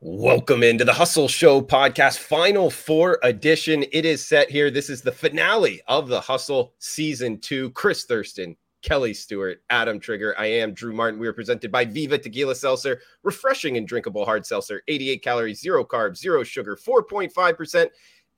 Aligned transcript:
Welcome 0.00 0.62
into 0.62 0.84
the 0.84 0.92
Hustle 0.92 1.26
Show 1.26 1.62
podcast, 1.62 2.18
Final 2.18 2.70
Four 2.70 3.18
edition. 3.22 3.82
It 3.92 4.04
is 4.04 4.22
set 4.22 4.50
here. 4.50 4.70
This 4.70 4.90
is 4.90 5.00
the 5.00 5.10
finale 5.10 5.80
of 5.88 6.08
the 6.08 6.20
Hustle 6.20 6.74
season 6.78 7.40
two. 7.40 7.70
Chris 7.70 8.04
Thurston, 8.04 8.54
Kelly 8.82 9.14
Stewart, 9.14 9.62
Adam 9.70 9.98
Trigger. 9.98 10.34
I 10.36 10.46
am 10.46 10.74
Drew 10.74 10.92
Martin. 10.92 11.18
We 11.18 11.26
are 11.26 11.32
presented 11.32 11.72
by 11.72 11.86
Viva 11.86 12.18
Tequila 12.18 12.54
Seltzer, 12.54 13.00
refreshing 13.22 13.78
and 13.78 13.88
drinkable 13.88 14.26
hard 14.26 14.44
seltzer, 14.44 14.82
88 14.86 15.22
calories, 15.22 15.60
zero 15.62 15.82
carbs, 15.82 16.18
zero 16.18 16.42
sugar, 16.42 16.76
4.5% 16.76 17.88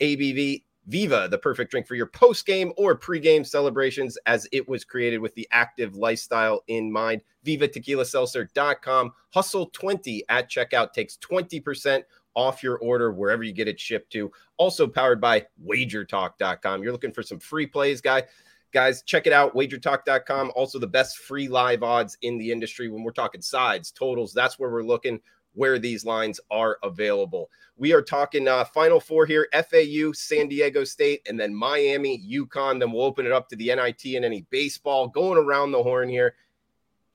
ABV. 0.00 0.62
Viva, 0.88 1.28
the 1.30 1.38
perfect 1.38 1.70
drink 1.70 1.86
for 1.86 1.94
your 1.94 2.06
post 2.06 2.46
game 2.46 2.72
or 2.76 2.94
pre 2.94 3.20
game 3.20 3.44
celebrations, 3.44 4.18
as 4.26 4.48
it 4.52 4.66
was 4.68 4.84
created 4.84 5.18
with 5.18 5.34
the 5.34 5.46
active 5.52 5.96
lifestyle 5.96 6.64
in 6.68 6.90
mind. 6.90 7.22
VivaTequilaSeltzer.com. 7.44 9.12
Hustle 9.30 9.66
20 9.66 10.24
at 10.28 10.50
checkout 10.50 10.92
takes 10.92 11.18
20% 11.18 12.02
off 12.34 12.62
your 12.62 12.78
order 12.78 13.12
wherever 13.12 13.42
you 13.42 13.52
get 13.52 13.68
it 13.68 13.78
shipped 13.78 14.10
to. 14.12 14.30
Also 14.56 14.86
powered 14.86 15.20
by 15.20 15.44
WagerTalk.com. 15.66 16.82
You're 16.82 16.92
looking 16.92 17.12
for 17.12 17.22
some 17.22 17.38
free 17.38 17.66
plays, 17.66 18.00
guy. 18.00 18.22
Guys, 18.72 19.02
check 19.02 19.26
it 19.26 19.32
out. 19.32 19.54
WagerTalk.com. 19.54 20.52
Also, 20.54 20.78
the 20.78 20.86
best 20.86 21.18
free 21.18 21.48
live 21.48 21.82
odds 21.82 22.18
in 22.22 22.36
the 22.38 22.52
industry 22.52 22.88
when 22.88 23.02
we're 23.02 23.12
talking 23.12 23.40
sides, 23.40 23.90
totals. 23.90 24.32
That's 24.32 24.58
where 24.58 24.70
we're 24.70 24.82
looking 24.82 25.20
where 25.54 25.78
these 25.78 26.04
lines 26.04 26.40
are 26.50 26.78
available. 26.82 27.50
We 27.76 27.92
are 27.92 28.02
talking 28.02 28.48
uh, 28.48 28.64
Final 28.64 29.00
Four 29.00 29.26
here 29.26 29.48
FAU, 29.52 30.12
San 30.12 30.48
Diego 30.48 30.84
State, 30.84 31.26
and 31.28 31.38
then 31.38 31.54
Miami, 31.54 32.22
UConn. 32.28 32.80
Then 32.80 32.92
we'll 32.92 33.04
open 33.04 33.26
it 33.26 33.32
up 33.32 33.48
to 33.48 33.56
the 33.56 33.74
NIT 33.74 34.04
and 34.16 34.24
any 34.24 34.46
baseball 34.50 35.08
going 35.08 35.38
around 35.38 35.72
the 35.72 35.82
horn 35.82 36.08
here 36.08 36.34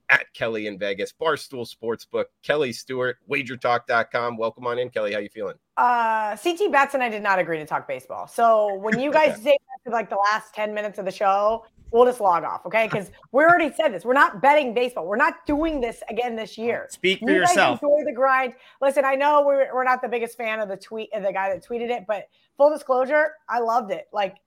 at 0.09 0.31
Kelly 0.33 0.67
in 0.67 0.77
Vegas, 0.77 1.11
Barstool 1.11 1.67
Sportsbook, 1.67 2.25
Kelly 2.43 2.71
Stewart, 2.71 3.17
wagertalk.com. 3.29 4.37
Welcome 4.37 4.67
on 4.67 4.77
in, 4.77 4.89
Kelly. 4.89 5.13
How 5.13 5.19
you 5.19 5.29
feeling? 5.29 5.55
Uh, 5.75 6.37
CT 6.37 6.71
Bets 6.71 6.93
and 6.93 7.01
I 7.01 7.09
did 7.09 7.23
not 7.23 7.39
agree 7.39 7.57
to 7.57 7.65
talk 7.65 7.87
baseball. 7.87 8.27
So 8.27 8.75
when 8.75 8.99
you 8.99 9.11
guys 9.11 9.41
say 9.43 9.57
like 9.85 10.09
the 10.09 10.17
last 10.31 10.53
10 10.53 10.73
minutes 10.73 10.99
of 10.99 11.05
the 11.05 11.11
show, 11.11 11.65
we'll 11.93 12.05
just 12.05 12.19
log 12.19 12.43
off, 12.43 12.65
okay? 12.65 12.87
Because 12.91 13.11
we 13.31 13.43
already 13.43 13.71
said 13.71 13.93
this. 13.93 14.03
We're 14.03 14.13
not 14.13 14.41
betting 14.41 14.73
baseball. 14.73 15.05
We're 15.05 15.15
not 15.15 15.45
doing 15.45 15.79
this 15.79 16.01
again 16.09 16.35
this 16.35 16.57
year. 16.57 16.87
Speak 16.89 17.19
for 17.19 17.29
you 17.29 17.37
yourself. 17.37 17.81
enjoy 17.81 18.03
the 18.03 18.11
grind. 18.11 18.55
Listen, 18.81 19.05
I 19.05 19.13
know 19.13 19.43
we're, 19.45 19.73
we're 19.73 19.83
not 19.83 20.01
the 20.01 20.09
biggest 20.09 20.35
fan 20.35 20.59
of 20.59 20.67
the 20.67 20.75
tweet 20.75 21.13
of 21.13 21.23
the 21.23 21.31
guy 21.31 21.53
that 21.53 21.63
tweeted 21.65 21.89
it, 21.89 22.05
but 22.07 22.27
full 22.57 22.71
disclosure, 22.71 23.33
I 23.47 23.59
loved 23.59 23.91
it. 23.91 24.07
Like, 24.11 24.37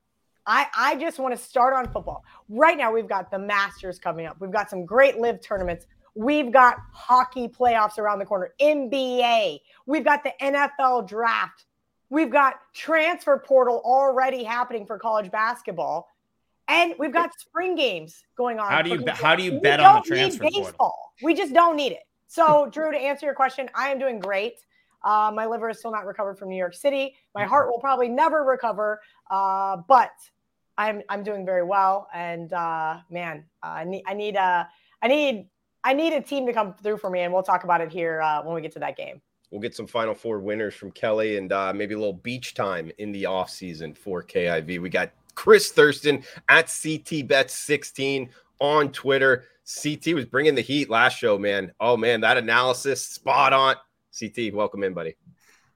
I, 0.45 0.67
I 0.77 0.97
just 0.97 1.19
want 1.19 1.37
to 1.37 1.43
start 1.43 1.75
on 1.75 1.91
football. 1.93 2.25
Right 2.49 2.77
now, 2.77 2.93
we've 2.93 3.09
got 3.09 3.31
the 3.31 3.39
Masters 3.39 3.99
coming 3.99 4.27
up. 4.27 4.37
We've 4.41 4.53
got 4.53 4.69
some 4.69 4.85
great 4.85 5.19
live 5.19 5.41
tournaments. 5.41 5.87
We've 6.15 6.53
got 6.53 6.79
hockey 6.93 7.49
playoffs 7.49 7.99
around 7.99 8.19
the 8.19 8.25
corner, 8.25 8.55
NBA. 8.61 9.61
We've 9.87 10.05
got 10.05 10.25
the 10.25 10.33
NFL 10.41 11.09
draft. 11.09 11.67
We've 12.11 12.31
got 12.31 12.55
transfer 12.75 13.39
portal 13.39 13.83
already 13.85 14.45
happening 14.45 14.87
for 14.87 14.99
college 14.99 15.31
basketball. 15.31 16.09
And 16.69 16.95
we've 16.99 17.13
got 17.13 17.39
spring 17.39 17.77
games 17.77 18.25
going 18.37 18.59
on. 18.59 18.71
How 18.71 18.83
do 18.83 18.91
you 18.91 19.05
how 19.07 19.37
do 19.37 19.43
you 19.43 19.61
bet 19.61 19.81
on 19.81 20.03
the 20.03 20.09
transfer 20.09 20.45
baseball. 20.45 20.63
Portal? 20.63 20.95
We 21.23 21.35
just 21.35 21.55
don't 21.55 21.77
need 21.77 21.93
it. 21.93 22.03
So, 22.27 22.69
Drew, 22.73 22.91
to 22.91 22.99
answer 22.99 23.27
your 23.27 23.35
question, 23.35 23.71
I 23.75 23.91
am 23.91 23.99
doing 23.99 24.19
great. 24.19 24.65
Uh, 25.05 25.31
my 25.33 25.47
liver 25.47 25.71
is 25.71 25.79
still 25.79 25.93
not 25.93 26.05
recovered 26.05 26.37
from 26.39 26.49
New 26.49 26.57
York 26.57 26.75
City. 26.75 27.15
My 27.35 27.43
mm-hmm. 27.43 27.51
heart 27.51 27.69
will 27.69 27.79
probably 27.79 28.09
never 28.09 28.43
recover, 28.43 29.01
uh, 29.31 29.77
but 29.89 30.13
I'm 30.77 31.03
I'm 31.09 31.23
doing 31.23 31.47
very 31.47 31.63
well. 31.63 32.09
And 32.13 32.53
uh, 32.53 32.99
man, 33.11 33.45
uh, 33.63 33.67
I 33.67 33.85
need 33.85 34.03
I 34.07 34.15
need 34.15 34.35
a 34.35 34.69
I 35.01 35.09
need 35.09 35.49
I 35.85 35.93
need 35.93 36.13
a 36.13 36.21
team 36.21 36.47
to 36.47 36.53
come 36.53 36.75
through 36.75 36.99
for 36.99 37.11
me, 37.11 37.21
and 37.21 37.33
we'll 37.33 37.45
talk 37.45 37.63
about 37.63 37.81
it 37.81 37.93
here 37.93 38.21
uh, 38.21 38.43
when 38.43 38.55
we 38.55 38.61
get 38.61 38.73
to 38.73 38.81
that 38.81 38.97
game. 38.97 39.21
We'll 39.53 39.61
get 39.61 39.77
some 39.77 39.87
Final 39.87 40.15
Four 40.15 40.41
winners 40.41 40.75
from 40.75 40.91
Kelly, 40.91 41.37
and 41.37 41.53
uh, 41.53 41.73
maybe 41.73 41.95
a 41.95 41.99
little 41.99 42.13
beach 42.13 42.55
time 42.55 42.91
in 42.99 43.13
the 43.13 43.27
off 43.27 43.51
season 43.51 43.95
for 43.95 44.23
KIV. 44.25 44.81
We 44.81 44.89
got 44.89 45.13
Chris 45.37 45.71
Thurston 45.71 46.25
at 46.49 46.67
CTBets16 46.67 48.31
on 48.59 48.91
Twitter. 48.91 49.45
CT 49.65 50.15
was 50.15 50.25
bringing 50.25 50.57
the 50.57 50.63
heat 50.63 50.91
last 50.91 51.19
show, 51.19 51.39
man. 51.39 51.73
Oh, 51.79 51.97
man, 51.97 52.23
that 52.23 52.37
analysis 52.37 53.01
spot 53.01 53.53
on. 53.53 53.77
CT, 54.19 54.53
welcome 54.53 54.83
in, 54.83 54.95
buddy. 54.95 55.15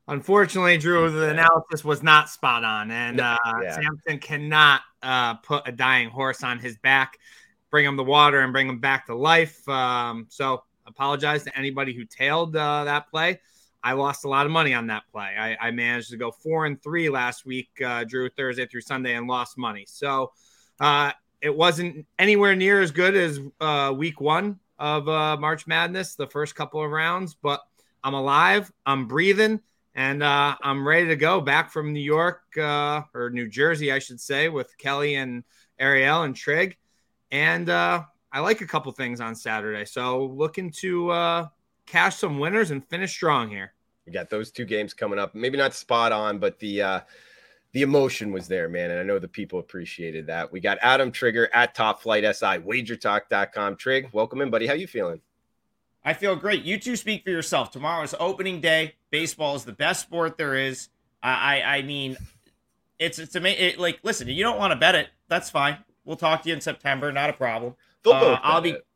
Unfortunately, 0.09 0.77
Drew, 0.77 1.09
the 1.11 1.29
analysis 1.31 1.85
was 1.85 2.03
not 2.03 2.29
spot 2.29 2.65
on, 2.65 2.91
and 2.91 3.21
uh, 3.21 3.37
yeah. 3.63 3.75
Sampson 3.77 4.19
cannot 4.19 4.81
uh, 5.03 5.35
put 5.35 5.69
a 5.69 5.73
dying 5.73 6.09
horse 6.09 6.43
on 6.43 6.59
his 6.59 6.77
back, 6.79 7.19
bring 7.71 7.85
him 7.85 7.97
the 7.97 8.03
water, 8.03 8.41
and 8.41 8.53
bring 8.53 8.69
him 8.69 8.81
back 8.81 9.07
to 9.07 9.15
life. 9.15 9.69
Um, 9.69 10.27
so, 10.29 10.65
apologize 10.87 11.45
to 11.45 11.57
anybody 11.57 11.95
who 11.95 12.05
tailed 12.05 12.57
uh, 12.57 12.85
that 12.85 13.09
play. 13.09 13.41
I 13.83 13.93
lost 13.93 14.25
a 14.25 14.29
lot 14.29 14.47
of 14.47 14.53
money 14.53 14.75
on 14.75 14.89
that 14.89 15.05
play. 15.11 15.35
I, 15.39 15.57
I 15.69 15.71
managed 15.71 16.11
to 16.11 16.17
go 16.17 16.31
four 16.31 16.67
and 16.67 16.81
three 16.83 17.09
last 17.09 17.47
week, 17.47 17.71
uh, 17.85 18.05
Drew, 18.05 18.29
Thursday 18.29 18.67
through 18.67 18.83
Sunday, 18.83 19.15
and 19.15 19.27
lost 19.27 19.57
money. 19.57 19.85
So 19.87 20.33
uh, 20.81 21.13
it 21.41 21.55
wasn't 21.55 22.07
anywhere 22.19 22.55
near 22.55 22.81
as 22.81 22.91
good 22.91 23.17
as 23.17 23.41
uh, 23.61 23.95
week 23.97 24.21
one 24.21 24.59
of 24.79 25.09
uh, 25.09 25.37
March 25.39 25.67
Madness, 25.67 26.15
the 26.15 26.27
first 26.27 26.55
couple 26.55 26.85
of 26.85 26.91
rounds, 26.91 27.35
but 27.35 27.63
I'm 28.05 28.15
alive, 28.15 28.71
I'm 28.85 29.07
breathing, 29.07 29.61
and 29.95 30.23
uh, 30.23 30.57
I'm 30.63 30.87
ready 30.87 31.09
to 31.09 31.17
go 31.17 31.41
back 31.41 31.71
from 31.71 31.93
New 31.93 32.01
York 32.01 32.43
uh, 32.59 33.03
or 33.15 33.31
New 33.31 33.49
Jersey, 33.49 33.93
I 33.93 33.99
should 33.99 34.21
say, 34.21 34.49
with 34.49 34.77
Kelly 34.79 35.15
and 35.17 35.45
Ariel 35.79 36.23
and 36.23 36.37
Trig. 36.37 36.77
And 37.31 37.71
I 37.71 38.05
like 38.41 38.61
a 38.61 38.67
couple 38.67 38.93
things 38.93 39.21
on 39.21 39.35
Saturday. 39.35 39.85
So 39.85 40.27
looking 40.27 40.71
to 40.81 41.49
cash 41.91 42.17
some 42.17 42.39
winners 42.39 42.71
and 42.71 42.87
finish 42.87 43.13
strong 43.13 43.51
here. 43.51 43.73
We 44.07 44.13
got 44.13 44.31
those 44.31 44.51
two 44.51 44.65
games 44.65 44.95
coming 44.95 45.19
up. 45.19 45.35
Maybe 45.35 45.59
not 45.59 45.75
spot 45.75 46.13
on, 46.13 46.39
but 46.39 46.59
the 46.59 46.83
uh 46.83 47.01
the 47.73 47.83
emotion 47.83 48.33
was 48.33 48.49
there, 48.49 48.69
man. 48.69 48.91
And 48.91 48.99
I 48.99 49.03
know 49.03 49.19
the 49.19 49.29
people 49.29 49.59
appreciated 49.59 50.27
that. 50.27 50.51
We 50.51 50.61
got 50.61 50.79
Adam 50.83 51.13
Trigger 51.13 51.49
at 51.53 51.75
Top 51.75 52.03
Flight 52.03 52.25
SI, 52.25 52.59
wagertalk.com. 52.59 53.77
Trig, 53.77 54.09
welcome 54.13 54.41
in, 54.41 54.51
buddy. 54.51 54.67
How 54.67 54.75
you 54.75 54.87
feeling? 54.87 55.21
I 56.05 56.15
feel 56.15 56.35
great. 56.35 56.65
You 56.65 56.79
two 56.79 56.97
speak 56.97 57.25
for 57.25 57.31
yourself. 57.31 57.71
Tomorrow 57.71 58.03
is 58.03 58.15
opening 58.19 58.61
day. 58.61 58.95
Baseball 59.11 59.55
is 59.55 59.65
the 59.65 59.73
best 59.73 60.03
sport 60.03 60.39
there 60.39 60.57
is. 60.57 60.89
I 61.23 61.61
I, 61.61 61.77
I 61.77 61.83
mean, 61.83 62.17
it's 62.99 63.19
it's 63.19 63.35
amazing. 63.35 63.65
It, 63.65 63.79
like, 63.79 64.01
listen, 64.03 64.29
you 64.29 64.43
don't 64.43 64.59
want 64.59 64.73
to 64.73 64.77
bet 64.77 64.95
it. 64.95 65.09
That's 65.29 65.51
fine. 65.51 65.79
We'll 66.05 66.17
talk 66.17 66.43
to 66.43 66.49
you 66.49 66.55
in 66.55 66.61
September. 66.61 67.13
Not 67.13 67.31
a 67.31 67.35
problem. 67.35 67.75
Uh, 68.07 68.39
I'll 68.43 68.61
be. 68.61 68.71
It. 68.71 68.87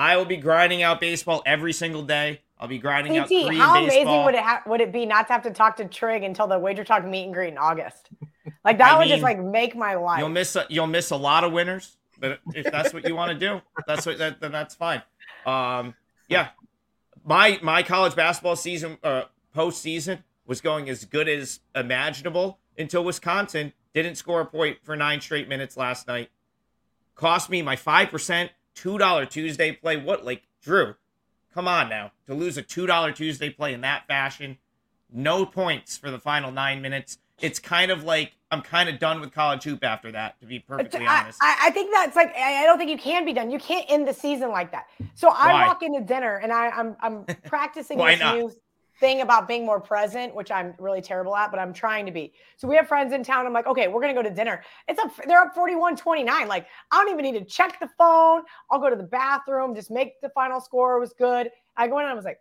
I 0.00 0.16
will 0.16 0.24
be 0.24 0.38
grinding 0.38 0.82
out 0.82 0.98
baseball 0.98 1.42
every 1.44 1.74
single 1.74 2.02
day. 2.02 2.40
I'll 2.58 2.68
be 2.68 2.78
grinding 2.78 3.18
out 3.18 3.28
Korean 3.28 3.54
how 3.54 3.74
baseball. 3.74 3.84
amazing 3.84 4.24
would 4.24 4.34
it 4.34 4.42
ha- 4.42 4.62
would 4.66 4.80
it 4.80 4.92
be 4.92 5.04
not 5.04 5.26
to 5.26 5.34
have 5.34 5.42
to 5.42 5.50
talk 5.50 5.76
to 5.76 5.84
Trig 5.84 6.22
until 6.22 6.46
the 6.46 6.58
Wager 6.58 6.84
Talk 6.84 7.04
meet 7.04 7.24
and 7.24 7.34
greet 7.34 7.48
in 7.48 7.58
August? 7.58 8.08
Like 8.62 8.76
that 8.76 8.92
I 8.92 8.98
would 8.98 9.04
mean, 9.04 9.10
just 9.10 9.22
like 9.22 9.38
make 9.42 9.74
my 9.74 9.94
life. 9.94 10.18
You'll 10.18 10.28
miss 10.28 10.54
a, 10.54 10.66
you'll 10.68 10.86
miss 10.86 11.10
a 11.10 11.16
lot 11.16 11.44
of 11.44 11.52
winners, 11.52 11.96
but 12.18 12.40
if 12.52 12.70
that's 12.70 12.92
what 12.92 13.08
you 13.08 13.16
want 13.16 13.32
to 13.32 13.38
do, 13.38 13.62
that's 13.86 14.04
what 14.04 14.18
that, 14.18 14.38
then 14.38 14.52
that's 14.52 14.74
fine. 14.74 15.00
Um, 15.46 15.94
yeah, 16.28 16.48
my 17.24 17.58
my 17.62 17.82
college 17.82 18.14
basketball 18.14 18.56
season 18.56 18.98
uh, 19.02 19.22
postseason 19.56 20.24
was 20.46 20.60
going 20.60 20.90
as 20.90 21.06
good 21.06 21.26
as 21.26 21.60
imaginable 21.74 22.58
until 22.76 23.02
Wisconsin 23.02 23.72
didn't 23.94 24.16
score 24.16 24.42
a 24.42 24.46
point 24.46 24.76
for 24.82 24.94
nine 24.94 25.22
straight 25.22 25.48
minutes 25.48 25.78
last 25.78 26.06
night. 26.06 26.28
Cost 27.14 27.48
me 27.48 27.62
my 27.62 27.76
five 27.76 28.10
percent 28.10 28.50
$2 28.82 29.30
Tuesday 29.30 29.72
play. 29.72 29.96
What, 29.96 30.24
like, 30.24 30.42
Drew, 30.62 30.94
come 31.52 31.68
on 31.68 31.88
now. 31.88 32.12
To 32.26 32.34
lose 32.34 32.56
a 32.56 32.62
$2 32.62 33.14
Tuesday 33.14 33.50
play 33.50 33.74
in 33.74 33.80
that 33.82 34.06
fashion, 34.06 34.58
no 35.12 35.44
points 35.46 35.96
for 35.96 36.10
the 36.10 36.18
final 36.18 36.50
nine 36.50 36.80
minutes. 36.82 37.18
It's 37.40 37.58
kind 37.58 37.90
of 37.90 38.04
like 38.04 38.32
I'm 38.50 38.62
kind 38.62 38.88
of 38.88 38.98
done 38.98 39.20
with 39.20 39.32
college 39.32 39.64
hoop 39.64 39.84
after 39.84 40.12
that, 40.12 40.38
to 40.40 40.46
be 40.46 40.58
perfectly 40.58 41.06
honest. 41.06 41.38
I, 41.40 41.68
I 41.68 41.70
think 41.70 41.90
that's 41.92 42.14
like 42.14 42.34
I 42.36 42.64
don't 42.66 42.78
think 42.78 42.90
you 42.90 42.98
can 42.98 43.24
be 43.24 43.32
done. 43.32 43.50
You 43.50 43.58
can't 43.58 43.86
end 43.88 44.06
the 44.06 44.12
season 44.12 44.50
like 44.50 44.72
that. 44.72 44.88
So 45.14 45.28
I 45.28 45.52
Why? 45.52 45.66
walk 45.66 45.82
into 45.82 46.00
dinner 46.00 46.36
and 46.36 46.52
I, 46.52 46.68
I'm 46.68 46.96
I'm 47.00 47.24
practicing 47.44 47.96
this 47.96 48.20
not? 48.20 48.36
new 48.36 48.52
thing 49.00 49.22
about 49.22 49.48
being 49.48 49.64
more 49.66 49.80
present, 49.80 50.34
which 50.34 50.50
I'm 50.50 50.74
really 50.78 51.00
terrible 51.00 51.34
at, 51.34 51.50
but 51.50 51.58
I'm 51.58 51.72
trying 51.72 52.06
to 52.06 52.12
be. 52.12 52.32
So 52.56 52.68
we 52.68 52.76
have 52.76 52.86
friends 52.86 53.12
in 53.12 53.24
town. 53.24 53.46
I'm 53.46 53.52
like, 53.52 53.66
okay, 53.66 53.88
we're 53.88 54.00
gonna 54.00 54.14
go 54.14 54.22
to 54.22 54.30
dinner. 54.30 54.62
It's 54.86 55.00
up, 55.00 55.10
they're 55.26 55.40
up 55.40 55.54
41 55.54 55.96
29. 55.96 56.46
Like, 56.46 56.66
I 56.92 56.96
don't 56.98 57.10
even 57.10 57.24
need 57.24 57.38
to 57.38 57.44
check 57.44 57.80
the 57.80 57.88
phone. 57.98 58.42
I'll 58.70 58.78
go 58.78 58.90
to 58.90 58.96
the 58.96 59.02
bathroom, 59.02 59.74
just 59.74 59.90
make 59.90 60.20
the 60.20 60.28
final 60.30 60.60
score 60.60 60.96
it 60.96 61.00
was 61.00 61.14
good. 61.14 61.50
I 61.76 61.88
go 61.88 61.98
in 61.98 62.04
and 62.04 62.12
I 62.12 62.14
was 62.14 62.24
like, 62.24 62.38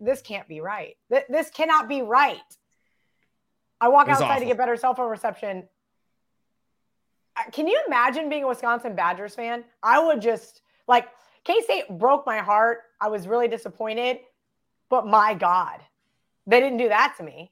this 0.00 0.20
can't 0.20 0.46
be 0.48 0.60
right. 0.60 0.96
this 1.08 1.48
cannot 1.50 1.88
be 1.88 2.02
right. 2.02 2.38
I 3.80 3.88
walk 3.88 4.08
outside 4.08 4.26
awful. 4.26 4.40
to 4.40 4.46
get 4.46 4.58
better 4.58 4.76
cell 4.76 4.94
phone 4.94 5.10
reception. 5.10 5.68
Can 7.52 7.66
you 7.66 7.80
imagine 7.86 8.28
being 8.28 8.44
a 8.44 8.48
Wisconsin 8.48 8.94
Badgers 8.94 9.34
fan? 9.34 9.64
I 9.82 10.04
would 10.04 10.20
just 10.20 10.60
like 10.86 11.08
K 11.44 11.62
State 11.62 11.84
broke 11.88 12.26
my 12.26 12.38
heart. 12.38 12.80
I 13.00 13.08
was 13.08 13.26
really 13.26 13.48
disappointed, 13.48 14.18
but 14.90 15.06
my 15.06 15.32
God, 15.32 15.80
they 16.46 16.60
didn't 16.60 16.78
do 16.78 16.88
that 16.88 17.14
to 17.18 17.24
me. 17.24 17.50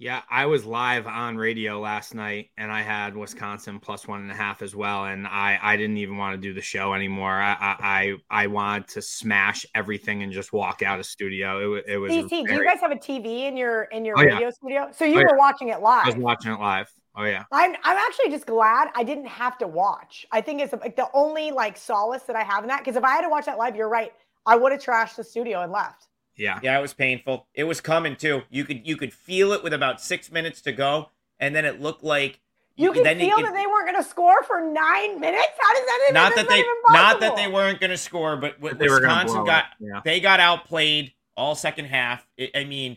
Yeah, 0.00 0.22
I 0.30 0.46
was 0.46 0.64
live 0.64 1.08
on 1.08 1.36
radio 1.36 1.80
last 1.80 2.14
night, 2.14 2.50
and 2.56 2.70
I 2.70 2.82
had 2.82 3.16
Wisconsin 3.16 3.80
plus 3.80 4.06
one 4.06 4.20
and 4.20 4.30
a 4.30 4.34
half 4.34 4.62
as 4.62 4.76
well. 4.76 5.06
And 5.06 5.26
I, 5.26 5.58
I 5.60 5.76
didn't 5.76 5.96
even 5.96 6.16
want 6.16 6.34
to 6.34 6.40
do 6.40 6.54
the 6.54 6.60
show 6.60 6.94
anymore. 6.94 7.32
I, 7.32 7.56
I, 7.60 8.14
I 8.30 8.46
wanted 8.46 8.86
to 8.90 9.02
smash 9.02 9.66
everything 9.74 10.22
and 10.22 10.32
just 10.32 10.52
walk 10.52 10.82
out 10.82 11.00
of 11.00 11.06
studio. 11.06 11.74
It, 11.74 11.84
it 11.88 11.98
was. 11.98 12.12
DC, 12.12 12.30
very... 12.30 12.44
do 12.44 12.54
you 12.54 12.64
guys 12.64 12.78
have 12.80 12.92
a 12.92 12.96
TV 12.96 13.48
in 13.48 13.56
your 13.56 13.84
in 13.84 14.04
your 14.04 14.16
oh, 14.16 14.22
radio 14.22 14.38
yeah. 14.38 14.50
studio? 14.50 14.88
So 14.94 15.04
you 15.04 15.14
oh, 15.14 15.22
were 15.22 15.30
yeah. 15.30 15.36
watching 15.36 15.68
it 15.70 15.80
live. 15.80 16.04
I 16.04 16.10
was 16.10 16.16
watching 16.16 16.52
it 16.52 16.60
live. 16.60 16.88
Oh 17.16 17.24
yeah. 17.24 17.42
I'm 17.50 17.74
I'm 17.82 17.96
actually 17.96 18.30
just 18.30 18.46
glad 18.46 18.90
I 18.94 19.02
didn't 19.02 19.26
have 19.26 19.58
to 19.58 19.66
watch. 19.66 20.24
I 20.30 20.40
think 20.40 20.60
it's 20.60 20.72
like 20.72 20.94
the 20.94 21.08
only 21.12 21.50
like 21.50 21.76
solace 21.76 22.22
that 22.22 22.36
I 22.36 22.44
have 22.44 22.62
in 22.62 22.68
that 22.68 22.84
because 22.84 22.94
if 22.94 23.02
I 23.02 23.10
had 23.10 23.22
to 23.22 23.28
watch 23.28 23.46
that 23.46 23.58
live, 23.58 23.74
you're 23.74 23.88
right, 23.88 24.12
I 24.46 24.54
would 24.54 24.70
have 24.70 24.80
trashed 24.80 25.16
the 25.16 25.24
studio 25.24 25.62
and 25.62 25.72
left. 25.72 26.06
Yeah. 26.38 26.60
Yeah, 26.62 26.78
it 26.78 26.82
was 26.82 26.94
painful. 26.94 27.46
It 27.52 27.64
was 27.64 27.80
coming 27.80 28.16
too. 28.16 28.42
You 28.48 28.64
could 28.64 28.86
you 28.86 28.96
could 28.96 29.12
feel 29.12 29.52
it 29.52 29.62
with 29.62 29.72
about 29.72 30.00
six 30.00 30.30
minutes 30.30 30.62
to 30.62 30.72
go, 30.72 31.10
and 31.38 31.54
then 31.54 31.64
it 31.64 31.80
looked 31.80 32.04
like 32.04 32.40
you 32.76 32.92
could 32.92 33.02
feel 33.02 33.38
it, 33.38 33.42
that 33.42 33.54
they 33.54 33.66
weren't 33.66 33.86
going 33.86 34.02
to 34.02 34.08
score 34.08 34.42
for 34.44 34.60
nine 34.60 35.18
minutes. 35.18 35.48
How 35.60 35.74
does 35.74 35.84
that 35.84 36.00
even? 36.04 36.14
Not 36.14 36.36
that 36.36 36.48
they 36.48 36.64
not 36.92 37.20
that 37.20 37.36
they 37.36 37.48
weren't 37.48 37.80
going 37.80 37.90
to 37.90 37.98
score, 37.98 38.36
but, 38.36 38.60
but 38.60 38.78
Wisconsin 38.78 39.44
got 39.44 39.64
yeah. 39.80 40.00
they 40.04 40.20
got 40.20 40.38
outplayed 40.38 41.12
all 41.36 41.56
second 41.56 41.86
half. 41.86 42.26
It, 42.36 42.52
I 42.54 42.64
mean, 42.64 42.96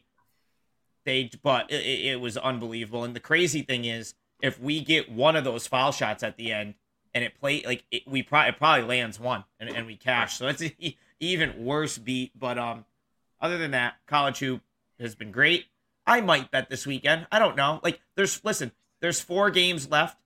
they 1.03 1.31
but 1.41 1.71
it, 1.71 1.83
it, 1.83 2.21
was 2.21 2.37
unbelievable. 2.37 3.03
And 3.03 3.15
the 3.15 3.19
crazy 3.19 3.63
thing 3.63 3.85
is, 3.85 4.13
if 4.41 4.59
we 4.59 4.81
get 4.81 5.11
one 5.11 5.35
of 5.35 5.43
those 5.43 5.65
foul 5.65 5.91
shots 5.91 6.21
at 6.21 6.37
the 6.37 6.51
end 6.51 6.75
and 7.15 7.23
it 7.23 7.39
play 7.39 7.63
like 7.65 7.83
it, 7.89 8.03
we 8.07 8.21
probably 8.21 8.49
it 8.49 8.57
probably 8.57 8.85
lands 8.85 9.19
one 9.19 9.45
and, 9.59 9.69
and 9.69 9.87
we 9.87 9.95
cash. 9.95 10.37
So 10.37 10.47
it's 10.47 10.63
even 11.19 11.65
worse 11.65 11.97
beat. 11.97 12.37
But 12.37 12.59
um, 12.59 12.85
other 13.41 13.57
than 13.57 13.71
that, 13.71 13.95
college 14.07 14.39
hoop 14.39 14.61
has 14.99 15.15
been 15.15 15.31
great. 15.31 15.65
I 16.05 16.21
might 16.21 16.51
bet 16.51 16.69
this 16.69 16.85
weekend. 16.85 17.27
I 17.31 17.39
don't 17.39 17.55
know. 17.55 17.79
Like, 17.83 17.99
there's 18.15 18.43
listen, 18.43 18.71
there's 19.01 19.19
four 19.19 19.49
games 19.49 19.89
left. 19.89 20.17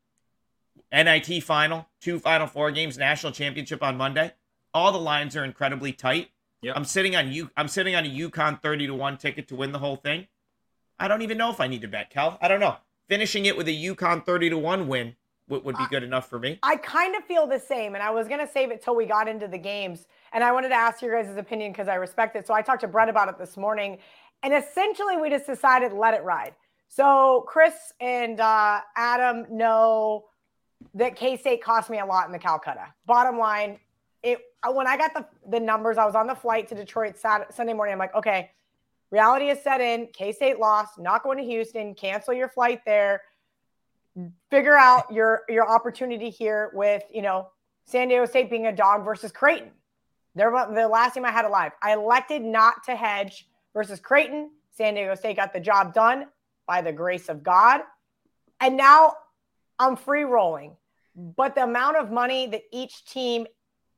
NIT 0.92 1.44
final, 1.44 1.88
two 2.00 2.20
final 2.20 2.48
four 2.48 2.72
games, 2.72 2.98
national 2.98 3.32
championship 3.32 3.82
on 3.82 3.98
Monday. 3.98 4.34
All 4.74 4.92
the 4.92 5.00
lines 5.00 5.36
are 5.36 5.44
incredibly 5.44 5.92
tight. 5.92 6.30
Yep. 6.62 6.76
I'm 6.76 6.86
sitting 6.86 7.16
on 7.16 7.32
you. 7.32 7.52
I'm 7.58 7.68
sitting 7.68 7.96
on 7.96 8.06
a 8.06 8.10
UConn 8.10 8.62
30 8.62 8.88
to 8.88 8.94
one 8.94 9.18
ticket 9.18 9.48
to 9.50 9.56
win 9.56 9.72
the 9.72 9.80
whole 9.80 9.96
thing. 9.96 10.28
I 11.00 11.08
don't 11.08 11.22
even 11.22 11.38
know 11.38 11.52
if 11.52 11.60
I 11.60 11.68
need 11.68 11.82
to 11.82 11.88
bet, 11.88 12.10
Cal. 12.10 12.38
I 12.42 12.48
don't 12.48 12.60
know. 12.60 12.78
Finishing 13.08 13.46
it 13.46 13.58
with 13.58 13.68
a 13.68 13.72
UConn 13.72 14.26
30 14.26 14.52
to 14.52 14.58
one 14.58 14.88
win 14.88 15.16
would, 15.48 15.64
would 15.64 15.78
be 15.78 15.86
good 15.90 16.04
enough 16.04 16.30
for 16.30 16.40
me. 16.40 16.60
I 16.64 16.78
kind 16.78 17.16
of 17.16 17.24
feel 17.26 17.46
the 17.46 17.60
same, 17.60 17.94
and 17.94 18.04
I 18.04 18.10
was 18.12 18.28
gonna 18.28 18.48
save 18.48 18.72
it 18.72 18.82
till 18.82 18.96
we 18.96 19.06
got 19.06 19.28
into 19.28 19.48
the 19.48 19.58
games. 19.58 20.08
And 20.34 20.44
I 20.44 20.52
wanted 20.52 20.70
to 20.70 20.76
ask 20.76 21.02
your 21.02 21.22
guys' 21.22 21.36
opinion 21.38 21.72
because 21.72 21.88
I 21.88 21.96
respect 21.96 22.36
it. 22.36 22.46
So 22.48 22.54
I 22.54 22.62
talked 22.62 22.82
to 22.82 22.88
Brett 22.88 23.10
about 23.10 23.30
it 23.30 23.38
this 23.38 23.58
morning. 23.58 24.00
And 24.44 24.54
essentially, 24.54 25.18
we 25.18 25.30
just 25.30 25.48
decided 25.48 25.94
let 25.94 26.14
it 26.14 26.24
ride. 26.24 26.56
So 26.88 27.44
Chris 27.48 27.74
and 28.00 28.40
uh, 28.40 28.82
Adam 28.96 29.46
know 29.50 30.26
that 30.94 31.16
K 31.16 31.38
State 31.38 31.64
cost 31.64 31.90
me 31.90 32.00
a 32.00 32.06
lot 32.06 32.28
in 32.28 32.32
the 32.32 32.40
Calcutta. 32.40 32.94
Bottom 33.06 33.38
line, 33.38 33.80
it 34.24 34.40
uh, 34.64 34.72
when 34.72 34.88
I 34.88 34.98
got 34.98 35.14
the 35.14 35.26
the 35.50 35.60
numbers, 35.60 35.98
I 35.98 36.06
was 36.06 36.16
on 36.16 36.28
the 36.28 36.36
flight 36.36 36.68
to 36.70 36.76
Detroit 36.76 37.18
Saturday, 37.18 37.52
Sunday 37.54 37.74
morning. 37.74 37.94
I'm 37.94 38.00
like, 38.00 38.16
okay, 38.16 38.52
reality 39.12 39.50
is 39.50 39.62
set 39.62 39.82
in. 39.82 40.08
K 40.14 40.32
State 40.32 40.60
lost. 40.60 41.00
Not 41.00 41.24
going 41.24 41.38
to 41.38 41.44
Houston. 41.44 41.96
Cancel 41.96 42.34
your 42.34 42.50
flight 42.50 42.82
there. 42.86 43.24
Figure 44.50 44.78
out 44.78 45.12
your 45.12 45.42
your 45.50 45.70
opportunity 45.70 46.30
here 46.30 46.72
with 46.74 47.04
you 47.14 47.22
know 47.22 47.50
San 47.86 48.08
Diego 48.08 48.26
State 48.26 48.50
being 48.50 48.68
a 48.68 48.76
dog 48.76 49.04
versus 49.04 49.32
Creighton. 49.32 49.72
They're 50.36 50.52
the 50.52 50.88
last 50.88 51.14
team 51.14 51.26
I 51.26 51.32
had 51.32 51.46
alive. 51.46 51.72
I 51.82 51.94
elected 51.94 52.42
not 52.42 52.84
to 52.86 52.96
hedge 52.96 53.48
versus 53.74 54.00
Creighton. 54.00 54.52
San 54.72 54.96
Diego 54.96 55.16
State 55.16 55.38
got 55.38 55.54
the 55.54 55.60
job 55.60 55.94
done 55.94 56.28
by 56.68 56.82
the 56.82 56.92
grace 56.92 57.30
of 57.30 57.42
God. 57.42 57.82
And 58.60 58.76
now 58.76 59.16
I'm 59.80 59.96
free 59.96 60.24
rolling. 60.24 60.76
But 61.16 61.56
the 61.56 61.64
amount 61.64 61.98
of 61.98 62.12
money 62.12 62.48
that 62.48 62.64
each 62.72 63.06
team, 63.06 63.48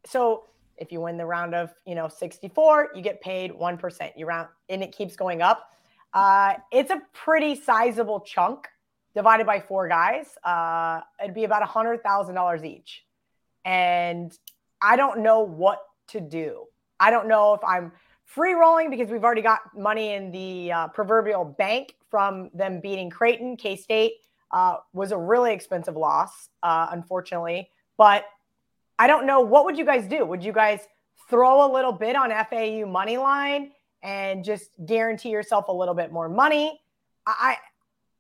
so 0.06 0.45
if 0.78 0.92
you 0.92 1.01
win 1.01 1.18
the 1.18 1.25
round 1.25 1.56
of, 1.56 1.74
you 1.86 1.95
know, 1.95 2.07
64, 2.07 2.92
you 2.94 3.01
get 3.01 3.22
paid 3.22 3.51
1%. 3.51 4.12
You 4.16 4.28
round 4.28 4.50
and 4.69 4.84
it 4.84 4.92
keeps 4.92 5.16
going 5.16 5.42
up. 5.42 5.72
Uh, 6.13 6.54
it's 6.72 6.92
a 6.92 7.01
pretty 7.13 7.56
sizable 7.56 8.19
chunk 8.19 8.68
divided 9.16 9.48
by 9.48 9.60
four 9.60 9.88
guys. 9.88 10.38
Uh, 10.44 11.01
it'd 11.22 11.34
be 11.34 11.44
about 11.44 11.63
a 11.63 11.66
hundred 11.66 12.04
thousand 12.04 12.36
dollars 12.36 12.63
each. 12.63 13.04
And 13.66 14.31
I 14.81 14.95
don't 14.95 15.19
know 15.19 15.42
what 15.42 15.80
to 16.09 16.21
do. 16.21 16.65
I 17.00 17.12
don't 17.12 17.27
know 17.27 17.54
if 17.54 17.63
I'm 17.63 17.92
free 18.25 18.54
rolling 18.54 18.89
because 18.89 19.09
we've 19.09 19.24
already 19.24 19.42
got 19.42 19.62
money 19.75 20.13
in 20.13 20.31
the 20.31 20.71
uh, 20.71 20.88
proverbial 20.89 21.45
bank 21.45 21.95
from 22.09 22.50
them 22.54 22.80
beating 22.80 23.09
Creighton. 23.09 23.56
K 23.57 23.75
State 23.75 24.13
uh, 24.51 24.77
was 24.94 25.12
a 25.12 25.18
really 25.18 25.54
expensive 25.54 25.95
loss, 25.95 26.50
uh, 26.63 26.88
unfortunately. 26.92 27.69
But 27.98 28.25
I 29.00 29.07
don't 29.07 29.25
know. 29.25 29.42
What 29.42 29.65
would 29.65 29.77
you 29.77 29.86
guys 29.86 30.07
do? 30.07 30.25
Would 30.25 30.44
you 30.44 30.51
guys 30.51 30.88
throw 31.30 31.65
a 31.65 31.69
little 31.71 31.92
bit 31.92 32.15
on 32.15 32.30
FAU 32.30 32.86
money 32.86 33.18
line 33.18 33.71
and 34.03 34.44
just 34.44 34.71
guarantee 34.86 35.30
yourself 35.30 35.68
a 35.68 35.74
little 35.74 35.94
bit 35.94 36.12
more 36.12 36.30
money? 36.30 36.80
I, 37.25 37.57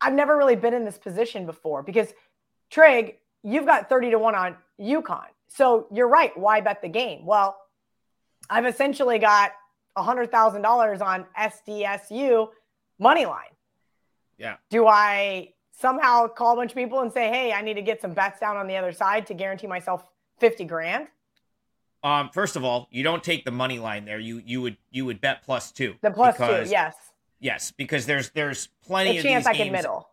I've 0.01 0.13
never 0.13 0.37
really 0.37 0.55
been 0.55 0.73
in 0.73 0.85
this 0.85 0.97
position 0.97 1.45
before 1.45 1.81
because 1.81 2.13
Trig, 2.69 3.17
you've 3.43 3.65
got 3.65 3.89
30 3.89 4.11
to 4.11 4.19
1 4.19 4.35
on 4.35 4.55
UConn. 4.79 5.27
So 5.47 5.87
you're 5.91 6.09
right. 6.09 6.37
Why 6.37 6.59
bet 6.61 6.81
the 6.81 6.89
game? 6.89 7.25
Well, 7.25 7.57
I've 8.49 8.65
essentially 8.65 9.19
got 9.19 9.51
$100,000 9.97 11.01
on 11.01 11.25
SDSU 11.37 12.49
money 12.99 13.25
line. 13.25 13.43
Yeah. 14.37 14.57
Do 14.69 14.87
I 14.87 15.53
somehow 15.71 16.27
call 16.27 16.53
a 16.53 16.55
bunch 16.55 16.71
of 16.71 16.77
people 16.77 17.01
and 17.01 17.11
say, 17.11 17.29
hey, 17.29 17.53
I 17.53 17.61
need 17.61 17.75
to 17.75 17.81
get 17.81 18.01
some 18.01 18.13
bets 18.13 18.39
down 18.39 18.57
on 18.57 18.67
the 18.67 18.77
other 18.77 18.91
side 18.91 19.27
to 19.27 19.33
guarantee 19.33 19.67
myself 19.67 20.03
50 20.39 20.65
grand? 20.65 21.07
Um, 22.03 22.29
first 22.31 22.55
of 22.55 22.63
all, 22.63 22.87
you 22.91 23.03
don't 23.03 23.23
take 23.23 23.43
the 23.43 23.51
money 23.51 23.79
line 23.79 24.05
there. 24.05 24.19
You 24.19 24.41
you 24.45 24.61
would 24.61 24.77
you 24.91 25.03
would 25.05 25.19
bet 25.19 25.43
plus 25.43 25.71
two. 25.71 25.95
The 26.01 26.11
plus 26.11 26.35
because, 26.35 26.67
two, 26.67 26.71
yes. 26.71 26.95
Yes, 27.39 27.71
because 27.71 28.05
there's 28.05 28.29
there's 28.29 28.69
plenty 28.85 29.17
a 29.17 29.19
of 29.19 29.23
chance 29.23 29.45
I 29.45 29.53
games, 29.53 29.63
can 29.63 29.71
middle. 29.73 30.07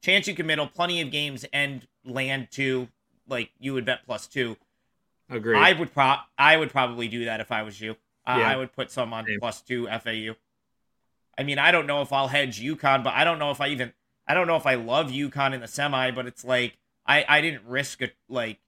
Chance 0.00 0.28
you 0.28 0.34
can 0.34 0.46
middle, 0.46 0.68
plenty 0.68 1.00
of 1.00 1.10
games 1.10 1.44
and 1.52 1.86
land 2.04 2.48
two, 2.50 2.88
like 3.28 3.50
you 3.58 3.74
would 3.74 3.84
bet 3.84 4.06
plus 4.06 4.26
two. 4.26 4.56
Agree. 5.30 5.56
I 5.56 5.72
would 5.72 5.92
pro 5.92 6.16
I 6.36 6.56
would 6.56 6.70
probably 6.70 7.08
do 7.08 7.26
that 7.26 7.40
if 7.40 7.52
I 7.52 7.62
was 7.62 7.80
you. 7.80 7.92
Uh, 8.26 8.36
yeah. 8.40 8.50
I 8.50 8.56
would 8.56 8.72
put 8.72 8.90
some 8.90 9.12
on 9.12 9.26
Same. 9.26 9.40
plus 9.40 9.60
two 9.62 9.86
FAU. 9.86 10.34
I 11.36 11.44
mean, 11.44 11.58
I 11.58 11.70
don't 11.70 11.86
know 11.86 12.02
if 12.02 12.12
I'll 12.12 12.28
hedge 12.28 12.60
UConn, 12.60 13.04
but 13.04 13.14
I 13.14 13.24
don't 13.24 13.38
know 13.38 13.50
if 13.50 13.60
I 13.60 13.68
even 13.68 13.92
I 14.26 14.34
don't 14.34 14.46
know 14.46 14.56
if 14.56 14.66
I 14.66 14.74
love 14.74 15.10
UConn 15.10 15.54
in 15.54 15.60
the 15.60 15.68
semi, 15.68 16.10
but 16.10 16.26
it's 16.26 16.44
like 16.44 16.76
I 17.06 17.24
I 17.28 17.40
didn't 17.40 17.64
risk 17.66 18.02
it 18.02 18.14
like 18.28 18.58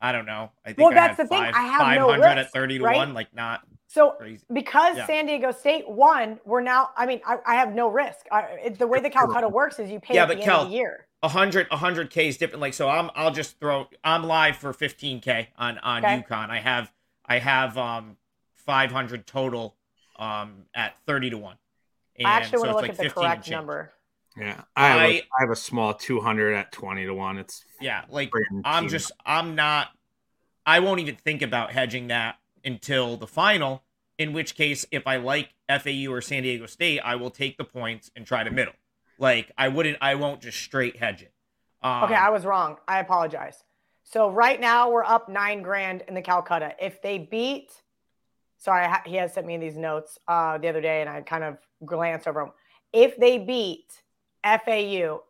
I 0.00 0.12
don't 0.12 0.26
know. 0.26 0.50
I 0.64 0.70
think 0.72 0.78
well, 0.78 0.90
I 0.90 0.94
that's 0.94 1.16
the 1.16 1.26
five, 1.26 1.54
thing. 1.54 1.62
I 1.62 1.66
have 1.66 1.80
500 1.80 2.18
no 2.18 2.26
risk, 2.26 2.36
at 2.38 2.52
30 2.52 2.78
to 2.78 2.84
right? 2.84 2.96
1, 2.96 3.14
like 3.14 3.32
not 3.34 3.60
so 3.86 4.10
crazy. 4.12 4.44
because 4.52 4.96
yeah. 4.96 5.06
San 5.06 5.26
Diego 5.26 5.52
State 5.52 5.88
won, 5.88 6.40
we're 6.44 6.60
now. 6.60 6.90
I 6.96 7.06
mean, 7.06 7.20
I, 7.24 7.36
I 7.46 7.54
have 7.54 7.72
no 7.72 7.88
risk. 7.88 8.26
I, 8.32 8.40
it, 8.64 8.78
the 8.78 8.86
way 8.86 9.00
the 9.00 9.10
Calcutta 9.10 9.48
works 9.48 9.78
is 9.78 9.90
you 9.90 10.00
pay 10.00 10.14
yeah, 10.14 10.22
at 10.22 10.28
the 10.28 10.34
end 10.34 10.42
Cal, 10.42 10.62
of 10.62 10.70
the 10.70 10.74
year. 10.74 11.06
100 11.22 11.70
100 11.70 12.10
k 12.10 12.28
is 12.28 12.36
different. 12.36 12.60
Like 12.60 12.74
so 12.74 12.88
i'm 12.88 13.10
i'll 13.14 13.30
just 13.30 13.58
throw 13.60 13.86
i'm 14.02 14.24
live 14.24 14.56
for 14.56 14.72
15k 14.72 15.48
on 15.56 15.78
on 15.78 16.04
okay. 16.04 16.24
UConn. 16.28 16.50
I 16.50 16.58
have 16.58 16.92
i 17.24 17.38
have 17.38 17.78
um 17.78 18.16
500 18.54 19.26
total 19.26 19.76
um 20.18 20.64
at 20.74 20.94
30 21.06 21.30
to 21.30 21.38
1 21.38 21.56
and 22.16 22.26
i 22.26 22.30
actually 22.32 22.58
so 22.58 22.58
want 22.58 22.70
to 22.70 22.74
look 22.74 22.82
like 22.82 22.90
at 22.90 22.96
the 22.98 23.10
correct 23.10 23.50
number. 23.50 23.92
Yeah 24.36 24.62
I 24.74 24.88
have, 24.88 24.98
I, 24.98 25.04
a, 25.04 25.16
I 25.18 25.40
have 25.40 25.50
a 25.50 25.56
small 25.56 25.94
200 25.94 26.54
at 26.54 26.72
20 26.72 27.06
to 27.06 27.14
1 27.14 27.38
it's 27.38 27.64
yeah 27.80 28.04
like 28.08 28.30
i'm 28.64 28.88
just 28.88 29.12
i'm 29.24 29.54
not 29.54 29.88
i 30.66 30.80
won't 30.80 31.00
even 31.00 31.16
think 31.16 31.42
about 31.42 31.70
hedging 31.70 32.08
that 32.08 32.36
until 32.64 33.16
the 33.16 33.26
final 33.26 33.84
in 34.18 34.32
which 34.32 34.56
case 34.56 34.86
if 34.90 35.06
i 35.06 35.16
like 35.16 35.50
fau 35.68 36.10
or 36.10 36.20
san 36.20 36.42
diego 36.42 36.66
state 36.66 36.98
i 37.00 37.14
will 37.14 37.30
take 37.30 37.58
the 37.58 37.64
points 37.64 38.10
and 38.16 38.26
try 38.26 38.42
to 38.42 38.50
middle 38.50 38.74
like 39.22 39.52
I 39.56 39.68
wouldn't, 39.68 39.98
I 40.00 40.16
won't 40.16 40.42
just 40.42 40.58
straight 40.58 40.96
hedge 40.96 41.22
it. 41.22 41.32
Um, 41.80 42.04
okay, 42.04 42.14
I 42.14 42.30
was 42.30 42.44
wrong. 42.44 42.76
I 42.86 42.98
apologize. 42.98 43.64
So 44.02 44.28
right 44.28 44.60
now 44.60 44.90
we're 44.90 45.04
up 45.04 45.28
nine 45.28 45.62
grand 45.62 46.02
in 46.08 46.14
the 46.14 46.22
Calcutta. 46.22 46.74
If 46.80 47.00
they 47.00 47.18
beat, 47.18 47.70
sorry, 48.58 48.86
he 49.06 49.16
has 49.16 49.32
sent 49.32 49.46
me 49.46 49.56
these 49.56 49.76
notes 49.76 50.18
uh, 50.26 50.58
the 50.58 50.68
other 50.68 50.80
day, 50.80 51.00
and 51.00 51.08
I 51.08 51.22
kind 51.22 51.44
of 51.44 51.56
glanced 51.86 52.26
over 52.26 52.40
them. 52.40 52.52
If 52.92 53.16
they 53.16 53.38
beat 53.38 54.02
FAU, 54.44 55.22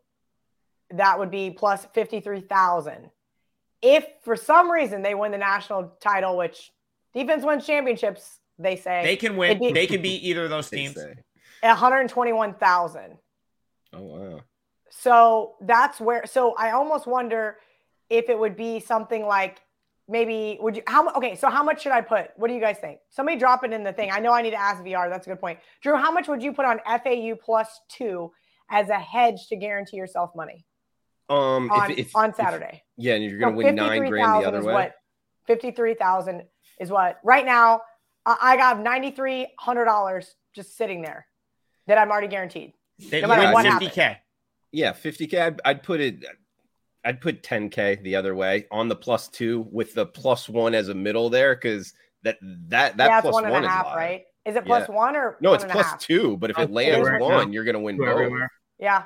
that 0.90 1.18
would 1.18 1.30
be 1.30 1.50
plus 1.50 1.86
fifty 1.92 2.20
three 2.20 2.40
thousand. 2.40 3.10
If 3.82 4.06
for 4.22 4.36
some 4.36 4.70
reason 4.70 5.02
they 5.02 5.14
win 5.14 5.32
the 5.32 5.38
national 5.38 5.92
title, 6.00 6.36
which 6.36 6.72
defense 7.14 7.44
wins 7.44 7.66
championships, 7.66 8.38
they 8.58 8.76
say 8.76 9.02
they 9.04 9.16
can 9.16 9.36
win. 9.36 9.58
Be, 9.58 9.72
they 9.72 9.86
can 9.86 10.00
beat 10.00 10.22
either 10.22 10.44
of 10.44 10.50
those 10.50 10.70
teams. 10.70 10.96
One 10.96 11.76
hundred 11.76 12.08
twenty 12.08 12.32
one 12.32 12.54
thousand. 12.54 13.18
Oh 13.92 14.02
wow. 14.02 14.40
So 14.90 15.54
that's 15.60 16.00
where 16.00 16.26
so 16.26 16.54
I 16.56 16.72
almost 16.72 17.06
wonder 17.06 17.56
if 18.10 18.28
it 18.28 18.38
would 18.38 18.56
be 18.56 18.80
something 18.80 19.26
like 19.26 19.60
maybe 20.08 20.58
would 20.60 20.76
you 20.76 20.82
how 20.86 21.08
okay 21.14 21.36
so 21.36 21.48
how 21.48 21.62
much 21.62 21.80
should 21.80 21.92
i 21.92 22.00
put 22.00 22.30
what 22.36 22.48
do 22.48 22.54
you 22.54 22.60
guys 22.60 22.76
think 22.78 22.98
somebody 23.08 23.38
drop 23.38 23.62
it 23.62 23.72
in 23.72 23.84
the 23.84 23.92
thing 23.92 24.10
i 24.10 24.18
know 24.18 24.32
i 24.32 24.42
need 24.42 24.50
to 24.50 24.60
ask 24.60 24.82
vr 24.82 25.08
that's 25.08 25.28
a 25.28 25.30
good 25.30 25.40
point 25.40 25.60
drew 25.80 25.96
how 25.96 26.10
much 26.10 26.26
would 26.26 26.42
you 26.42 26.52
put 26.52 26.64
on 26.64 26.80
fau 26.84 27.36
plus 27.40 27.80
two 27.88 28.30
as 28.72 28.88
a 28.88 28.98
hedge 28.98 29.46
to 29.48 29.56
guarantee 29.56 29.98
yourself 29.98 30.30
money? 30.34 30.64
Um, 31.28 31.70
on, 31.70 31.90
if, 31.92 31.98
if, 31.98 32.16
on 32.16 32.34
Saturday. 32.34 32.82
If, 32.98 33.04
yeah, 33.04 33.14
and 33.14 33.24
you're 33.24 33.38
going 33.38 33.54
to 33.54 33.60
so 33.60 33.66
win 33.66 33.74
nine 33.76 34.08
grand 34.08 34.42
the 34.42 34.48
other 34.48 34.64
way. 34.64 34.72
What, 34.72 34.94
Fifty-three 35.46 35.94
thousand 35.94 36.44
is 36.80 36.90
what 36.90 37.18
right 37.24 37.44
now. 37.44 37.82
I 38.24 38.56
got 38.56 38.80
ninety-three 38.80 39.48
hundred 39.58 39.86
dollars 39.86 40.36
just 40.54 40.76
sitting 40.76 41.02
there 41.02 41.26
that 41.88 41.98
I'm 41.98 42.12
already 42.12 42.28
guaranteed. 42.28 42.74
No 43.10 43.28
matter 43.28 43.52
what 43.52 43.66
50k. 43.66 43.94
Happens. 43.94 44.18
Yeah, 44.72 44.92
50k. 44.92 45.40
I'd, 45.40 45.60
I'd 45.64 45.82
put 45.82 46.00
it. 46.00 46.24
I'd 47.04 47.20
put 47.20 47.42
10k 47.42 48.02
the 48.02 48.16
other 48.16 48.34
way 48.34 48.66
on 48.70 48.88
the 48.88 48.96
plus 48.96 49.28
two 49.28 49.66
with 49.70 49.94
the 49.94 50.06
plus 50.06 50.48
one 50.48 50.74
as 50.74 50.88
a 50.88 50.94
middle 50.94 51.30
there 51.30 51.54
because 51.54 51.94
that 52.22 52.38
that 52.68 52.96
that 52.96 53.06
yeah, 53.08 53.20
plus 53.20 53.32
one, 53.34 53.44
and 53.44 53.64
a 53.64 53.68
half, 53.68 53.86
right? 53.86 54.24
Is 54.44 54.56
it 54.56 54.64
plus 54.64 54.88
yeah. 54.88 54.94
one 54.94 55.16
or 55.16 55.36
no? 55.40 55.50
One 55.50 55.60
it's 55.60 55.70
plus 55.70 56.04
two, 56.04 56.36
but 56.36 56.50
if 56.50 56.58
it 56.58 56.70
lands 56.70 57.08
right 57.08 57.20
one, 57.20 57.48
now. 57.48 57.52
you're 57.52 57.64
gonna 57.64 57.80
win 57.80 57.96
both. 57.98 58.32
Yeah. 58.78 59.04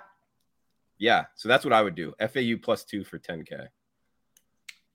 Yeah, 0.99 1.27
so 1.35 1.49
that's 1.49 1.65
what 1.65 1.75
I 1.75 1.83
would 1.83 1.95
do. 1.95 2.15
FAU 2.19 2.57
plus 2.63 2.85
two 2.85 3.05
for 3.05 3.19
10k. 3.19 3.69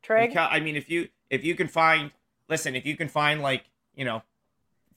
Trig. 0.02 0.36
I 0.36 0.60
mean, 0.60 0.76
if 0.76 0.90
you 0.90 1.10
if 1.30 1.44
you 1.44 1.54
can 1.54 1.68
find, 1.68 2.12
listen, 2.50 2.76
if 2.76 2.86
you 2.86 2.98
can 2.98 3.08
find 3.08 3.42
like 3.42 3.66
you 3.96 4.06
know, 4.06 4.24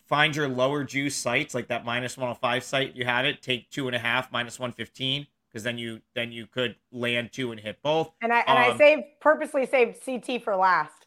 find 0.06 0.37
your 0.37 0.49
lower 0.49 0.84
juice 0.84 1.16
sites 1.16 1.54
like 1.54 1.68
that 1.68 1.84
minus 1.84 2.16
105 2.16 2.62
site 2.62 2.94
you 2.94 3.04
had 3.04 3.25
it, 3.25 3.42
take 3.42 3.70
two 3.70 3.87
and 3.87 3.96
a 3.96 3.99
half 3.99 4.30
minus 4.32 4.58
115 4.58 5.26
because 5.49 5.62
then 5.62 5.78
you 5.78 6.00
then 6.14 6.32
you 6.32 6.46
could 6.46 6.76
land 6.90 7.30
two 7.32 7.52
and 7.52 7.61
hit 7.61 7.80
both. 7.82 8.11
And 8.20 8.32
I 8.32 8.40
and 8.40 8.58
um, 8.58 8.75
I 8.75 8.78
saved 8.78 9.02
purposely 9.20 9.66
saved 9.66 10.04
CT 10.04 10.42
for 10.42 10.56
last 10.56 11.06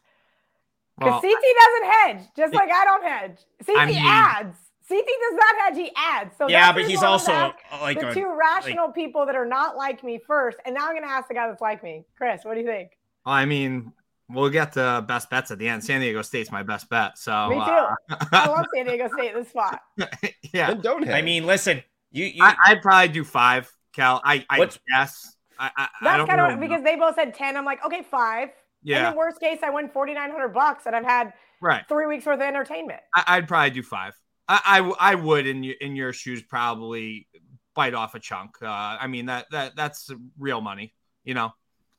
because 0.98 1.22
well, 1.22 1.32
CT 1.32 1.42
doesn't 1.64 1.92
hedge, 1.92 2.28
just 2.36 2.54
like 2.54 2.70
I 2.70 2.84
don't 2.84 3.04
hedge. 3.04 3.38
CT 3.64 3.78
I 3.78 3.86
mean, 3.86 4.02
adds. 4.02 4.56
CT 4.88 5.04
does 5.04 5.38
not 5.38 5.54
hedge; 5.60 5.76
he 5.76 5.92
adds. 5.94 6.34
So 6.38 6.48
yeah, 6.48 6.72
but 6.72 6.88
he's 6.88 7.02
also 7.02 7.32
uh, 7.32 7.52
like 7.82 8.00
the 8.00 8.08
a, 8.08 8.14
two 8.14 8.26
rational 8.26 8.86
like, 8.86 8.94
people 8.94 9.26
that 9.26 9.36
are 9.36 9.46
not 9.46 9.76
like 9.76 10.02
me 10.02 10.18
first. 10.26 10.56
And 10.64 10.74
now 10.74 10.86
I'm 10.86 10.92
going 10.92 11.02
to 11.02 11.10
ask 11.10 11.28
the 11.28 11.34
guy 11.34 11.46
that's 11.46 11.60
like 11.60 11.82
me, 11.82 12.06
Chris. 12.16 12.40
What 12.42 12.54
do 12.54 12.60
you 12.60 12.66
think? 12.66 12.92
I 13.26 13.44
mean, 13.44 13.92
we'll 14.28 14.50
get 14.50 14.72
to 14.72 15.04
best 15.06 15.30
bets 15.30 15.50
at 15.50 15.58
the 15.58 15.68
end. 15.68 15.82
San 15.82 16.00
Diego 16.00 16.22
State's 16.22 16.50
my 16.50 16.62
best 16.62 16.88
bet. 16.88 17.18
So 17.18 17.48
me 17.48 17.56
too. 17.56 17.60
Uh, 17.60 17.94
I 18.32 18.48
love 18.48 18.66
San 18.74 18.86
Diego 18.86 19.08
State 19.12 19.32
in 19.32 19.40
this 19.40 19.48
spot. 19.48 19.80
yeah, 20.52 20.68
then 20.68 20.80
don't 20.80 21.02
hedge. 21.02 21.14
I 21.14 21.22
mean, 21.22 21.46
listen, 21.46 21.82
you, 22.10 22.26
you 22.26 22.42
I, 22.42 22.74
would 22.74 22.82
probably 22.82 23.08
do 23.08 23.24
five, 23.24 23.70
Cal. 23.94 24.20
I, 24.24 24.44
I 24.50 24.68
guess. 24.88 25.34
I, 25.58 25.70
I, 25.76 25.88
that's 26.02 26.28
kind 26.28 26.40
of 26.40 26.60
because 26.60 26.82
they 26.84 26.96
both 26.96 27.16
said 27.16 27.34
ten. 27.34 27.56
I'm 27.56 27.64
like, 27.64 27.84
okay, 27.84 28.02
five. 28.02 28.50
Yeah. 28.82 29.08
In 29.08 29.12
the 29.12 29.18
worst 29.18 29.40
case, 29.40 29.58
I 29.62 29.70
win 29.70 29.88
forty 29.88 30.14
nine 30.14 30.30
hundred 30.30 30.48
bucks, 30.50 30.86
and 30.86 30.94
I've 30.94 31.04
had 31.04 31.32
right 31.60 31.84
three 31.88 32.06
weeks 32.06 32.24
worth 32.26 32.36
of 32.36 32.42
entertainment. 32.42 33.00
I, 33.14 33.38
would 33.38 33.48
probably 33.48 33.70
do 33.70 33.82
five. 33.82 34.14
I, 34.46 34.60
I, 34.64 35.12
I 35.12 35.14
would 35.16 35.46
in 35.46 35.64
your 35.64 35.74
in 35.80 35.96
your 35.96 36.12
shoes 36.12 36.42
probably 36.42 37.26
bite 37.74 37.94
off 37.94 38.14
a 38.14 38.20
chunk. 38.20 38.62
Uh, 38.62 38.66
I 38.66 39.08
mean 39.08 39.26
that 39.26 39.46
that 39.50 39.74
that's 39.74 40.10
real 40.38 40.60
money, 40.60 40.94
you 41.24 41.34
know. 41.34 41.52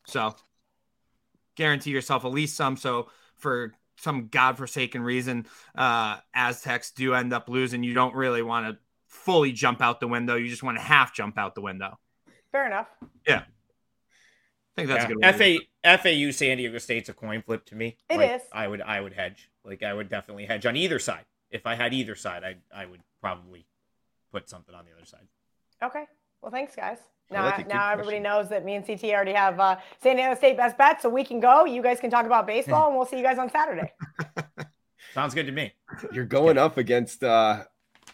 So 0.07 0.35
guarantee 1.59 1.91
yourself 1.91 2.25
at 2.25 2.31
least 2.31 2.55
some. 2.55 2.77
So 2.77 3.09
for 3.37 3.73
some 3.97 4.27
godforsaken 4.29 5.01
reason, 5.01 5.45
uh, 5.75 6.17
Aztecs 6.33 6.91
do 6.91 7.13
end 7.13 7.33
up 7.33 7.49
losing. 7.49 7.83
You 7.83 7.93
don't 7.93 8.15
really 8.15 8.41
want 8.41 8.67
to 8.67 8.77
fully 9.07 9.51
jump 9.51 9.81
out 9.81 9.99
the 9.99 10.07
window. 10.07 10.35
You 10.35 10.49
just 10.49 10.63
want 10.63 10.77
to 10.77 10.83
half 10.83 11.13
jump 11.13 11.37
out 11.37 11.53
the 11.53 11.61
window. 11.61 11.99
Fair 12.51 12.65
enough. 12.65 12.87
Yeah. 13.27 13.43
I 13.43 14.81
think 14.81 14.87
that's 14.87 15.09
yeah. 15.09 15.31
good. 15.33 15.61
FA, 15.83 15.97
FAU 15.97 16.31
San 16.31 16.57
Diego 16.57 16.77
State's 16.77 17.09
a 17.09 17.13
coin 17.13 17.43
flip 17.43 17.65
to 17.65 17.75
me. 17.75 17.97
It 18.09 18.17
like, 18.17 18.31
is. 18.31 18.41
I 18.51 18.67
would 18.67 18.81
I 18.81 18.99
would 18.99 19.13
hedge. 19.13 19.49
Like 19.63 19.83
I 19.83 19.93
would 19.93 20.09
definitely 20.09 20.45
hedge 20.45 20.65
on 20.65 20.75
either 20.75 20.99
side 20.99 21.25
if 21.51 21.65
I 21.65 21.75
had 21.75 21.93
either 21.93 22.15
side, 22.15 22.43
I 22.43 22.55
I 22.73 22.85
would 22.85 23.01
probably 23.21 23.65
put 24.31 24.49
something 24.49 24.73
on 24.73 24.85
the 24.85 24.91
other 24.91 25.05
side. 25.05 25.27
Okay. 25.83 26.05
Well, 26.41 26.51
thanks, 26.51 26.75
guys. 26.75 26.97
Now, 27.31 27.55
now 27.67 27.91
everybody 27.91 28.19
knows 28.19 28.49
that 28.49 28.65
me 28.65 28.73
and 28.75 28.85
CT 28.85 29.03
already 29.05 29.33
have 29.33 29.59
uh, 29.59 29.77
San 30.01 30.15
Diego 30.15 30.33
State 30.35 30.57
best 30.57 30.77
bet, 30.77 31.01
so 31.01 31.09
we 31.09 31.23
can 31.23 31.39
go. 31.39 31.65
You 31.65 31.83
guys 31.83 31.99
can 31.99 32.09
talk 32.09 32.25
about 32.25 32.47
baseball, 32.47 32.87
and 32.87 32.97
we'll 32.97 33.05
see 33.05 33.17
you 33.17 33.23
guys 33.23 33.37
on 33.37 33.51
Saturday. 33.51 33.91
Sounds 35.13 35.35
good 35.35 35.45
to 35.45 35.51
me. 35.51 35.73
You're 36.11 36.25
going 36.25 36.57
up 36.57 36.77
against. 36.77 37.23
uh 37.23 37.63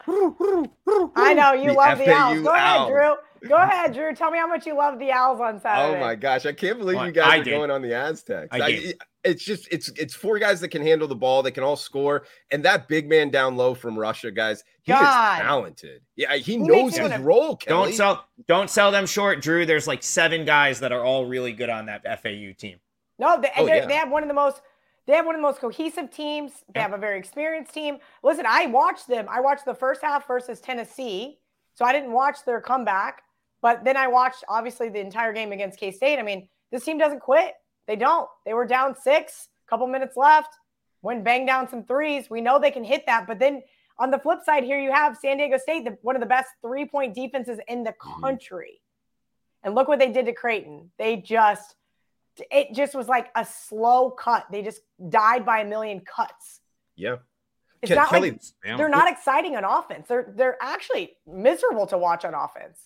I 0.07 1.33
know 1.33 1.53
you 1.53 1.69
the 1.69 1.73
love 1.73 1.97
FAU 1.97 2.05
the 2.05 2.11
Owls. 2.11 2.41
Go 2.41 2.53
ahead, 2.53 2.87
Drew. 2.89 3.15
Go 3.47 3.55
ahead, 3.55 3.93
Drew. 3.93 4.13
Tell 4.13 4.31
me 4.31 4.37
how 4.37 4.47
much 4.47 4.65
you 4.65 4.75
love 4.75 4.99
the 4.99 5.11
Owls 5.11 5.39
on 5.39 5.59
Saturday. 5.59 5.97
Oh 5.97 5.99
my 5.99 6.15
gosh, 6.15 6.45
I 6.45 6.53
can't 6.53 6.77
believe 6.77 6.97
well, 6.97 7.07
you 7.07 7.11
guys 7.11 7.31
I 7.31 7.37
are 7.37 7.43
did. 7.43 7.51
going 7.51 7.71
on 7.71 7.81
the 7.81 7.93
Aztecs. 7.93 8.49
I, 8.51 8.59
I 8.59 8.93
it's 9.25 9.43
just 9.43 9.67
it's 9.71 9.89
it's 9.89 10.13
four 10.13 10.39
guys 10.39 10.61
that 10.61 10.69
can 10.69 10.81
handle 10.81 11.07
the 11.07 11.15
ball, 11.15 11.43
they 11.43 11.51
can 11.51 11.63
all 11.63 11.75
score, 11.75 12.25
and 12.51 12.63
that 12.63 12.87
big 12.87 13.09
man 13.09 13.29
down 13.29 13.57
low 13.57 13.73
from 13.73 13.97
Russia, 13.97 14.31
guys, 14.31 14.63
he 14.83 14.91
God. 14.91 15.39
is 15.39 15.41
talented. 15.41 16.01
Yeah, 16.15 16.35
he 16.35 16.57
Who 16.57 16.67
knows 16.67 16.95
his 16.95 17.17
role. 17.19 17.57
Kelly. 17.57 17.87
Don't 17.87 17.93
sell 17.93 18.25
don't 18.47 18.69
sell 18.69 18.91
them 18.91 19.05
short, 19.05 19.41
Drew. 19.41 19.65
There's 19.65 19.87
like 19.87 20.03
seven 20.03 20.45
guys 20.45 20.79
that 20.81 20.91
are 20.91 21.03
all 21.03 21.25
really 21.25 21.53
good 21.53 21.69
on 21.69 21.87
that 21.87 22.03
FAU 22.03 22.53
team. 22.57 22.79
No, 23.17 23.39
they, 23.41 23.49
oh, 23.57 23.65
yeah. 23.65 23.85
they 23.85 23.95
have 23.95 24.11
one 24.11 24.23
of 24.23 24.27
the 24.27 24.33
most 24.33 24.61
they 25.07 25.13
have 25.13 25.25
one 25.25 25.35
of 25.35 25.39
the 25.39 25.47
most 25.47 25.59
cohesive 25.59 26.11
teams. 26.11 26.51
They 26.73 26.79
have 26.79 26.93
a 26.93 26.97
very 26.97 27.19
experienced 27.19 27.73
team. 27.73 27.97
Listen, 28.23 28.45
I 28.47 28.67
watched 28.67 29.07
them. 29.07 29.27
I 29.29 29.39
watched 29.39 29.65
the 29.65 29.75
first 29.75 30.01
half 30.01 30.27
versus 30.27 30.59
Tennessee, 30.59 31.39
so 31.75 31.85
I 31.85 31.93
didn't 31.93 32.11
watch 32.11 32.37
their 32.45 32.61
comeback. 32.61 33.21
But 33.61 33.83
then 33.83 33.97
I 33.97 34.07
watched 34.07 34.43
obviously 34.47 34.89
the 34.89 34.99
entire 34.99 35.33
game 35.33 35.51
against 35.51 35.79
K 35.79 35.91
State. 35.91 36.19
I 36.19 36.23
mean, 36.23 36.47
this 36.71 36.83
team 36.83 36.97
doesn't 36.97 37.21
quit. 37.21 37.53
They 37.87 37.95
don't. 37.95 38.29
They 38.45 38.53
were 38.53 38.65
down 38.65 38.95
six, 38.95 39.47
couple 39.69 39.87
minutes 39.87 40.17
left, 40.17 40.53
went 41.01 41.23
bang 41.23 41.45
down 41.45 41.69
some 41.69 41.83
threes. 41.83 42.29
We 42.29 42.41
know 42.41 42.59
they 42.59 42.71
can 42.71 42.83
hit 42.83 43.05
that. 43.05 43.27
But 43.27 43.39
then 43.39 43.63
on 43.97 44.11
the 44.11 44.19
flip 44.19 44.39
side, 44.43 44.63
here 44.63 44.79
you 44.79 44.91
have 44.91 45.17
San 45.17 45.37
Diego 45.37 45.57
State, 45.57 45.85
the, 45.85 45.97
one 46.01 46.15
of 46.15 46.19
the 46.19 46.27
best 46.27 46.49
three 46.61 46.85
point 46.85 47.15
defenses 47.15 47.59
in 47.67 47.83
the 47.83 47.91
mm-hmm. 47.91 48.21
country. 48.21 48.81
Mm-hmm. 48.81 49.67
And 49.67 49.75
look 49.75 49.87
what 49.87 49.99
they 49.99 50.11
did 50.11 50.25
to 50.27 50.33
Creighton. 50.33 50.91
They 50.99 51.15
just, 51.17 51.75
it 52.51 52.73
just 52.73 52.93
was 52.93 53.07
like 53.07 53.29
a 53.35 53.45
slow 53.45 54.11
cut. 54.11 54.45
They 54.51 54.61
just 54.61 54.81
died 55.09 55.45
by 55.45 55.61
a 55.61 55.65
million 55.65 56.01
cuts. 56.01 56.61
Yeah. 56.95 57.17
It's 57.81 57.91
Ke- 57.91 57.95
not 57.95 58.09
Kelly, 58.09 58.31
like 58.31 58.77
they're 58.77 58.89
not 58.89 59.11
exciting 59.11 59.55
on 59.55 59.63
offense. 59.63 60.07
They're 60.07 60.33
they're 60.35 60.57
actually 60.61 61.13
miserable 61.27 61.85
to 61.87 61.97
watch 61.97 62.25
on 62.25 62.33
offense. 62.33 62.79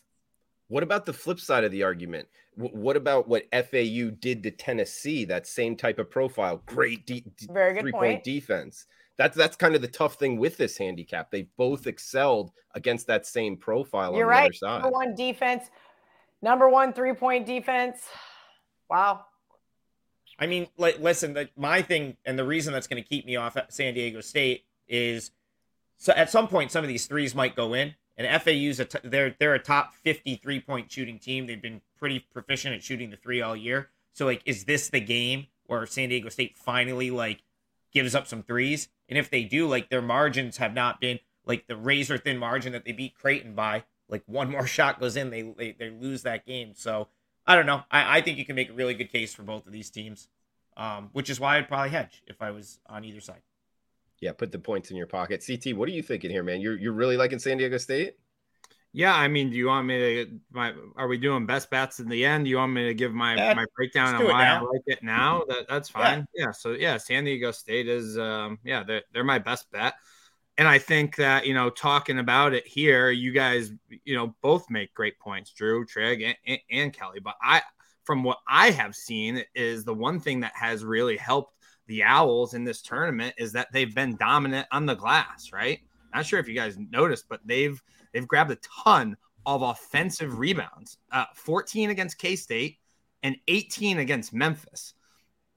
What 0.69 0.83
about 0.83 1.05
the 1.05 1.13
flip 1.13 1.39
side 1.39 1.63
of 1.63 1.71
the 1.71 1.83
argument? 1.83 2.27
W- 2.57 2.75
what 2.75 2.95
about 2.95 3.27
what 3.27 3.45
FAU 3.51 4.11
did 4.19 4.43
to 4.43 4.51
Tennessee? 4.51 5.25
That 5.25 5.47
same 5.47 5.75
type 5.75 5.99
of 5.99 6.09
profile, 6.09 6.61
great 6.65 7.05
de- 7.05 7.25
very 7.51 7.73
good 7.73 7.81
three 7.81 7.91
point. 7.91 8.03
point 8.03 8.23
defense. 8.23 8.85
That's 9.17 9.35
that's 9.35 9.57
kind 9.57 9.75
of 9.75 9.81
the 9.81 9.87
tough 9.87 10.15
thing 10.15 10.37
with 10.37 10.57
this 10.57 10.77
handicap. 10.77 11.31
They 11.31 11.47
both 11.57 11.87
excelled 11.87 12.51
against 12.75 13.07
that 13.07 13.25
same 13.25 13.57
profile. 13.57 14.13
On 14.13 14.19
the 14.19 14.25
other 14.25 14.53
side. 14.53 14.67
You're 14.67 14.69
right. 14.69 14.81
Number 14.83 14.89
one 14.91 15.15
defense, 15.15 15.65
number 16.41 16.69
one 16.69 16.93
three 16.93 17.13
point 17.13 17.45
defense. 17.45 18.07
Wow. 18.89 19.25
I 20.37 20.47
mean, 20.47 20.67
like, 20.77 20.99
listen, 20.99 21.33
the, 21.33 21.49
my 21.57 21.81
thing 21.81 22.15
and 22.25 22.39
the 22.39 22.45
reason 22.45 22.71
that's 22.71 22.87
going 22.87 23.01
to 23.01 23.07
keep 23.07 23.25
me 23.25 23.35
off 23.35 23.57
at 23.57 23.73
San 23.73 23.93
Diego 23.93 24.21
State 24.21 24.65
is 24.87 25.31
so 25.97 26.13
at 26.13 26.29
some 26.29 26.47
point 26.47 26.71
some 26.71 26.83
of 26.83 26.87
these 26.87 27.07
threes 27.07 27.35
might 27.35 27.55
go 27.55 27.73
in 27.73 27.95
and 28.19 28.41
FAU's 28.41 28.81
a 28.81 28.85
t- 28.85 28.99
they're 29.03 29.33
they're 29.39 29.55
a 29.55 29.59
top 29.59 29.95
53 29.95 30.59
point 30.59 30.91
shooting 30.91 31.17
team. 31.17 31.47
They've 31.47 31.61
been 31.61 31.81
pretty 31.97 32.19
proficient 32.19 32.75
at 32.75 32.83
shooting 32.83 33.09
the 33.09 33.17
three 33.17 33.41
all 33.41 33.55
year. 33.55 33.89
So 34.11 34.25
like, 34.25 34.41
is 34.45 34.65
this 34.65 34.89
the 34.89 34.99
game 34.99 35.47
where 35.67 35.85
San 35.85 36.09
Diego 36.09 36.27
State 36.27 36.57
finally 36.57 37.09
like 37.09 37.43
gives 37.93 38.13
up 38.13 38.27
some 38.27 38.43
threes? 38.43 38.89
And 39.07 39.17
if 39.17 39.29
they 39.29 39.43
do, 39.45 39.67
like 39.67 39.89
their 39.89 40.01
margins 40.01 40.57
have 40.57 40.73
not 40.73 40.99
been 40.99 41.19
like 41.45 41.67
the 41.67 41.77
razor 41.77 42.17
thin 42.17 42.37
margin 42.37 42.73
that 42.73 42.83
they 42.83 42.91
beat 42.91 43.15
Creighton 43.15 43.55
by. 43.55 43.85
Like 44.09 44.23
one 44.25 44.51
more 44.51 44.67
shot 44.67 44.99
goes 44.99 45.15
in, 45.15 45.29
they 45.29 45.41
they, 45.41 45.71
they 45.71 45.89
lose 45.89 46.23
that 46.23 46.45
game. 46.45 46.73
So 46.75 47.07
I 47.47 47.55
don't 47.55 47.65
know. 47.65 47.83
I, 47.89 48.17
I 48.17 48.21
think 48.21 48.37
you 48.37 48.45
can 48.45 48.57
make 48.57 48.69
a 48.69 48.73
really 48.73 48.95
good 48.95 49.11
case 49.11 49.33
for 49.33 49.43
both 49.43 49.65
of 49.65 49.71
these 49.71 49.89
teams, 49.89 50.27
um, 50.75 51.09
which 51.13 51.29
is 51.29 51.39
why 51.39 51.57
I'd 51.57 51.69
probably 51.69 51.91
hedge 51.91 52.21
if 52.27 52.41
I 52.41 52.51
was 52.51 52.79
on 52.85 53.05
either 53.05 53.21
side. 53.21 53.41
Yeah, 54.21 54.33
put 54.33 54.51
the 54.51 54.59
points 54.59 54.91
in 54.91 54.97
your 54.97 55.07
pocket. 55.07 55.43
CT, 55.45 55.75
what 55.75 55.87
are 55.87 55.93
you 55.93 56.01
thinking 56.01 56.29
here, 56.31 56.43
man? 56.43 56.61
You're 56.61 56.77
you're 56.77 56.93
really 56.93 57.17
liking 57.17 57.39
San 57.39 57.57
Diego 57.57 57.77
State? 57.77 58.15
Yeah, 58.91 59.15
I 59.15 59.27
mean, 59.27 59.51
do 59.51 59.55
you 59.55 59.67
want 59.67 59.85
me 59.85 59.97
to? 59.97 60.39
My, 60.51 60.73
are 60.95 61.07
we 61.07 61.17
doing 61.17 61.45
best 61.45 61.69
bets 61.69 61.99
in 61.99 62.09
the 62.09 62.25
end? 62.25 62.45
Do 62.45 62.49
you 62.49 62.57
want 62.57 62.73
me 62.73 62.87
to 62.87 62.93
give 62.93 63.13
my 63.13 63.35
my 63.53 63.65
breakdown 63.75 64.15
on 64.15 64.23
why 64.25 64.47
I 64.47 64.59
like 64.61 64.81
it 64.87 65.03
now? 65.03 65.43
That 65.47 65.67
that's 65.69 65.89
fine. 65.89 66.25
Yeah. 66.33 66.45
yeah. 66.45 66.51
So 66.51 66.71
yeah, 66.71 66.97
San 66.97 67.23
Diego 67.23 67.51
State 67.51 67.87
is 67.87 68.17
um 68.17 68.57
yeah 68.63 68.83
they're 68.83 69.03
they're 69.13 69.23
my 69.23 69.37
best 69.37 69.71
bet, 69.71 69.93
and 70.57 70.67
I 70.67 70.79
think 70.79 71.17
that 71.17 71.45
you 71.45 71.53
know 71.53 71.69
talking 71.69 72.17
about 72.17 72.53
it 72.53 72.65
here, 72.65 73.11
you 73.11 73.31
guys 73.31 73.71
you 74.05 74.15
know 74.15 74.35
both 74.41 74.69
make 74.71 74.93
great 74.95 75.19
points, 75.19 75.51
Drew, 75.51 75.85
Trig, 75.85 76.21
and, 76.23 76.35
and, 76.47 76.59
and 76.71 76.93
Kelly. 76.93 77.19
But 77.19 77.35
I, 77.43 77.61
from 78.05 78.23
what 78.23 78.39
I 78.47 78.71
have 78.71 78.95
seen, 78.95 79.43
is 79.53 79.83
the 79.83 79.93
one 79.93 80.19
thing 80.19 80.39
that 80.39 80.53
has 80.55 80.83
really 80.83 81.15
helped 81.15 81.58
the 81.89 82.03
Owls 82.03 82.53
in 82.53 82.63
this 82.63 82.81
tournament 82.83 83.33
is 83.37 83.51
that 83.53 83.67
they've 83.73 83.93
been 83.93 84.15
dominant 84.15 84.67
on 84.71 84.85
the 84.85 84.95
glass, 84.95 85.51
right? 85.51 85.79
Not 86.13 86.25
sure 86.25 86.39
if 86.39 86.47
you 86.47 86.53
guys 86.53 86.77
noticed, 86.77 87.25
but 87.27 87.41
they've 87.43 87.81
they've 88.13 88.27
grabbed 88.27 88.51
a 88.51 88.57
ton 88.83 89.17
of 89.45 89.63
offensive 89.63 90.37
rebounds. 90.37 90.99
Uh, 91.11 91.25
14 91.33 91.89
against 91.89 92.19
K 92.19 92.35
State 92.35 92.77
and 93.23 93.35
18 93.47 93.97
against 93.97 94.33
Memphis. 94.33 94.93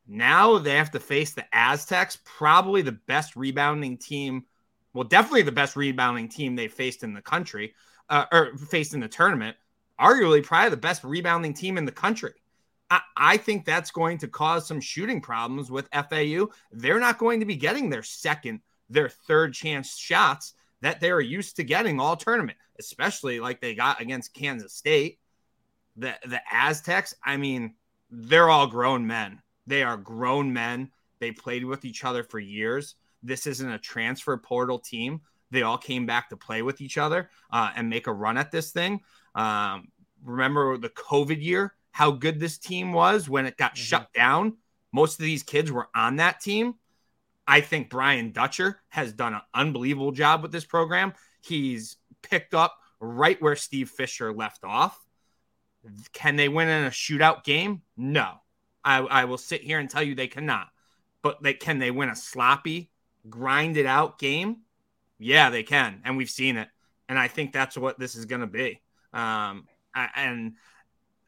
Now 0.08 0.58
they 0.58 0.74
have 0.74 0.90
to 0.92 1.00
face 1.00 1.34
the 1.34 1.44
Aztecs, 1.52 2.18
probably 2.24 2.80
the 2.80 2.92
best 2.92 3.36
rebounding 3.36 3.98
team. 3.98 4.46
Well, 4.94 5.04
definitely 5.04 5.42
the 5.42 5.52
best 5.52 5.76
rebounding 5.76 6.28
team 6.28 6.56
they 6.56 6.68
faced 6.68 7.02
in 7.02 7.12
the 7.12 7.22
country 7.22 7.74
uh, 8.08 8.24
or 8.32 8.56
faced 8.56 8.94
in 8.94 9.00
the 9.00 9.08
tournament. 9.08 9.56
arguably 10.00 10.42
probably 10.42 10.70
the 10.70 10.76
best 10.78 11.04
rebounding 11.04 11.52
team 11.54 11.76
in 11.76 11.84
the 11.84 11.92
country. 11.92 12.32
I, 13.16 13.36
think 13.36 13.64
that's 13.64 13.90
going 13.90 14.18
to 14.18 14.28
cause 14.28 14.66
some 14.66 14.80
shooting 14.80 15.20
problems 15.20 15.70
with 15.70 15.88
FAU. 15.92 16.48
They're 16.72 17.00
not 17.00 17.18
going 17.18 17.40
to 17.40 17.46
be 17.46 17.56
getting 17.56 17.90
their 17.90 18.02
second, 18.02 18.60
their 18.90 19.08
third 19.08 19.54
chance 19.54 19.96
shots 19.96 20.54
that 20.80 21.00
they're 21.00 21.20
used 21.20 21.56
to 21.56 21.64
getting 21.64 22.00
all 22.00 22.16
tournament, 22.16 22.58
especially 22.78 23.40
like 23.40 23.60
they 23.60 23.74
got 23.74 24.00
against 24.00 24.34
Kansas 24.34 24.74
State. 24.74 25.18
The 25.96 26.14
the 26.24 26.40
Aztecs, 26.50 27.14
I 27.24 27.36
mean, 27.36 27.74
they're 28.10 28.50
all 28.50 28.66
grown 28.66 29.06
men. 29.06 29.40
They 29.66 29.82
are 29.82 29.96
grown 29.96 30.52
men. 30.52 30.90
They 31.20 31.32
played 31.32 31.64
with 31.64 31.84
each 31.84 32.04
other 32.04 32.24
for 32.24 32.38
years. 32.38 32.96
This 33.22 33.46
isn't 33.46 33.70
a 33.70 33.78
transfer 33.78 34.36
portal 34.36 34.78
team. 34.78 35.20
They 35.50 35.62
all 35.62 35.78
came 35.78 36.06
back 36.06 36.30
to 36.30 36.36
play 36.36 36.62
with 36.62 36.80
each 36.80 36.98
other 36.98 37.30
uh, 37.52 37.70
and 37.76 37.88
make 37.88 38.06
a 38.06 38.12
run 38.12 38.38
at 38.38 38.50
this 38.50 38.72
thing. 38.72 39.00
Um, 39.34 39.88
remember 40.24 40.78
the 40.78 40.88
COVID 40.88 41.42
year, 41.42 41.74
how 41.92 42.10
good 42.10 42.40
this 42.40 42.58
team 42.58 42.92
was 42.92 43.28
when 43.28 43.46
it 43.46 43.56
got 43.56 43.74
mm-hmm. 43.74 43.82
shut 43.82 44.12
down? 44.12 44.56
Most 44.92 45.18
of 45.18 45.24
these 45.24 45.42
kids 45.42 45.70
were 45.70 45.88
on 45.94 46.16
that 46.16 46.40
team. 46.40 46.74
I 47.46 47.60
think 47.60 47.90
Brian 47.90 48.32
Dutcher 48.32 48.80
has 48.88 49.12
done 49.12 49.34
an 49.34 49.40
unbelievable 49.54 50.12
job 50.12 50.42
with 50.42 50.52
this 50.52 50.64
program. 50.64 51.12
He's 51.40 51.96
picked 52.22 52.54
up 52.54 52.76
right 53.00 53.40
where 53.42 53.56
Steve 53.56 53.90
Fisher 53.90 54.32
left 54.32 54.64
off. 54.64 54.98
Can 56.12 56.36
they 56.36 56.48
win 56.48 56.68
in 56.68 56.84
a 56.84 56.90
shootout 56.90 57.44
game? 57.44 57.82
No. 57.96 58.34
I, 58.84 58.98
I 58.98 59.24
will 59.24 59.38
sit 59.38 59.62
here 59.62 59.78
and 59.78 59.90
tell 59.90 60.02
you 60.02 60.14
they 60.14 60.28
cannot. 60.28 60.68
But 61.22 61.42
they 61.42 61.54
can 61.54 61.78
they 61.78 61.90
win 61.90 62.08
a 62.08 62.16
sloppy, 62.16 62.90
grinded 63.28 63.86
out 63.86 64.18
game? 64.18 64.58
Yeah, 65.18 65.50
they 65.50 65.62
can. 65.62 66.00
And 66.04 66.16
we've 66.16 66.30
seen 66.30 66.56
it. 66.56 66.68
And 67.08 67.18
I 67.18 67.28
think 67.28 67.52
that's 67.52 67.76
what 67.76 67.98
this 67.98 68.14
is 68.14 68.24
going 68.24 68.40
to 68.40 68.46
be. 68.46 68.80
Um, 69.12 69.68
and 69.94 70.54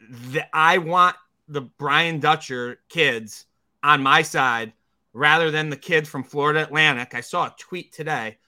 the, 0.08 0.44
I 0.54 0.78
want 0.78 1.16
the 1.48 1.62
Brian 1.62 2.20
Dutcher 2.20 2.80
kids 2.88 3.46
on 3.82 4.02
my 4.02 4.22
side 4.22 4.72
rather 5.12 5.50
than 5.50 5.70
the 5.70 5.76
kids 5.76 6.08
from 6.08 6.24
Florida 6.24 6.62
Atlantic. 6.62 7.14
I 7.14 7.20
saw 7.20 7.46
a 7.46 7.54
tweet 7.58 7.92
today 7.92 8.38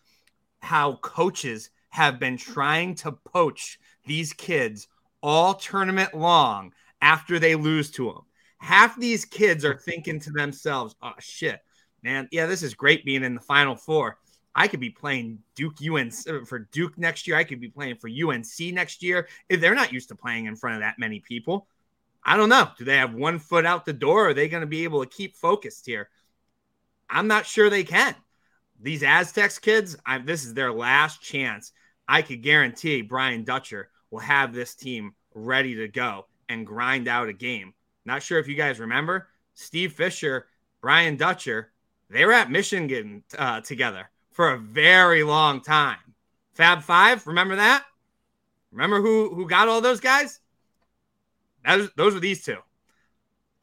how 0.60 0.96
coaches 0.96 1.70
have 1.90 2.18
been 2.18 2.36
trying 2.36 2.94
to 2.96 3.12
poach 3.12 3.78
these 4.04 4.32
kids 4.32 4.88
all 5.22 5.54
tournament 5.54 6.14
long 6.14 6.72
after 7.00 7.38
they 7.38 7.54
lose 7.54 7.90
to 7.92 8.06
them. 8.06 8.22
Half 8.58 8.98
these 8.98 9.25
kids 9.25 9.64
are 9.64 9.76
thinking 9.76 10.18
to 10.20 10.30
themselves, 10.30 10.96
oh, 11.02 11.12
shit, 11.18 11.60
man, 12.02 12.28
yeah, 12.32 12.46
this 12.46 12.62
is 12.62 12.75
great 12.75 13.04
being 13.04 13.22
in 13.22 13.34
the 13.34 13.40
final 13.40 13.76
four. 13.76 14.18
I 14.56 14.68
could 14.68 14.80
be 14.80 14.88
playing 14.88 15.40
Duke 15.54 15.76
UNC 15.82 16.14
uh, 16.26 16.44
for 16.46 16.60
Duke 16.72 16.96
next 16.96 17.28
year. 17.28 17.36
I 17.36 17.44
could 17.44 17.60
be 17.60 17.68
playing 17.68 17.96
for 17.96 18.08
UNC 18.08 18.72
next 18.72 19.02
year. 19.02 19.28
If 19.50 19.60
they're 19.60 19.75
not 19.75 19.92
used 19.92 20.08
to 20.08 20.14
playing 20.14 20.46
in 20.46 20.56
front 20.56 20.76
of 20.76 20.80
that 20.80 20.98
many 20.98 21.20
people, 21.20 21.68
I 22.25 22.38
don't 22.38 22.48
know. 22.48 22.70
Do 22.78 22.86
they 22.86 22.96
have 22.96 23.14
one 23.14 23.38
foot 23.38 23.66
out 23.66 23.84
the 23.84 23.92
door? 23.92 24.30
Are 24.30 24.34
they 24.34 24.48
going 24.48 24.62
to 24.62 24.66
be 24.66 24.84
able 24.84 25.04
to 25.04 25.10
keep 25.10 25.36
focused 25.36 25.84
here? 25.84 26.08
I'm 27.08 27.28
not 27.28 27.44
sure 27.44 27.68
they 27.68 27.84
can. 27.84 28.14
These 28.80 29.02
Aztecs 29.02 29.58
kids, 29.58 29.94
I, 30.06 30.18
this 30.18 30.44
is 30.44 30.54
their 30.54 30.72
last 30.72 31.20
chance. 31.20 31.72
I 32.08 32.22
could 32.22 32.42
guarantee 32.42 33.02
Brian 33.02 33.44
Dutcher 33.44 33.90
will 34.10 34.20
have 34.20 34.54
this 34.54 34.75
team 34.75 35.14
ready 35.34 35.75
to 35.76 35.88
go 35.88 36.26
and 36.48 36.66
grind 36.66 37.08
out 37.08 37.28
a 37.28 37.34
game. 37.34 37.75
Not 38.06 38.22
sure 38.22 38.38
if 38.38 38.48
you 38.48 38.54
guys 38.54 38.80
remember 38.80 39.28
Steve 39.54 39.92
Fisher, 39.92 40.46
Brian 40.80 41.16
Dutcher, 41.16 41.72
they 42.08 42.25
were 42.25 42.32
at 42.32 42.50
Michigan 42.50 43.22
uh, 43.36 43.60
together 43.60 44.08
for 44.36 44.52
a 44.52 44.58
very 44.58 45.22
long 45.22 45.62
time. 45.62 45.96
Fab 46.52 46.82
Five, 46.82 47.26
remember 47.26 47.56
that? 47.56 47.84
Remember 48.70 49.00
who 49.00 49.34
who 49.34 49.48
got 49.48 49.66
all 49.66 49.80
those 49.80 49.98
guys? 49.98 50.40
Was, 51.66 51.88
those 51.96 52.12
were 52.12 52.20
these 52.20 52.44
two. 52.44 52.58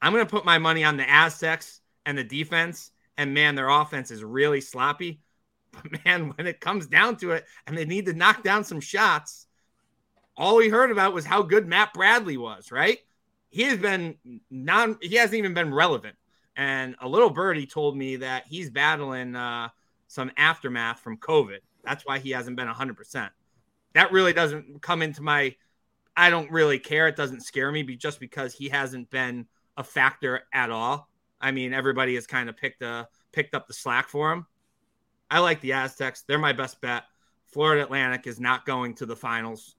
I'm 0.02 0.12
to 0.12 0.26
put 0.26 0.44
my 0.44 0.58
money 0.58 0.82
on 0.82 0.96
the 0.96 1.08
Aztecs 1.08 1.80
and 2.04 2.18
the 2.18 2.24
defense. 2.24 2.90
And 3.16 3.32
man, 3.32 3.54
their 3.54 3.68
offense 3.68 4.10
is 4.10 4.24
really 4.24 4.60
sloppy. 4.60 5.20
But 5.70 5.84
man, 6.04 6.32
when 6.36 6.48
it 6.48 6.60
comes 6.60 6.88
down 6.88 7.18
to 7.18 7.30
it 7.30 7.46
and 7.68 7.78
they 7.78 7.84
need 7.84 8.06
to 8.06 8.12
knock 8.12 8.42
down 8.42 8.64
some 8.64 8.80
shots, 8.80 9.46
all 10.36 10.56
we 10.56 10.68
heard 10.68 10.90
about 10.90 11.14
was 11.14 11.24
how 11.24 11.42
good 11.42 11.68
Matt 11.68 11.94
Bradley 11.94 12.36
was, 12.36 12.72
right? 12.72 12.98
He 13.48 13.62
has 13.62 13.78
been 13.78 14.16
non, 14.50 14.98
he 15.00 15.14
hasn't 15.14 15.38
even 15.38 15.54
been 15.54 15.72
relevant. 15.72 16.16
And 16.56 16.96
a 17.00 17.08
little 17.08 17.30
birdie 17.30 17.66
told 17.66 17.96
me 17.96 18.16
that 18.16 18.46
he's 18.48 18.70
battling 18.70 19.36
uh, 19.36 19.68
some 20.14 20.30
aftermath 20.36 21.00
from 21.00 21.18
COVID. 21.18 21.58
That's 21.82 22.06
why 22.06 22.20
he 22.20 22.30
hasn't 22.30 22.56
been 22.56 22.68
100%. 22.68 23.30
That 23.94 24.12
really 24.12 24.32
doesn't 24.32 24.80
come 24.80 25.02
into 25.02 25.22
my, 25.22 25.54
I 26.16 26.30
don't 26.30 26.50
really 26.50 26.78
care. 26.78 27.08
It 27.08 27.16
doesn't 27.16 27.42
scare 27.42 27.70
me 27.72 27.82
just 27.96 28.20
because 28.20 28.54
he 28.54 28.68
hasn't 28.68 29.10
been 29.10 29.46
a 29.76 29.82
factor 29.82 30.42
at 30.52 30.70
all. 30.70 31.08
I 31.40 31.50
mean, 31.50 31.74
everybody 31.74 32.14
has 32.14 32.26
kind 32.26 32.48
of 32.48 32.56
picked 32.56 32.82
a 32.82 33.08
picked 33.32 33.54
up 33.54 33.66
the 33.66 33.74
slack 33.74 34.08
for 34.08 34.32
him. 34.32 34.46
I 35.30 35.40
like 35.40 35.60
the 35.60 35.72
Aztecs. 35.72 36.22
They're 36.22 36.38
my 36.38 36.52
best 36.52 36.80
bet. 36.80 37.02
Florida 37.46 37.82
Atlantic 37.82 38.26
is 38.26 38.38
not 38.38 38.64
going 38.64 38.94
to 38.94 39.06
the 39.06 39.16
finals. 39.16 39.76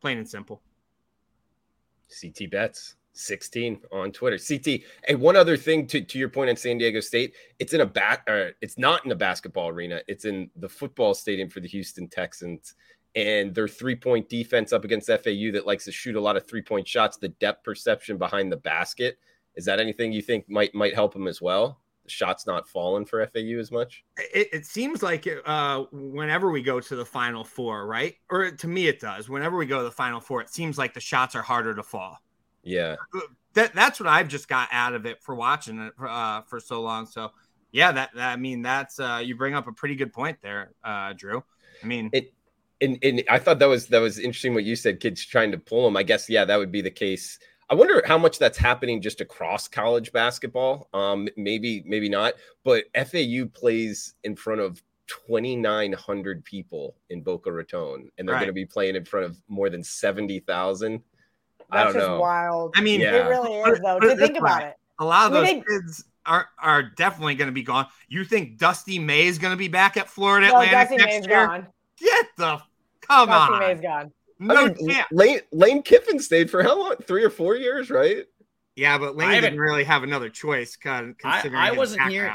Plain 0.00 0.18
and 0.18 0.28
simple. 0.28 0.60
CT 2.20 2.50
bets. 2.50 2.96
16 3.14 3.80
on 3.92 4.12
Twitter. 4.12 4.38
CT. 4.38 4.80
Hey, 5.06 5.14
one 5.14 5.36
other 5.36 5.56
thing 5.56 5.86
to, 5.88 6.00
to 6.00 6.18
your 6.18 6.28
point 6.28 6.50
on 6.50 6.56
San 6.56 6.78
Diego 6.78 7.00
State, 7.00 7.34
it's 7.58 7.72
in 7.72 7.80
a 7.80 7.86
bat 7.86 8.22
or 8.28 8.52
it's 8.60 8.78
not 8.78 9.04
in 9.04 9.12
a 9.12 9.16
basketball 9.16 9.68
arena, 9.68 10.00
it's 10.08 10.24
in 10.24 10.50
the 10.56 10.68
football 10.68 11.14
stadium 11.14 11.48
for 11.48 11.60
the 11.60 11.68
Houston 11.68 12.08
Texans. 12.08 12.74
And 13.14 13.54
their 13.54 13.68
three 13.68 13.96
point 13.96 14.30
defense 14.30 14.72
up 14.72 14.84
against 14.84 15.08
FAU 15.08 15.52
that 15.52 15.66
likes 15.66 15.84
to 15.84 15.92
shoot 15.92 16.16
a 16.16 16.20
lot 16.20 16.36
of 16.36 16.46
three 16.46 16.62
point 16.62 16.88
shots, 16.88 17.18
the 17.18 17.28
depth 17.28 17.62
perception 17.62 18.16
behind 18.16 18.50
the 18.50 18.56
basket. 18.56 19.18
Is 19.54 19.66
that 19.66 19.80
anything 19.80 20.12
you 20.12 20.22
think 20.22 20.48
might 20.48 20.74
might 20.74 20.94
help 20.94 21.12
them 21.12 21.28
as 21.28 21.42
well? 21.42 21.78
The 22.04 22.10
shots 22.10 22.46
not 22.46 22.66
falling 22.66 23.04
for 23.04 23.24
FAU 23.26 23.58
as 23.60 23.70
much. 23.70 24.02
It, 24.16 24.48
it 24.54 24.66
seems 24.66 25.02
like 25.02 25.28
uh, 25.44 25.84
whenever 25.92 26.50
we 26.50 26.62
go 26.62 26.80
to 26.80 26.96
the 26.96 27.04
Final 27.04 27.44
Four, 27.44 27.86
right? 27.86 28.14
Or 28.30 28.50
to 28.50 28.66
me, 28.66 28.86
it 28.88 28.98
does. 28.98 29.28
Whenever 29.28 29.58
we 29.58 29.66
go 29.66 29.78
to 29.78 29.84
the 29.84 29.90
Final 29.90 30.18
Four, 30.18 30.40
it 30.40 30.48
seems 30.48 30.78
like 30.78 30.94
the 30.94 31.00
shots 31.00 31.34
are 31.36 31.42
harder 31.42 31.74
to 31.74 31.82
fall 31.82 32.18
yeah. 32.62 32.96
That 33.54 33.74
that's 33.74 34.00
what 34.00 34.08
I've 34.08 34.28
just 34.28 34.48
got 34.48 34.68
out 34.72 34.94
of 34.94 35.04
it 35.06 35.22
for 35.22 35.34
watching 35.34 35.78
it 35.78 35.92
uh, 36.02 36.42
for 36.42 36.58
so 36.58 36.80
long. 36.80 37.06
So 37.06 37.32
yeah, 37.70 37.92
that, 37.92 38.10
that 38.14 38.32
I 38.32 38.36
mean 38.36 38.62
that's 38.62 38.98
uh, 38.98 39.20
you 39.22 39.36
bring 39.36 39.54
up 39.54 39.66
a 39.66 39.72
pretty 39.72 39.94
good 39.94 40.12
point 40.12 40.38
there, 40.42 40.72
uh, 40.82 41.12
Drew. 41.12 41.42
I 41.82 41.86
mean 41.86 42.10
it. 42.12 42.32
And, 42.80 42.98
and 43.04 43.22
I 43.30 43.38
thought 43.38 43.60
that 43.60 43.68
was 43.68 43.86
that 43.88 44.00
was 44.00 44.18
interesting 44.18 44.54
what 44.54 44.64
you 44.64 44.74
said. 44.74 44.98
Kids 44.98 45.24
trying 45.24 45.52
to 45.52 45.58
pull 45.58 45.84
them. 45.84 45.96
I 45.96 46.02
guess 46.02 46.28
yeah, 46.28 46.44
that 46.44 46.56
would 46.56 46.72
be 46.72 46.80
the 46.80 46.90
case. 46.90 47.38
I 47.70 47.74
wonder 47.74 48.02
how 48.04 48.18
much 48.18 48.40
that's 48.40 48.58
happening 48.58 49.00
just 49.00 49.20
across 49.20 49.68
college 49.68 50.12
basketball. 50.12 50.88
Um, 50.92 51.28
maybe 51.36 51.84
maybe 51.86 52.08
not. 52.08 52.34
But 52.64 52.84
FAU 52.94 53.46
plays 53.54 54.14
in 54.24 54.34
front 54.34 54.60
of 54.60 54.82
2,900 55.06 56.44
people 56.44 56.96
in 57.10 57.22
Boca 57.22 57.52
Raton, 57.52 58.10
and 58.18 58.26
they're 58.26 58.34
right. 58.34 58.40
going 58.40 58.48
to 58.48 58.52
be 58.52 58.66
playing 58.66 58.96
in 58.96 59.04
front 59.04 59.26
of 59.26 59.36
more 59.48 59.70
than 59.70 59.84
70,000 59.84 61.02
that's 61.72 61.94
just 61.94 62.06
know. 62.06 62.20
wild. 62.20 62.74
I 62.76 62.80
mean, 62.80 63.00
yeah. 63.00 63.14
it 63.14 63.28
really 63.28 63.52
is 63.52 63.80
though. 63.80 63.98
to 63.98 64.16
think 64.16 64.38
about 64.38 64.62
it. 64.62 64.76
A 64.98 65.04
lot 65.04 65.26
of 65.26 65.32
those 65.32 65.46
think, 65.46 65.66
kids 65.66 66.04
are 66.26 66.48
are 66.58 66.82
definitely 66.82 67.34
going 67.34 67.48
to 67.48 67.52
be 67.52 67.62
gone. 67.62 67.86
You 68.08 68.24
think 68.24 68.58
Dusty 68.58 68.98
May 68.98 69.26
is 69.26 69.38
going 69.38 69.52
to 69.52 69.56
be 69.58 69.68
back 69.68 69.96
at 69.96 70.08
Florida 70.08 70.48
no, 70.48 70.60
Atlantic 70.60 70.72
Dusty 70.72 70.96
next 70.96 71.14
May's 71.14 71.26
year? 71.26 71.46
Gone. 71.46 71.66
Get 71.98 72.26
the 72.36 72.62
come 73.00 73.28
Dusty 73.28 73.54
on. 73.54 73.60
May's 73.60 73.80
gone. 73.80 74.12
No 74.38 74.54
I 74.54 74.68
mean, 74.68 74.88
chance. 74.88 75.08
Lane, 75.12 75.40
Lane 75.52 75.82
Kiffin 75.82 76.18
stayed 76.18 76.50
for 76.50 76.62
how 76.62 76.78
long? 76.78 76.96
Three 77.02 77.24
or 77.24 77.30
four 77.30 77.54
years, 77.54 77.90
right? 77.90 78.26
Yeah, 78.74 78.98
but 78.98 79.16
Lane 79.16 79.40
didn't 79.42 79.60
really 79.60 79.84
have 79.84 80.02
another 80.02 80.28
choice. 80.30 80.76
Considering 80.76 81.54
I, 81.54 81.68
I 81.68 81.72
wasn't 81.72 82.08
here. 82.10 82.34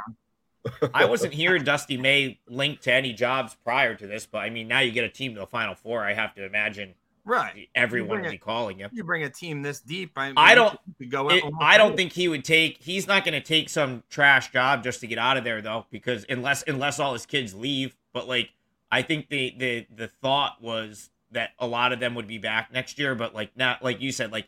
I 0.94 1.06
wasn't 1.06 1.34
hearing 1.34 1.64
Dusty 1.64 1.98
May 1.98 2.40
linked 2.48 2.84
to 2.84 2.94
any 2.94 3.14
jobs 3.14 3.56
prior 3.64 3.96
to 3.96 4.08
this, 4.08 4.26
but 4.26 4.40
I 4.40 4.50
mean, 4.50 4.68
now 4.68 4.80
you 4.80 4.92
get 4.92 5.06
a 5.06 5.10
team 5.10 5.34
to 5.36 5.40
the 5.40 5.48
Final 5.48 5.76
Four. 5.76 6.04
I 6.04 6.14
have 6.14 6.36
to 6.36 6.46
imagine 6.46 6.94
Right. 7.28 7.68
Everyone 7.76 8.22
will 8.22 8.32
be 8.32 8.38
calling 8.38 8.78
him. 8.78 8.90
You 8.94 9.04
bring 9.04 9.24
a 9.24 9.30
team 9.30 9.62
this 9.62 9.82
deep. 9.82 10.12
I, 10.16 10.32
I 10.38 10.56
don't 10.56 10.80
go. 11.10 11.30
It, 11.30 11.44
I 11.60 11.78
don't 11.78 11.98
think 11.98 12.14
he 12.14 12.30
would 12.30 12.46
take. 12.46 12.82
He's 12.82 13.06
not 13.06 13.26
going 13.26 13.34
to 13.34 13.42
take 13.42 13.68
some 13.68 14.04
trash 14.10 14.50
job 14.52 14.82
just 14.82 15.02
to 15.02 15.08
get 15.08 15.18
out 15.18 15.36
of 15.36 15.44
there, 15.44 15.62
though, 15.62 15.86
because 15.92 16.26
unless 16.30 16.64
unless 16.68 17.00
all 17.00 17.12
his 17.12 17.26
kids 17.26 17.54
leave. 17.54 17.98
But 18.14 18.30
like, 18.30 18.52
I 18.90 19.02
think 19.02 19.28
the 19.28 19.54
the 19.58 19.88
the 19.94 20.08
thought 20.08 20.62
was 20.62 21.10
that 21.32 21.50
a 21.60 21.68
lot 21.68 21.92
of 21.92 22.00
them 22.00 22.16
would 22.16 22.28
be 22.28 22.38
back 22.38 22.72
next 22.72 22.98
year. 22.98 23.14
But 23.14 23.36
like 23.36 23.52
now, 23.58 23.76
like 23.82 24.00
you 24.00 24.14
said, 24.14 24.32
like 24.32 24.48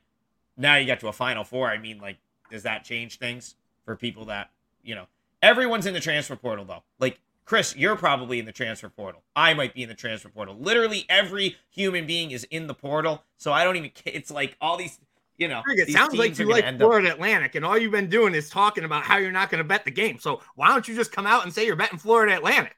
now 0.55 0.77
you 0.77 0.87
got 0.87 1.01
to 1.01 1.09
a 1.09 1.13
Final 1.13 1.43
Four. 1.43 1.67
I 1.69 1.79
mean, 1.79 1.99
like, 1.99 2.15
does 2.49 2.63
that 2.63 2.85
change 2.85 3.19
things 3.19 3.55
for 3.83 3.97
people 3.97 4.23
that 4.25 4.51
you 4.83 4.95
know? 4.95 5.07
Everyone's 5.41 5.85
in 5.85 5.93
the 5.93 5.99
transfer 5.99 6.37
portal 6.37 6.63
though. 6.63 6.83
Like 6.97 7.19
Chris, 7.49 7.75
you're 7.75 7.95
probably 7.95 8.37
in 8.37 8.45
the 8.45 8.51
transfer 8.51 8.89
portal. 8.89 9.23
I 9.35 9.55
might 9.55 9.73
be 9.73 9.81
in 9.81 9.89
the 9.89 9.95
transfer 9.95 10.29
portal. 10.29 10.55
Literally 10.59 11.07
every 11.09 11.55
human 11.71 12.05
being 12.05 12.29
is 12.29 12.43
in 12.51 12.67
the 12.67 12.75
portal. 12.75 13.23
So 13.37 13.51
I 13.51 13.63
don't 13.63 13.75
even. 13.75 13.89
It's 14.05 14.29
like 14.29 14.55
all 14.61 14.77
these. 14.77 14.99
You 15.39 15.47
know, 15.47 15.63
it 15.65 15.89
sounds 15.89 16.13
like 16.13 16.37
you 16.37 16.47
like 16.47 16.77
Florida 16.77 17.07
up. 17.07 17.15
Atlantic, 17.15 17.55
and 17.55 17.65
all 17.65 17.75
you've 17.75 17.93
been 17.93 18.09
doing 18.09 18.35
is 18.35 18.49
talking 18.49 18.83
about 18.83 19.03
how 19.03 19.17
you're 19.17 19.31
not 19.31 19.49
going 19.49 19.59
to 19.59 19.63
bet 19.63 19.83
the 19.83 19.89
game. 19.89 20.19
So 20.19 20.41
why 20.55 20.67
don't 20.67 20.87
you 20.87 20.93
just 20.93 21.11
come 21.11 21.25
out 21.25 21.43
and 21.43 21.51
say 21.51 21.65
you're 21.65 21.75
betting 21.75 21.97
Florida 21.97 22.35
Atlantic? 22.35 22.75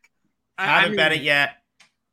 I, 0.57 0.67
haven't 0.67 0.85
I 0.85 0.87
mean, 0.89 0.95
bet 0.95 1.11
it 1.11 1.21
yet. 1.21 1.57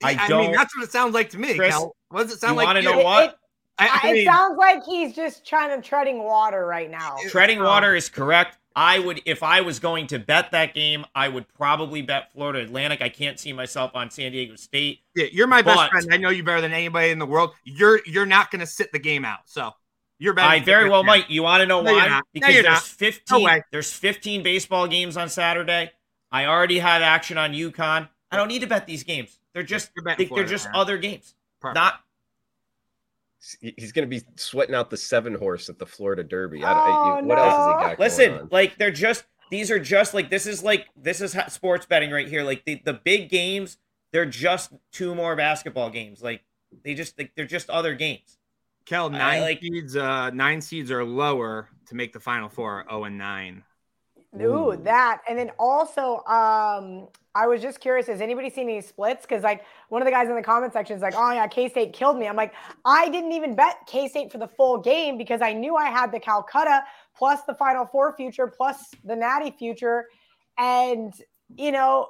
I, 0.02 0.16
I 0.18 0.26
don't. 0.26 0.40
mean, 0.40 0.52
that's 0.52 0.76
what 0.76 0.82
it 0.82 0.90
sounds 0.90 1.14
like 1.14 1.30
to 1.30 1.38
me. 1.38 1.54
Chris, 1.54 1.70
Cal. 1.70 1.94
What 2.08 2.24
does 2.24 2.32
it 2.32 2.40
sound 2.40 2.56
like? 2.56 2.64
you 2.64 2.74
like? 2.74 2.84
Want 2.84 2.96
to 2.96 3.02
know 3.02 3.04
what? 3.04 3.38
I, 3.78 4.00
I 4.02 4.12
mean, 4.12 4.22
it 4.22 4.26
sounds 4.26 4.58
like 4.58 4.84
he's 4.84 5.14
just 5.14 5.46
trying 5.46 5.80
to 5.80 5.86
treading 5.86 6.24
water 6.24 6.66
right 6.66 6.90
now. 6.90 7.14
Treading 7.28 7.62
water 7.62 7.94
is 7.94 8.08
correct. 8.08 8.57
I 8.78 9.00
would, 9.00 9.22
if 9.26 9.42
I 9.42 9.62
was 9.62 9.80
going 9.80 10.06
to 10.06 10.20
bet 10.20 10.52
that 10.52 10.72
game, 10.72 11.04
I 11.12 11.28
would 11.28 11.52
probably 11.52 12.00
bet 12.00 12.30
Florida 12.32 12.60
Atlantic. 12.60 13.02
I 13.02 13.08
can't 13.08 13.36
see 13.36 13.52
myself 13.52 13.90
on 13.96 14.08
San 14.08 14.30
Diego 14.30 14.54
State. 14.54 15.00
Yeah, 15.16 15.26
you're 15.32 15.48
my 15.48 15.62
best 15.62 15.90
friend. 15.90 16.06
I 16.12 16.16
know 16.16 16.30
you 16.30 16.44
better 16.44 16.60
than 16.60 16.72
anybody 16.72 17.10
in 17.10 17.18
the 17.18 17.26
world. 17.26 17.54
You're 17.64 18.00
you're 18.06 18.24
not 18.24 18.52
going 18.52 18.60
to 18.60 18.66
sit 18.66 18.92
the 18.92 19.00
game 19.00 19.24
out. 19.24 19.40
So 19.46 19.72
you're 20.20 20.32
better. 20.32 20.48
I 20.48 20.60
very 20.60 20.88
well 20.88 21.02
might. 21.02 21.28
You 21.28 21.42
want 21.42 21.60
to 21.62 21.66
know 21.66 21.82
no, 21.82 21.92
why? 21.92 22.20
Because 22.32 22.54
no, 22.54 22.62
there's 22.62 22.66
not. 22.66 22.82
15. 22.82 23.44
No 23.44 23.60
there's 23.72 23.92
15 23.92 24.44
baseball 24.44 24.86
games 24.86 25.16
on 25.16 25.28
Saturday. 25.28 25.90
I 26.30 26.46
already 26.46 26.78
have 26.78 27.02
action 27.02 27.36
on 27.36 27.54
UConn. 27.54 28.08
I 28.30 28.36
don't 28.36 28.46
need 28.46 28.60
to 28.60 28.68
bet 28.68 28.86
these 28.86 29.02
games. 29.02 29.40
They're 29.54 29.64
just 29.64 29.90
they, 30.16 30.28
are 30.28 30.44
just 30.44 30.66
man. 30.66 30.76
other 30.76 30.98
games. 30.98 31.34
Perfect. 31.60 31.74
Not 31.74 32.00
he's 33.60 33.92
going 33.92 34.08
to 34.08 34.10
be 34.10 34.24
sweating 34.36 34.74
out 34.74 34.90
the 34.90 34.96
seven 34.96 35.34
horse 35.34 35.68
at 35.68 35.78
the 35.78 35.86
Florida 35.86 36.24
Derby. 36.24 36.62
Oh, 36.64 37.14
what 37.22 37.24
no. 37.24 37.34
else 37.34 37.54
has 37.54 37.66
he 37.66 37.88
got? 37.88 37.98
Listen, 37.98 38.48
like 38.50 38.78
they're 38.78 38.90
just 38.90 39.24
these 39.50 39.70
are 39.70 39.78
just 39.78 40.14
like 40.14 40.30
this 40.30 40.46
is 40.46 40.62
like 40.62 40.86
this 40.96 41.20
is 41.20 41.36
sports 41.48 41.86
betting 41.86 42.10
right 42.10 42.28
here. 42.28 42.42
Like 42.42 42.64
the 42.64 42.80
the 42.84 42.94
big 42.94 43.30
games, 43.30 43.78
they're 44.12 44.26
just 44.26 44.72
two 44.92 45.14
more 45.14 45.36
basketball 45.36 45.90
games. 45.90 46.22
Like 46.22 46.42
they 46.84 46.94
just 46.94 47.18
like 47.18 47.32
they're 47.36 47.46
just 47.46 47.70
other 47.70 47.94
games. 47.94 48.38
Kel, 48.84 49.10
nine 49.10 49.42
like, 49.42 49.60
seeds, 49.60 49.96
uh, 49.96 50.30
nine 50.30 50.62
seeds 50.62 50.90
are 50.90 51.04
lower 51.04 51.68
to 51.86 51.94
make 51.94 52.12
the 52.12 52.20
final 52.20 52.48
four. 52.48 52.86
Oh 52.88 53.04
and 53.04 53.18
nine. 53.18 53.62
Ooh, 54.40 54.78
that. 54.84 55.22
And 55.28 55.38
then 55.38 55.50
also, 55.58 56.22
um, 56.26 57.08
I 57.38 57.46
was 57.46 57.62
just 57.62 57.78
curious, 57.78 58.08
has 58.08 58.20
anybody 58.20 58.50
seen 58.50 58.68
any 58.68 58.80
splits? 58.80 59.22
Because 59.22 59.44
like 59.44 59.64
one 59.90 60.02
of 60.02 60.06
the 60.06 60.10
guys 60.10 60.28
in 60.28 60.34
the 60.34 60.42
comment 60.42 60.72
section 60.72 60.96
is 60.96 61.02
like, 61.02 61.14
oh 61.16 61.30
yeah, 61.30 61.46
K-State 61.46 61.92
killed 61.92 62.18
me. 62.18 62.26
I'm 62.26 62.34
like, 62.34 62.52
I 62.84 63.08
didn't 63.08 63.30
even 63.30 63.54
bet 63.54 63.76
K-State 63.86 64.32
for 64.32 64.38
the 64.38 64.48
full 64.48 64.78
game 64.78 65.16
because 65.16 65.40
I 65.40 65.52
knew 65.52 65.76
I 65.76 65.86
had 65.88 66.10
the 66.10 66.18
Calcutta 66.18 66.82
plus 67.16 67.42
the 67.42 67.54
Final 67.54 67.86
Four 67.86 68.16
future 68.16 68.48
plus 68.48 68.90
the 69.04 69.14
Natty 69.14 69.54
future. 69.56 70.06
And, 70.58 71.14
you 71.56 71.70
know, 71.70 72.08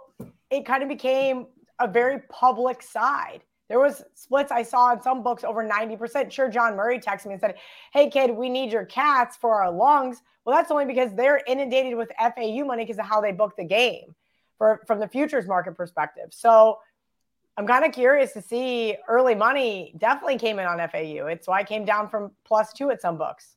it 0.51 0.65
kind 0.65 0.83
of 0.83 0.89
became 0.89 1.49
a 1.79 1.87
very 1.87 2.21
public 2.31 2.83
side. 2.83 3.43
There 3.69 3.81
was 3.81 4.03
splits 4.15 4.51
I 4.51 4.63
saw 4.63 4.95
in 4.95 5.03
some 5.03 5.23
books 5.23 5.45
over 5.45 5.63
90%. 5.63 6.33
Sure, 6.33 6.49
John 6.49 6.75
Murray 6.75 6.99
texted 6.99 7.27
me 7.27 7.33
and 7.33 7.41
said, 7.41 7.57
Hey 7.93 8.09
kid, 8.09 8.31
we 8.31 8.49
need 8.49 8.73
your 8.73 8.87
cats 8.87 9.37
for 9.37 9.63
our 9.63 9.71
lungs. 9.71 10.23
Well, 10.47 10.57
that's 10.57 10.71
only 10.71 10.87
because 10.87 11.13
they're 11.15 11.43
inundated 11.47 11.95
with 11.95 12.09
FAU 12.19 12.65
money 12.65 12.87
because 12.87 12.99
of 12.99 13.05
how 13.05 13.21
they 13.21 13.33
book 13.33 13.55
the 13.59 13.65
game 13.65 14.15
for 14.59 14.83
from 14.87 15.01
the 15.01 15.09
futures 15.09 15.47
market 15.47 15.77
perspective. 15.77 16.29
So 16.31 16.79
I'm 17.57 17.67
kind 17.67 17.85
of 17.85 17.93
curious 17.93 18.33
to 18.35 18.43
see 18.43 18.97
early 19.09 19.35
money 19.35 19.95
definitely 19.99 20.39
came 20.39 20.59
in 20.59 20.67
on 20.67 20.79
FAU. 20.89 21.27
It's 21.27 21.49
why 21.49 21.61
I 21.61 21.65
came 21.65 21.85
down 21.85 22.09
from 22.09 22.33
plus 22.45 22.73
two 22.73 22.91
at 22.91 23.01
some 23.01 23.17
books. 23.17 23.57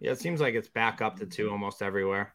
Yeah, 0.00 0.12
it 0.12 0.18
seems 0.18 0.40
like 0.40 0.54
it's 0.54 0.68
back 0.68 1.00
up 1.02 1.18
to 1.18 1.26
two 1.26 1.50
almost 1.50 1.82
everywhere. 1.82 2.32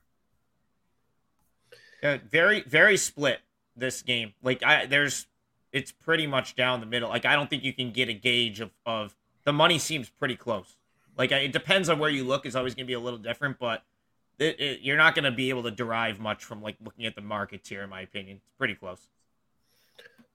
Uh, 2.02 2.20
very, 2.30 2.62
very 2.62 2.98
split 2.98 3.40
this 3.76 4.02
game. 4.02 4.34
Like 4.42 4.64
I 4.64 4.86
there's 4.86 5.28
it's 5.72 5.92
pretty 5.92 6.28
much 6.28 6.56
down 6.56 6.80
the 6.80 6.86
middle. 6.86 7.10
Like 7.10 7.26
I 7.26 7.36
don't 7.36 7.50
think 7.50 7.64
you 7.64 7.74
can 7.74 7.92
get 7.92 8.08
a 8.08 8.14
gauge 8.14 8.62
of, 8.62 8.72
of 8.86 9.16
the 9.44 9.54
money 9.54 9.78
seems 9.78 10.10
pretty 10.10 10.36
close. 10.36 10.78
Like 11.18 11.32
it 11.32 11.52
depends 11.52 11.90
on 11.90 12.00
where 12.00 12.10
you 12.10 12.24
look. 12.24 12.46
It's 12.46 12.56
always 12.56 12.76
going 12.76 12.86
to 12.86 12.88
be 12.88 12.94
a 12.94 13.00
little 13.00 13.20
different, 13.20 13.60
but 13.60 13.84
it, 14.40 14.60
it, 14.60 14.80
you're 14.82 14.98
not 14.98 15.16
going 15.16 15.26
to 15.26 15.32
be 15.32 15.50
able 15.50 15.64
to 15.64 15.72
derive 15.72 16.20
much 16.20 16.44
from 16.44 16.62
like 16.62 16.76
looking 16.84 17.06
at 17.06 17.16
the 17.16 17.22
markets 17.22 17.70
here. 17.70 17.84
In 17.84 17.90
my 17.90 18.02
opinion, 18.02 18.38
it's 18.38 18.58
pretty 18.58 18.76
close. 18.76 19.08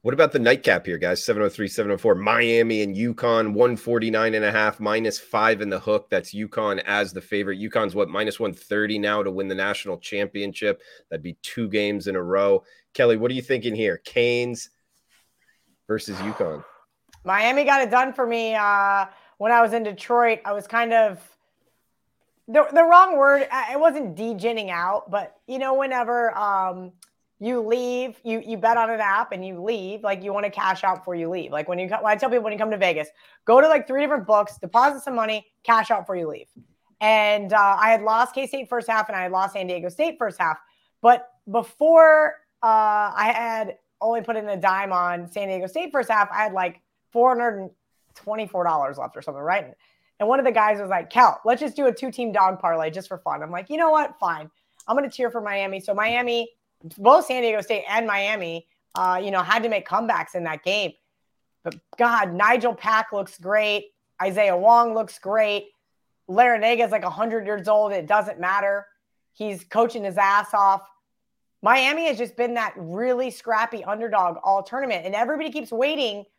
What 0.02 0.14
about 0.14 0.32
the 0.32 0.38
nightcap 0.38 0.86
here, 0.86 0.96
guys? 0.96 1.22
703, 1.22 1.68
704. 1.68 2.14
Miami 2.14 2.82
and 2.82 2.96
UConn, 2.96 3.52
149 3.52 4.34
and 4.34 4.44
a 4.44 4.50
half, 4.50 4.80
minus 4.80 5.18
five 5.18 5.60
in 5.60 5.68
the 5.68 5.78
hook. 5.78 6.08
That's 6.08 6.34
UConn 6.34 6.82
as 6.86 7.12
the 7.12 7.20
favorite. 7.20 7.60
UConn's 7.60 7.94
what, 7.94 8.08
minus 8.08 8.40
130 8.40 8.98
now 8.98 9.22
to 9.22 9.30
win 9.30 9.46
the 9.46 9.54
national 9.54 9.98
championship. 9.98 10.80
That'd 11.10 11.22
be 11.22 11.36
two 11.42 11.68
games 11.68 12.06
in 12.06 12.16
a 12.16 12.22
row. 12.22 12.64
Kelly, 12.94 13.18
what 13.18 13.30
are 13.30 13.34
you 13.34 13.42
thinking 13.42 13.74
here? 13.74 13.98
Canes 13.98 14.70
versus 15.86 16.16
UConn. 16.16 16.64
Miami 17.24 17.64
got 17.64 17.82
it 17.82 17.90
done 17.90 18.14
for 18.14 18.26
me. 18.26 18.54
Uh, 18.54 19.04
when 19.36 19.52
I 19.52 19.60
was 19.60 19.74
in 19.74 19.82
Detroit, 19.82 20.40
I 20.46 20.52
was 20.52 20.66
kind 20.66 20.94
of 20.94 21.20
the, 22.52 22.66
the 22.72 22.82
wrong 22.82 23.16
word. 23.16 23.46
It 23.70 23.78
wasn't 23.78 24.16
degenning 24.16 24.70
out, 24.70 25.10
but 25.10 25.36
you 25.46 25.58
know, 25.58 25.74
whenever 25.74 26.36
um, 26.36 26.92
you 27.38 27.60
leave, 27.60 28.20
you 28.24 28.42
you 28.44 28.56
bet 28.56 28.76
on 28.76 28.90
an 28.90 29.00
app 29.00 29.32
and 29.32 29.46
you 29.46 29.62
leave, 29.62 30.02
like 30.02 30.22
you 30.22 30.32
want 30.32 30.44
to 30.44 30.50
cash 30.50 30.82
out 30.82 30.98
before 30.98 31.14
you 31.14 31.28
leave. 31.28 31.52
Like 31.52 31.68
when 31.68 31.78
you 31.78 31.88
when 31.88 32.06
I 32.06 32.16
tell 32.16 32.28
people 32.28 32.44
when 32.44 32.52
you 32.52 32.58
come 32.58 32.70
to 32.70 32.76
Vegas, 32.76 33.08
go 33.44 33.60
to 33.60 33.68
like 33.68 33.86
three 33.86 34.00
different 34.02 34.26
books, 34.26 34.58
deposit 34.58 35.02
some 35.02 35.14
money, 35.14 35.46
cash 35.62 35.90
out 35.90 36.02
before 36.02 36.16
you 36.16 36.28
leave. 36.28 36.48
And 37.00 37.52
uh, 37.52 37.76
I 37.78 37.90
had 37.90 38.02
lost 38.02 38.34
K 38.34 38.46
State 38.46 38.68
first 38.68 38.88
half 38.88 39.08
and 39.08 39.16
I 39.16 39.22
had 39.22 39.32
lost 39.32 39.54
San 39.54 39.66
Diego 39.66 39.88
State 39.88 40.16
first 40.18 40.38
half, 40.38 40.58
but 41.00 41.28
before 41.50 42.34
uh, 42.62 43.12
I 43.16 43.32
had 43.34 43.78
only 44.00 44.22
put 44.22 44.36
in 44.36 44.48
a 44.48 44.56
dime 44.56 44.92
on 44.92 45.30
San 45.30 45.48
Diego 45.48 45.66
State 45.66 45.92
first 45.92 46.10
half, 46.10 46.30
I 46.32 46.42
had 46.42 46.52
like 46.52 46.80
400 47.12 47.70
$24 48.14 48.98
left 48.98 49.16
or 49.16 49.22
something, 49.22 49.42
right? 49.42 49.74
And 50.20 50.28
one 50.28 50.38
of 50.38 50.44
the 50.44 50.52
guys 50.52 50.78
was 50.80 50.88
like, 50.88 51.10
Cal, 51.10 51.40
let's 51.44 51.60
just 51.60 51.74
do 51.74 51.86
a 51.86 51.92
two 51.92 52.12
team 52.12 52.30
dog 52.30 52.60
parlay 52.60 52.90
just 52.90 53.08
for 53.08 53.18
fun. 53.18 53.42
I'm 53.42 53.50
like, 53.50 53.70
you 53.70 53.76
know 53.76 53.90
what? 53.90 54.18
Fine. 54.20 54.50
I'm 54.86 54.96
going 54.96 55.08
to 55.08 55.14
cheer 55.14 55.30
for 55.30 55.40
Miami. 55.40 55.80
So 55.80 55.94
Miami, 55.94 56.50
both 56.98 57.26
San 57.26 57.42
Diego 57.42 57.60
State 57.60 57.84
and 57.88 58.06
Miami, 58.06 58.66
uh, 58.94 59.20
you 59.22 59.32
know, 59.32 59.42
had 59.42 59.62
to 59.64 59.68
make 59.68 59.88
comebacks 59.88 60.34
in 60.34 60.44
that 60.44 60.62
game. 60.62 60.92
But 61.64 61.74
God, 61.98 62.32
Nigel 62.32 62.74
Pack 62.74 63.12
looks 63.12 63.38
great. 63.38 63.86
Isaiah 64.22 64.56
Wong 64.56 64.94
looks 64.94 65.18
great. 65.18 65.68
Larrañaga 66.28 66.86
is 66.86 66.92
like 66.92 67.02
100 67.02 67.46
years 67.46 67.66
old. 67.66 67.92
It 67.92 68.06
doesn't 68.06 68.38
matter. 68.38 68.86
He's 69.32 69.64
coaching 69.64 70.04
his 70.04 70.16
ass 70.16 70.54
off. 70.54 70.82
Miami 71.62 72.06
has 72.06 72.18
just 72.18 72.36
been 72.36 72.54
that 72.54 72.72
really 72.76 73.30
scrappy 73.30 73.82
underdog 73.84 74.36
all 74.44 74.62
tournament. 74.62 75.06
And 75.06 75.14
everybody 75.14 75.50
keeps 75.50 75.72
waiting– 75.72 76.24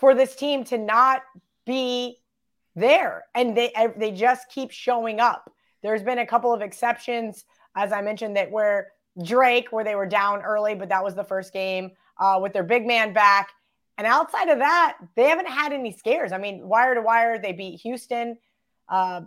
for 0.00 0.14
this 0.14 0.34
team 0.34 0.64
to 0.64 0.78
not 0.78 1.22
be 1.66 2.18
there 2.76 3.24
and 3.34 3.56
they 3.56 3.72
they 3.96 4.12
just 4.12 4.48
keep 4.48 4.70
showing 4.70 5.20
up. 5.20 5.52
There's 5.82 6.02
been 6.02 6.18
a 6.18 6.26
couple 6.26 6.52
of 6.52 6.62
exceptions 6.62 7.44
as 7.76 7.92
I 7.92 8.02
mentioned 8.02 8.36
that 8.36 8.50
where 8.50 8.88
Drake 9.24 9.68
where 9.70 9.84
they 9.84 9.94
were 9.94 10.06
down 10.06 10.42
early 10.42 10.74
but 10.74 10.88
that 10.88 11.04
was 11.04 11.14
the 11.14 11.24
first 11.24 11.52
game 11.52 11.92
uh, 12.18 12.38
with 12.40 12.52
their 12.52 12.62
big 12.62 12.86
man 12.86 13.12
back 13.12 13.50
and 13.98 14.06
outside 14.06 14.48
of 14.48 14.58
that 14.58 14.96
they 15.16 15.28
haven't 15.28 15.48
had 15.48 15.72
any 15.72 15.92
scares. 15.92 16.32
I 16.32 16.38
mean 16.38 16.68
wire 16.68 16.94
to 16.94 17.02
wire 17.02 17.38
they 17.38 17.52
beat 17.52 17.80
Houston. 17.80 18.38
Uh, 18.88 19.22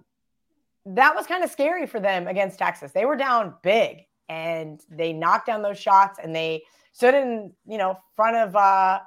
that 0.85 1.15
was 1.15 1.25
kind 1.25 1.43
of 1.43 1.49
scary 1.49 1.87
for 1.87 1.99
them 1.99 2.27
against 2.27 2.59
Texas. 2.59 2.91
They 2.91 3.05
were 3.05 3.15
down 3.15 3.53
big 3.63 4.05
and 4.29 4.81
they 4.89 5.13
knocked 5.13 5.47
down 5.47 5.61
those 5.61 5.79
shots 5.79 6.19
and 6.21 6.35
they 6.35 6.63
stood 6.91 7.13
in, 7.13 7.53
you 7.65 7.77
know, 7.77 7.97
front 8.15 8.37
of 8.37 8.55
uh, 8.55 8.99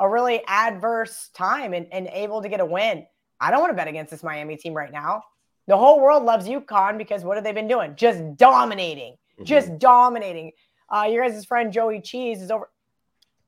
a 0.00 0.08
really 0.08 0.42
adverse 0.46 1.30
time 1.34 1.72
and, 1.72 1.86
and 1.92 2.08
able 2.08 2.42
to 2.42 2.48
get 2.48 2.60
a 2.60 2.66
win. 2.66 3.06
I 3.40 3.50
don't 3.50 3.60
want 3.60 3.72
to 3.72 3.76
bet 3.76 3.88
against 3.88 4.10
this 4.10 4.22
Miami 4.22 4.56
team 4.56 4.74
right 4.74 4.92
now. 4.92 5.22
The 5.66 5.76
whole 5.76 6.00
world 6.00 6.24
loves 6.24 6.46
UConn 6.46 6.98
because 6.98 7.24
what 7.24 7.36
have 7.36 7.44
they 7.44 7.52
been 7.52 7.68
doing? 7.68 7.94
Just 7.96 8.36
dominating, 8.36 9.12
mm-hmm. 9.12 9.44
just 9.44 9.78
dominating. 9.78 10.52
Uh, 10.94 11.08
your 11.10 11.26
guys' 11.26 11.44
friend 11.44 11.72
Joey 11.72 12.00
Cheese 12.00 12.42
is 12.42 12.50
over. 12.50 12.70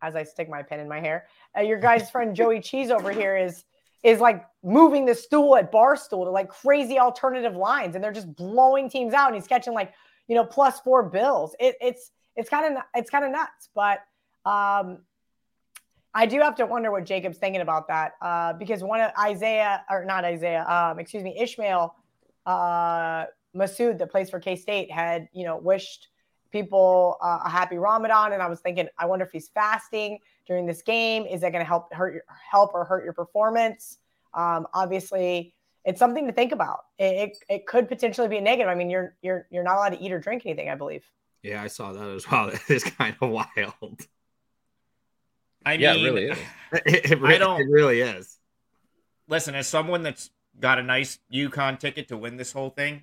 As 0.02 0.14
I 0.14 0.24
stick 0.24 0.48
my 0.48 0.62
pen 0.62 0.80
in 0.80 0.88
my 0.88 1.00
hair, 1.00 1.26
uh, 1.56 1.62
your 1.62 1.78
guys' 1.78 2.10
friend 2.12 2.34
Joey 2.34 2.60
Cheese 2.60 2.90
over 2.90 3.12
here 3.12 3.36
is 3.36 3.64
is 4.02 4.20
like 4.20 4.44
moving 4.62 5.04
the 5.04 5.14
stool 5.14 5.56
at 5.56 5.72
Barstool 5.72 6.24
to 6.24 6.30
like 6.30 6.48
crazy 6.48 6.98
alternative 6.98 7.56
lines, 7.56 7.94
and 7.94 8.04
they're 8.04 8.12
just 8.12 8.34
blowing 8.34 8.88
teams 8.88 9.12
out. 9.14 9.26
And 9.26 9.34
he's 9.34 9.46
catching 9.46 9.74
like 9.74 9.92
you 10.28 10.34
know 10.34 10.44
plus 10.44 10.80
four 10.80 11.02
bills. 11.02 11.54
It, 11.60 11.76
it's 11.80 12.10
it's 12.34 12.48
kind 12.48 12.76
of 12.76 12.82
it's 12.94 13.10
kind 13.10 13.24
of 13.24 13.30
nuts, 13.30 13.68
but 13.74 14.00
um, 14.48 15.00
I 16.16 16.24
do 16.24 16.40
have 16.40 16.54
to 16.56 16.64
wonder 16.64 16.90
what 16.90 17.04
Jacob's 17.04 17.36
thinking 17.36 17.60
about 17.60 17.88
that 17.88 18.14
uh, 18.22 18.54
because 18.54 18.82
one 18.82 19.02
of 19.02 19.10
Isaiah 19.20 19.84
or 19.90 20.02
not 20.06 20.24
Isaiah, 20.24 20.64
um, 20.66 20.98
excuse 20.98 21.22
me, 21.22 21.38
Ishmael 21.38 21.94
uh, 22.46 23.26
Massoud 23.54 23.98
that 23.98 24.10
plays 24.10 24.30
for 24.30 24.40
K 24.40 24.56
State 24.56 24.90
had 24.90 25.28
you 25.34 25.44
know 25.44 25.58
wished 25.58 26.08
people 26.50 27.18
uh, 27.22 27.40
a 27.44 27.50
happy 27.50 27.76
Ramadan, 27.76 28.32
and 28.32 28.42
I 28.42 28.46
was 28.46 28.60
thinking, 28.60 28.88
I 28.96 29.04
wonder 29.04 29.26
if 29.26 29.30
he's 29.30 29.48
fasting 29.48 30.18
during 30.46 30.64
this 30.64 30.80
game. 30.80 31.26
Is 31.26 31.42
that 31.42 31.52
going 31.52 31.62
to 31.62 31.68
help 31.68 31.92
hurt 31.92 32.14
your, 32.14 32.22
help 32.50 32.70
or 32.72 32.86
hurt 32.86 33.04
your 33.04 33.12
performance? 33.12 33.98
Um, 34.32 34.66
obviously, 34.72 35.54
it's 35.84 35.98
something 35.98 36.26
to 36.26 36.32
think 36.32 36.52
about. 36.52 36.84
It, 36.98 37.04
it, 37.14 37.38
it 37.50 37.66
could 37.66 37.88
potentially 37.88 38.28
be 38.28 38.38
a 38.38 38.40
negative. 38.40 38.70
I 38.70 38.74
mean, 38.74 38.88
you're 38.88 39.16
you're 39.20 39.46
you're 39.50 39.64
not 39.64 39.76
allowed 39.76 39.90
to 39.90 40.00
eat 40.00 40.12
or 40.12 40.18
drink 40.18 40.46
anything, 40.46 40.70
I 40.70 40.76
believe. 40.76 41.04
Yeah, 41.42 41.62
I 41.62 41.66
saw 41.66 41.92
that 41.92 42.08
as 42.08 42.30
well. 42.30 42.50
It's 42.68 42.84
kind 42.84 43.14
of 43.20 43.28
wild. 43.28 44.06
I 45.66 45.74
yeah, 45.74 45.94
mean, 45.94 46.06
it 46.06 46.08
really 46.08 46.24
is. 46.30 46.38
It, 46.72 47.12
it, 47.12 47.22
I 47.22 47.38
don't, 47.38 47.60
it 47.60 47.68
really 47.68 48.00
is. 48.00 48.38
Listen, 49.28 49.54
as 49.54 49.66
someone 49.66 50.02
that's 50.02 50.30
got 50.58 50.78
a 50.78 50.82
nice 50.82 51.18
UConn 51.32 51.78
ticket 51.78 52.08
to 52.08 52.16
win 52.16 52.36
this 52.36 52.52
whole 52.52 52.70
thing, 52.70 53.02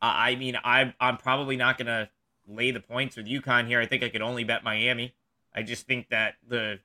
I 0.00 0.34
mean, 0.36 0.56
I'm 0.62 0.94
I'm 1.00 1.16
probably 1.16 1.56
not 1.56 1.76
gonna 1.76 2.10
lay 2.46 2.70
the 2.70 2.80
points 2.80 3.16
with 3.16 3.26
UConn 3.26 3.66
here. 3.66 3.80
I 3.80 3.86
think 3.86 4.02
I 4.02 4.08
could 4.08 4.22
only 4.22 4.44
bet 4.44 4.64
Miami. 4.64 5.14
I 5.54 5.62
just 5.62 5.86
think 5.86 6.08
that 6.10 6.34
the 6.46 6.80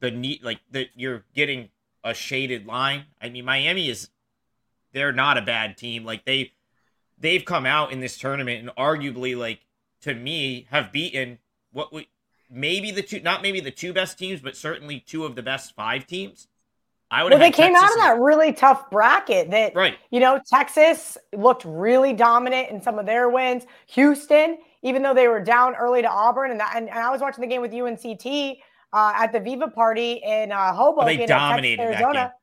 the 0.00 0.10
neat 0.10 0.44
like 0.44 0.60
that 0.70 0.88
you're 0.94 1.24
getting 1.34 1.68
a 2.02 2.14
shaded 2.14 2.66
line. 2.66 3.04
I 3.20 3.28
mean, 3.28 3.44
Miami 3.44 3.88
is 3.88 4.08
they're 4.92 5.12
not 5.12 5.38
a 5.38 5.42
bad 5.42 5.76
team. 5.76 6.04
Like 6.04 6.24
they 6.24 6.52
they've 7.18 7.44
come 7.44 7.66
out 7.66 7.92
in 7.92 8.00
this 8.00 8.18
tournament 8.18 8.60
and 8.60 8.70
arguably 8.76 9.36
like 9.36 9.60
to 10.02 10.14
me 10.14 10.66
have 10.70 10.92
beaten 10.92 11.38
what 11.72 11.92
we 11.92 12.08
maybe 12.50 12.90
the 12.90 13.02
two 13.02 13.20
not 13.20 13.42
maybe 13.42 13.60
the 13.60 13.70
two 13.70 13.92
best 13.92 14.18
teams, 14.18 14.40
but 14.40 14.56
certainly 14.56 15.00
two 15.00 15.24
of 15.24 15.34
the 15.34 15.42
best 15.42 15.74
five 15.74 16.06
teams. 16.06 16.48
I 17.10 17.22
would. 17.22 17.30
Well, 17.30 17.38
they 17.38 17.50
came 17.50 17.72
Texas 17.72 17.90
out 17.90 17.96
of 17.96 18.04
that 18.04 18.20
really 18.20 18.52
tough 18.52 18.90
bracket. 18.90 19.50
That 19.50 19.74
right. 19.74 19.96
You 20.10 20.20
know, 20.20 20.40
Texas 20.46 21.16
looked 21.34 21.64
really 21.64 22.12
dominant 22.12 22.70
in 22.70 22.82
some 22.82 22.98
of 22.98 23.06
their 23.06 23.30
wins. 23.30 23.64
Houston, 23.88 24.58
even 24.82 25.02
though 25.02 25.14
they 25.14 25.28
were 25.28 25.42
down 25.42 25.74
early 25.74 26.02
to 26.02 26.08
Auburn, 26.08 26.50
and 26.50 26.60
that, 26.60 26.74
and, 26.76 26.88
and 26.88 26.98
I 26.98 27.10
was 27.10 27.20
watching 27.20 27.40
the 27.40 27.46
game 27.46 27.62
with 27.62 27.72
UNCT 27.72 28.58
uh, 28.92 29.12
at 29.16 29.32
the 29.32 29.40
Viva 29.40 29.68
party 29.68 30.20
in 30.24 30.52
uh, 30.52 30.72
Hoboken, 30.74 31.14
oh, 31.14 31.16
they 31.16 31.26
dominated 31.26 31.76
Texas, 31.82 32.02
Arizona. 32.02 32.34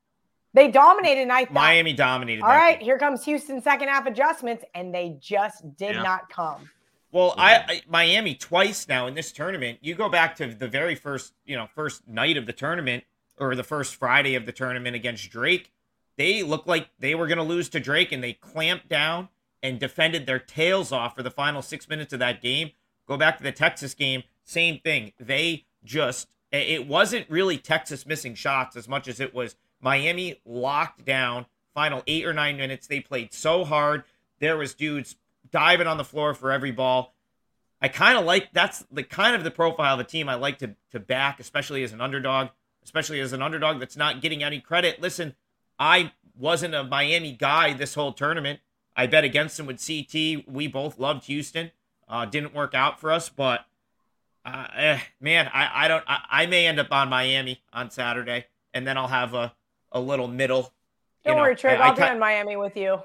They 0.54 0.72
dominated, 0.72 1.22
and 1.22 1.32
I 1.32 1.46
thought 1.46 1.54
Miami 1.54 1.94
dominated. 1.94 2.42
All 2.42 2.50
right, 2.50 2.80
game. 2.80 2.86
here 2.86 2.98
comes 2.98 3.24
Houston 3.26 3.62
second 3.62 3.90
half 3.90 4.08
adjustments, 4.08 4.64
and 4.74 4.96
they 4.96 5.18
just 5.20 5.76
did 5.76 5.96
yeah. 5.96 6.02
not 6.02 6.30
come. 6.30 6.70
Well, 7.16 7.34
I, 7.38 7.56
I, 7.56 7.82
Miami 7.88 8.36
twice 8.36 8.90
now 8.90 9.08
in 9.08 9.14
this 9.14 9.32
tournament. 9.32 9.80
You 9.80 9.96
go 9.96 10.10
back 10.10 10.36
to 10.36 10.48
the 10.48 10.68
very 10.68 10.96
first, 10.96 11.32
you 11.46 11.56
know, 11.56 11.66
first 11.66 12.06
night 12.10 12.36
of 12.36 12.46
the 12.46 12.52
tournament 12.52 13.06
or 13.40 13.56
the 13.56 13.64
first 13.64 13.96
Friday 13.96 14.36
of 14.36 14.46
the 14.46 14.52
tournament 14.52 14.98
against 14.98 15.30
Drake. 15.30 15.72
They 16.18 16.44
looked 16.44 16.68
like 16.68 16.90
they 17.00 17.16
were 17.16 17.28
going 17.28 17.38
to 17.38 17.44
lose 17.46 17.70
to 17.70 17.80
Drake, 17.80 18.12
and 18.12 18.22
they 18.22 18.34
clamped 18.34 18.90
down 18.90 19.30
and 19.64 19.80
defended 19.80 20.26
their 20.26 20.40
tails 20.40 20.92
off 20.92 21.16
for 21.16 21.24
the 21.24 21.32
final 21.32 21.62
six 21.62 21.88
minutes 21.88 22.12
of 22.12 22.20
that 22.20 22.42
game. 22.42 22.72
Go 23.08 23.16
back 23.16 23.38
to 23.38 23.44
the 23.46 23.54
Texas 23.54 23.94
game, 23.94 24.24
same 24.44 24.80
thing. 24.80 25.14
They 25.18 25.68
just 25.86 26.28
it 26.52 26.86
wasn't 26.86 27.30
really 27.30 27.58
Texas 27.58 28.06
missing 28.06 28.36
shots 28.36 28.76
as 28.76 28.90
much 28.90 29.08
as 29.08 29.22
it 29.22 29.34
was 29.34 29.56
Miami 29.80 30.42
locked 30.44 31.06
down. 31.06 31.46
Final 31.74 32.04
eight 32.08 32.26
or 32.26 32.34
nine 32.34 32.58
minutes, 32.58 32.88
they 32.88 33.00
played 33.00 33.34
so 33.34 33.64
hard. 33.64 34.04
There 34.40 34.58
was 34.58 34.74
dudes 34.74 35.16
diving 35.52 35.88
on 35.88 35.98
the 35.98 36.04
floor 36.04 36.34
for 36.34 36.52
every 36.52 36.72
ball. 36.72 37.14
I 37.82 37.88
kind 37.88 38.18
of 38.18 38.26
like 38.26 38.52
that's 38.54 38.84
the 38.92 39.04
kind 39.04 39.36
of 39.36 39.44
the 39.44 39.52
profile 39.52 39.94
of 39.94 39.98
the 40.00 40.04
team 40.04 40.30
I 40.30 40.36
like 40.36 40.60
to 40.60 40.76
to 40.92 41.00
back, 41.00 41.40
especially 41.40 41.84
as 41.84 41.94
an 41.94 42.02
underdog, 42.02 42.50
especially 42.84 43.20
as 43.20 43.34
an 43.34 43.42
underdog 43.42 43.80
that's 43.80 43.98
not 43.98 44.22
getting 44.22 44.44
any 44.44 44.60
credit. 44.60 45.02
Listen, 45.02 45.36
I 45.78 46.14
wasn't 46.38 46.74
a 46.74 46.84
Miami 46.84 47.32
guy 47.34 47.74
this 47.74 47.96
whole 47.96 48.14
tournament. 48.14 48.60
I 48.96 49.08
bet 49.08 49.24
against 49.24 49.58
them 49.58 49.66
with 49.66 49.86
CT. 49.86 50.48
We 50.48 50.68
both 50.68 50.98
loved 51.00 51.26
Houston. 51.26 51.72
Uh, 52.08 52.26
didn't 52.26 52.54
work 52.54 52.74
out 52.74 53.00
for 53.00 53.12
us, 53.12 53.30
but 53.30 53.66
uh, 54.46 54.68
eh, 54.76 55.00
man, 55.20 55.50
I, 55.54 55.86
I 55.86 55.88
don't. 55.88 56.04
I, 56.08 56.20
I, 56.30 56.46
may 56.46 56.68
end 56.68 56.80
up 56.80 56.92
on 56.92 57.10
Miami 57.10 57.62
on 57.74 57.90
Saturday, 57.90 58.46
and 58.76 58.86
then 58.86 58.96
I'll 58.96 59.08
have 59.08 59.34
a, 59.34 59.54
a 59.92 60.00
little 60.00 60.28
middle. 60.28 60.72
Don't 61.26 61.38
worry, 61.38 61.56
Trey. 61.56 61.76
I'll 61.76 61.96
be 61.96 62.04
on 62.04 62.20
Miami 62.20 62.56
with 62.56 62.78
you. 62.78 63.02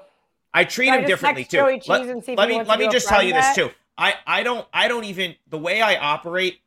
I 0.53 0.63
treat 0.65 0.89
him 0.89 1.05
differently 1.05 1.45
too. 1.45 1.57
Let, 1.87 2.05
let 2.37 2.49
me 2.49 2.63
let 2.63 2.79
me 2.79 2.89
just 2.89 3.07
tell 3.07 3.23
you 3.23 3.33
this 3.33 3.55
too. 3.55 3.69
I 3.97 4.15
I 4.25 4.43
don't 4.43 4.67
I 4.73 4.87
don't 4.87 5.05
even 5.05 5.35
the 5.47 5.57
way 5.57 5.81
I 5.81 5.95
operate. 5.95 6.59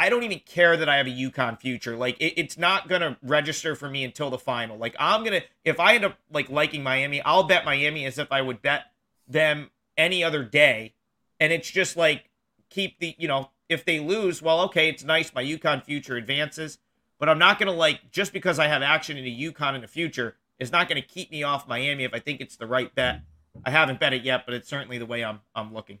I 0.00 0.10
don't 0.10 0.22
even 0.22 0.38
care 0.40 0.76
that 0.76 0.88
I 0.88 0.98
have 0.98 1.08
a 1.08 1.10
UConn 1.10 1.60
future. 1.60 1.96
Like 1.96 2.16
it, 2.20 2.34
it's 2.36 2.56
not 2.56 2.88
gonna 2.88 3.18
register 3.22 3.74
for 3.74 3.88
me 3.90 4.04
until 4.04 4.30
the 4.30 4.38
final. 4.38 4.76
Like 4.76 4.94
I'm 4.98 5.24
gonna 5.24 5.42
if 5.64 5.80
I 5.80 5.94
end 5.94 6.04
up 6.04 6.16
like 6.32 6.48
liking 6.50 6.82
Miami, 6.82 7.20
I'll 7.22 7.44
bet 7.44 7.64
Miami 7.64 8.06
as 8.06 8.18
if 8.18 8.30
I 8.30 8.42
would 8.42 8.62
bet 8.62 8.84
them 9.26 9.70
any 9.96 10.22
other 10.22 10.44
day. 10.44 10.94
And 11.40 11.52
it's 11.52 11.70
just 11.70 11.96
like 11.96 12.30
keep 12.70 13.00
the 13.00 13.14
you 13.18 13.26
know 13.26 13.50
if 13.68 13.84
they 13.84 14.00
lose, 14.00 14.40
well, 14.40 14.62
okay, 14.62 14.88
it's 14.88 15.04
nice. 15.04 15.32
My 15.34 15.44
UConn 15.44 15.84
future 15.84 16.16
advances, 16.16 16.78
but 17.18 17.28
I'm 17.28 17.38
not 17.38 17.58
going 17.58 17.70
to 17.70 17.78
like 17.78 18.10
just 18.10 18.32
because 18.32 18.58
I 18.58 18.68
have 18.68 18.82
action 18.82 19.16
in 19.16 19.24
a 19.24 19.52
UConn 19.52 19.74
in 19.74 19.82
the 19.82 19.88
future 19.88 20.36
is 20.58 20.72
not 20.72 20.88
going 20.88 21.00
to 21.00 21.06
keep 21.06 21.30
me 21.30 21.42
off 21.42 21.68
Miami 21.68 22.04
if 22.04 22.14
I 22.14 22.18
think 22.18 22.40
it's 22.40 22.56
the 22.56 22.66
right 22.66 22.94
bet. 22.94 23.20
I 23.64 23.70
haven't 23.70 24.00
bet 24.00 24.12
it 24.12 24.22
yet, 24.22 24.44
but 24.44 24.54
it's 24.54 24.68
certainly 24.68 24.98
the 24.98 25.06
way 25.06 25.24
I'm 25.24 25.40
I'm 25.54 25.72
looking. 25.72 25.98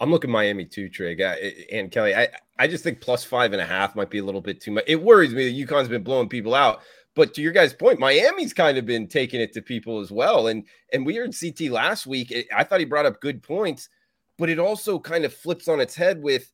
I'm 0.00 0.10
looking 0.10 0.30
Miami 0.30 0.64
too, 0.64 0.88
Trig 0.88 1.20
and 1.20 1.90
Kelly. 1.90 2.14
I 2.14 2.28
I 2.58 2.68
just 2.68 2.84
think 2.84 3.00
plus 3.00 3.24
five 3.24 3.52
and 3.52 3.60
a 3.60 3.66
half 3.66 3.96
might 3.96 4.10
be 4.10 4.18
a 4.18 4.24
little 4.24 4.40
bit 4.40 4.60
too 4.60 4.72
much. 4.72 4.84
It 4.86 5.02
worries 5.02 5.34
me 5.34 5.50
that 5.50 5.66
UConn's 5.66 5.88
been 5.88 6.02
blowing 6.02 6.28
people 6.28 6.54
out. 6.54 6.80
But 7.14 7.34
to 7.34 7.42
your 7.42 7.50
guys' 7.50 7.74
point, 7.74 7.98
Miami's 7.98 8.52
kind 8.52 8.78
of 8.78 8.86
been 8.86 9.08
taking 9.08 9.40
it 9.40 9.52
to 9.54 9.62
people 9.62 9.98
as 10.00 10.10
well. 10.12 10.46
And 10.48 10.64
and 10.92 11.04
we 11.04 11.16
heard 11.16 11.34
CT 11.38 11.70
last 11.70 12.06
week. 12.06 12.32
I 12.54 12.64
thought 12.64 12.80
he 12.80 12.86
brought 12.86 13.06
up 13.06 13.20
good 13.20 13.42
points, 13.42 13.88
but 14.36 14.48
it 14.48 14.58
also 14.58 14.98
kind 14.98 15.24
of 15.24 15.34
flips 15.34 15.66
on 15.68 15.80
its 15.80 15.96
head 15.96 16.22
with 16.22 16.52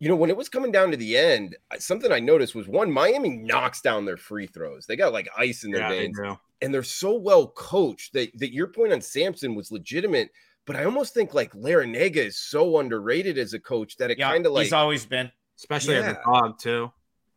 you 0.00 0.08
know, 0.08 0.16
when 0.16 0.30
it 0.30 0.36
was 0.36 0.48
coming 0.48 0.72
down 0.72 0.90
to 0.90 0.96
the 0.96 1.16
end, 1.16 1.56
something 1.78 2.12
I 2.12 2.20
noticed 2.20 2.54
was 2.54 2.68
one, 2.68 2.90
Miami 2.90 3.30
knocks 3.30 3.80
down 3.80 4.04
their 4.04 4.16
free 4.16 4.46
throws. 4.46 4.86
They 4.86 4.96
got 4.96 5.12
like 5.12 5.28
ice 5.36 5.64
in 5.64 5.70
their 5.70 5.82
yeah, 5.82 5.88
veins. 5.88 6.18
And 6.60 6.72
they're 6.72 6.82
so 6.82 7.14
well 7.14 7.48
coached 7.48 8.12
that, 8.14 8.30
that 8.38 8.52
your 8.52 8.66
point 8.68 8.92
on 8.92 9.00
Sampson 9.00 9.54
was 9.54 9.70
legitimate. 9.70 10.30
But 10.66 10.76
I 10.76 10.84
almost 10.84 11.12
think 11.12 11.34
like 11.34 11.52
Larrañaga 11.52 12.16
is 12.16 12.38
so 12.38 12.78
underrated 12.78 13.36
as 13.36 13.52
a 13.52 13.60
coach 13.60 13.98
that 13.98 14.10
it 14.10 14.18
yeah, 14.18 14.30
kind 14.30 14.46
of 14.46 14.52
like 14.52 14.64
he's 14.64 14.72
always 14.72 15.04
been, 15.04 15.30
especially 15.58 15.94
yeah. 15.94 16.00
as 16.00 16.12
a 16.12 16.20
dog 16.24 16.58
too. 16.58 16.90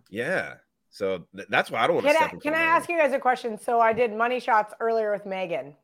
Yeah. 0.09 0.55
So 0.89 1.25
th- 1.35 1.49
that's 1.49 1.69
why 1.69 1.83
I 1.83 1.87
don't 1.87 1.97
want 1.97 2.07
to. 2.07 2.13
Can 2.13 2.23
I, 2.23 2.39
can 2.39 2.53
I 2.53 2.61
ask 2.61 2.89
you 2.89 2.97
guys 2.97 3.11
a 3.11 3.19
question? 3.19 3.59
So 3.59 3.81
I 3.81 3.91
did 3.91 4.13
money 4.13 4.39
shots 4.39 4.73
earlier 4.79 5.11
with 5.11 5.25
Megan, 5.25 5.75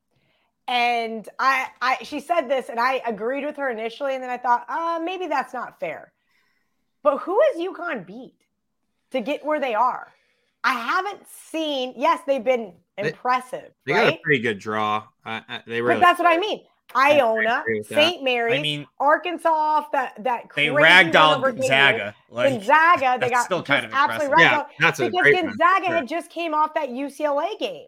and 0.70 1.28
I, 1.38 1.68
I 1.82 1.98
she 2.04 2.22
said 2.22 2.48
this, 2.48 2.70
and 2.70 2.80
I 2.80 3.02
agreed 3.06 3.44
with 3.44 3.58
her 3.58 3.70
initially, 3.70 4.16
and 4.16 4.24
then 4.24 4.30
I 4.30 4.38
thought, 4.38 4.66
uh, 4.70 5.00
maybe 5.04 5.28
that's 5.28 5.54
not 5.54 5.82
fair. 5.82 6.13
But 7.04 7.20
who 7.20 7.40
has 7.40 7.62
UConn 7.62 8.06
beat 8.06 8.36
to 9.12 9.22
get 9.22 9.46
where 9.46 9.60
they 9.60 9.76
are? 9.76 10.12
I 10.64 10.74
haven't 10.74 11.28
seen. 11.28 11.94
Yes, 11.98 12.22
they've 12.26 12.44
been 12.44 12.74
impressive. 12.98 13.72
They, 13.86 13.94
they 13.94 14.00
right? 14.00 14.10
got 14.12 14.14
a 14.14 14.22
pretty 14.24 14.42
good 14.42 14.60
draw. 14.60 15.04
Uh, 15.26 15.42
they 15.68 15.82
really. 15.82 15.96
But 15.96 16.02
that's 16.02 16.20
what 16.20 16.28
I 16.28 16.38
mean. 16.38 16.62
Iona, 16.96 17.64
St. 17.86 18.24
Mary's, 18.24 18.60
I 18.60 18.62
mean, 18.62 18.86
Arkansas 19.00 19.50
off 19.50 19.92
that 19.94 20.24
that 20.24 20.44
they 20.56 20.68
ragdolled 20.68 21.42
Gonzaga. 21.42 22.14
Like, 22.30 22.54
Gonzaga, 22.54 23.18
they 23.20 23.30
got 23.30 23.46
still 23.46 23.64
kind 23.64 23.86
of 23.86 23.92
absolutely 23.94 24.44
Yeah, 24.44 24.66
that's 24.80 25.00
because 25.00 25.34
Gonzaga 25.34 25.88
had 25.88 26.08
just 26.08 26.30
came 26.30 26.54
off 26.54 26.74
that 26.76 26.90
UCLA 26.90 27.58
game. 27.58 27.88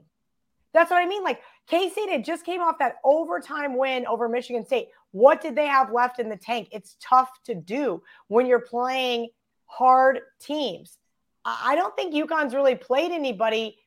That's 0.73 0.89
what 0.89 1.01
I 1.01 1.06
mean. 1.06 1.23
Like 1.23 1.41
K 1.67 1.89
State 1.89 2.10
had 2.10 2.25
just 2.25 2.45
came 2.45 2.62
off 2.62 2.80
that 2.80 2.95
overtime 3.04 3.78
win 3.78 4.06
over 4.08 4.28
Michigan 4.28 4.65
State. 4.65 4.89
What 5.15 5.39
did 5.39 5.56
they 5.56 5.67
have 5.67 5.93
left 5.93 6.19
in 6.19 6.28
the 6.28 6.36
tank? 6.36 6.67
It's 6.73 6.97
tough 6.99 7.30
to 7.45 7.56
do 7.56 8.04
when 8.28 8.47
you're 8.47 8.60
playing 8.60 9.30
hard 9.65 10.19
teams. 10.41 10.97
I 11.45 11.75
don't 11.75 11.95
think 11.95 12.13
UConn's 12.13 12.54
really 12.54 12.75
played 12.75 13.13
anybody 13.13 13.78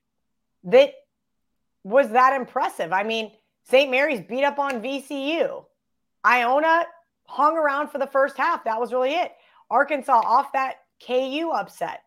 that 0.64 0.94
was 1.84 2.08
that 2.12 2.32
impressive. 2.32 2.94
I 2.94 3.02
mean, 3.02 3.30
St. 3.64 3.90
Mary's 3.90 4.22
beat 4.22 4.42
up 4.42 4.58
on 4.58 4.80
VCU. 4.80 5.66
Iona 6.24 6.86
hung 7.26 7.58
around 7.58 7.88
for 7.88 7.98
the 7.98 8.06
first 8.06 8.38
half. 8.38 8.64
That 8.64 8.80
was 8.80 8.94
really 8.94 9.12
it. 9.12 9.32
Arkansas 9.70 10.22
off 10.24 10.50
that 10.54 10.76
KU 11.06 11.50
upset. 11.54 12.04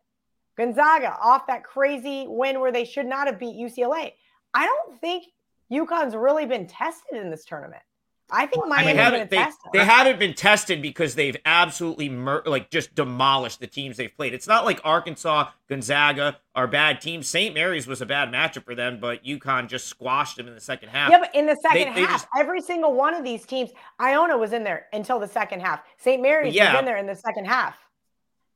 Gonzaga 0.57 1.15
off 1.21 1.45
that 1.45 1.63
crazy 1.63 2.25
win 2.27 2.59
where 2.59 2.71
they 2.71 2.85
should 2.85 3.05
not 3.05 3.27
have 3.27 3.37
beat 3.37 3.55
UCLA. 3.55 4.13
I 4.55 4.65
don't 4.65 4.99
think 4.99 5.25
UConn's 5.71 6.15
really 6.15 6.47
been 6.47 6.65
tested 6.65 7.19
in 7.19 7.29
this 7.29 7.45
tournament. 7.45 7.83
I 8.31 8.45
think 8.45 8.65
Miami 8.67 8.91
I 8.91 9.03
haven't, 9.03 9.29
they, 9.29 9.45
they, 9.73 9.83
haven't 9.83 10.17
been 10.17 10.33
tested 10.33 10.81
because 10.81 11.15
they've 11.15 11.35
absolutely 11.45 12.07
mur- 12.07 12.43
like 12.45 12.69
just 12.69 12.95
demolished 12.95 13.59
the 13.59 13.67
teams 13.67 13.97
they've 13.97 14.15
played. 14.15 14.33
It's 14.33 14.47
not 14.47 14.63
like 14.63 14.79
Arkansas, 14.85 15.49
Gonzaga 15.67 16.37
are 16.55 16.65
bad 16.65 17.01
teams. 17.01 17.27
St. 17.27 17.53
Mary's 17.53 17.87
was 17.87 18.01
a 18.01 18.05
bad 18.05 18.31
matchup 18.31 18.63
for 18.63 18.73
them, 18.73 18.99
but 19.01 19.25
UConn 19.25 19.67
just 19.67 19.87
squashed 19.87 20.37
them 20.37 20.47
in 20.47 20.55
the 20.55 20.61
second 20.61 20.89
half. 20.89 21.11
Yeah, 21.11 21.19
but 21.19 21.35
in 21.35 21.45
the 21.45 21.57
second 21.61 21.93
they, 21.93 22.01
half, 22.01 22.11
just, 22.11 22.27
every 22.37 22.61
single 22.61 22.93
one 22.93 23.13
of 23.13 23.25
these 23.25 23.45
teams, 23.45 23.71
Iona 23.99 24.37
was 24.37 24.53
in 24.53 24.63
there 24.63 24.87
until 24.93 25.19
the 25.19 25.27
second 25.27 25.59
half. 25.59 25.81
St. 25.97 26.21
Mary's 26.21 26.55
yeah, 26.55 26.71
was 26.71 26.79
in 26.79 26.85
there 26.85 26.97
in 26.97 27.07
the 27.07 27.15
second 27.15 27.45
half. 27.45 27.75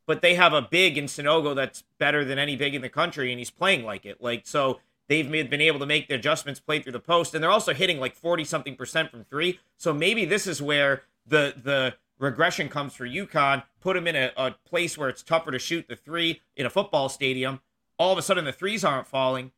But 0.07 0.21
they 0.21 0.35
have 0.35 0.53
a 0.53 0.61
big 0.61 0.97
in 0.97 1.05
Sanogo 1.05 1.53
that's 1.53 1.83
better 1.99 2.23
than 2.23 2.39
any 2.39 2.55
big 2.55 2.75
in 2.75 2.81
the 2.81 2.89
country, 2.89 3.31
and 3.31 3.39
he's 3.39 3.51
playing 3.51 3.83
like 3.83 4.05
it. 4.05 4.21
Like 4.21 4.45
so 4.45 4.79
they've 5.07 5.29
made, 5.29 5.49
been 5.49 5.61
able 5.61 5.79
to 5.79 5.85
make 5.85 6.07
the 6.07 6.15
adjustments 6.15 6.59
play 6.59 6.79
through 6.79 6.91
the 6.93 6.99
post 6.99 7.33
and 7.33 7.43
they're 7.43 7.51
also 7.51 7.73
hitting 7.73 7.99
like 7.99 8.15
40 8.15 8.43
something 8.43 8.75
percent 8.75 9.11
from 9.11 9.23
three. 9.23 9.59
So 9.77 9.93
maybe 9.93 10.25
this 10.25 10.47
is 10.47 10.61
where 10.61 11.03
the 11.25 11.53
the 11.61 11.95
regression 12.19 12.69
comes 12.69 12.93
for 12.93 13.05
UConn. 13.05 13.63
Put 13.81 13.95
them 13.95 14.07
in 14.07 14.15
a, 14.15 14.31
a 14.37 14.51
place 14.65 14.97
where 14.97 15.09
it's 15.09 15.23
tougher 15.23 15.51
to 15.51 15.59
shoot 15.59 15.87
the 15.87 15.95
three 15.95 16.41
in 16.55 16.65
a 16.65 16.69
football 16.69 17.09
stadium. 17.09 17.61
All 17.97 18.11
of 18.11 18.17
a 18.17 18.21
sudden 18.21 18.45
the 18.45 18.51
threes 18.51 18.83
aren't 18.83 19.07
falling. 19.07 19.51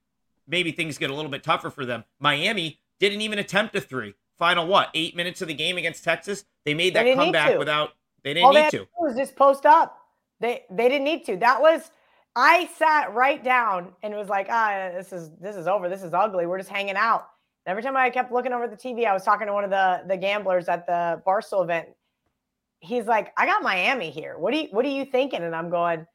Maybe 0.48 0.72
things 0.72 0.98
get 0.98 1.10
a 1.10 1.14
little 1.14 1.32
bit 1.32 1.44
tougher 1.44 1.70
for 1.70 1.86
them. 1.86 2.06
Miami 2.20 2.80
didn't 3.00 3.22
even 3.22 3.40
attempt 3.40 3.76
a 3.76 3.82
three. 3.82 4.16
Final 4.38 4.68
what 4.68 4.90
eight 4.94 5.16
minutes 5.16 5.42
of 5.42 5.48
the 5.48 5.54
game 5.54 5.78
against 5.78 6.04
texas? 6.04 6.46
They 6.64 6.74
made 6.74 6.94
that 6.94 7.04
they 7.04 7.16
comeback 7.16 7.58
without 7.58 7.94
they 8.24 8.34
didn't 8.34 8.46
all 8.46 8.54
need 8.54 8.70
to. 8.72 8.88
was 8.98 9.16
just 9.16 9.36
post 9.36 9.66
up. 9.66 10.00
They 10.40 10.64
they 10.70 10.90
didn't 10.90 11.06
need 11.06 11.26
to. 11.26 11.38
That 11.38 11.62
was 11.62 11.90
I 12.38 12.70
sat 12.78 13.16
right 13.16 13.44
down 13.44 13.94
and 14.04 14.14
was 14.14 14.30
like, 14.30 14.46
ah, 14.52 14.92
this 14.96 15.12
is 15.12 15.32
this 15.42 15.56
is 15.56 15.66
over. 15.66 15.90
This 15.90 16.04
is 16.04 16.14
ugly. 16.14 16.46
We're 16.46 16.60
just 16.60 16.70
hanging 16.70 16.96
out. 16.96 17.26
And 17.66 17.72
every 17.72 17.82
time 17.82 17.98
I 17.98 18.12
kept 18.12 18.32
looking 18.32 18.54
over 18.54 18.68
the 18.68 18.78
TV, 18.78 19.06
I 19.06 19.14
was 19.14 19.24
talking 19.24 19.48
to 19.48 19.54
one 19.54 19.64
of 19.64 19.72
the 19.72 20.04
the 20.08 20.16
gamblers 20.16 20.70
at 20.70 20.86
the 20.86 21.20
Barstool 21.26 21.64
event. 21.64 21.88
He's 22.80 23.08
like, 23.08 23.34
I 23.38 23.48
got 23.48 23.64
Miami 23.64 24.12
here. 24.12 24.38
What 24.38 24.54
do 24.54 24.60
you 24.60 24.68
what 24.70 24.86
are 24.86 24.90
you 24.90 25.04
thinking? 25.04 25.42
And 25.42 25.56
I'm 25.56 25.72
going, 25.72 26.06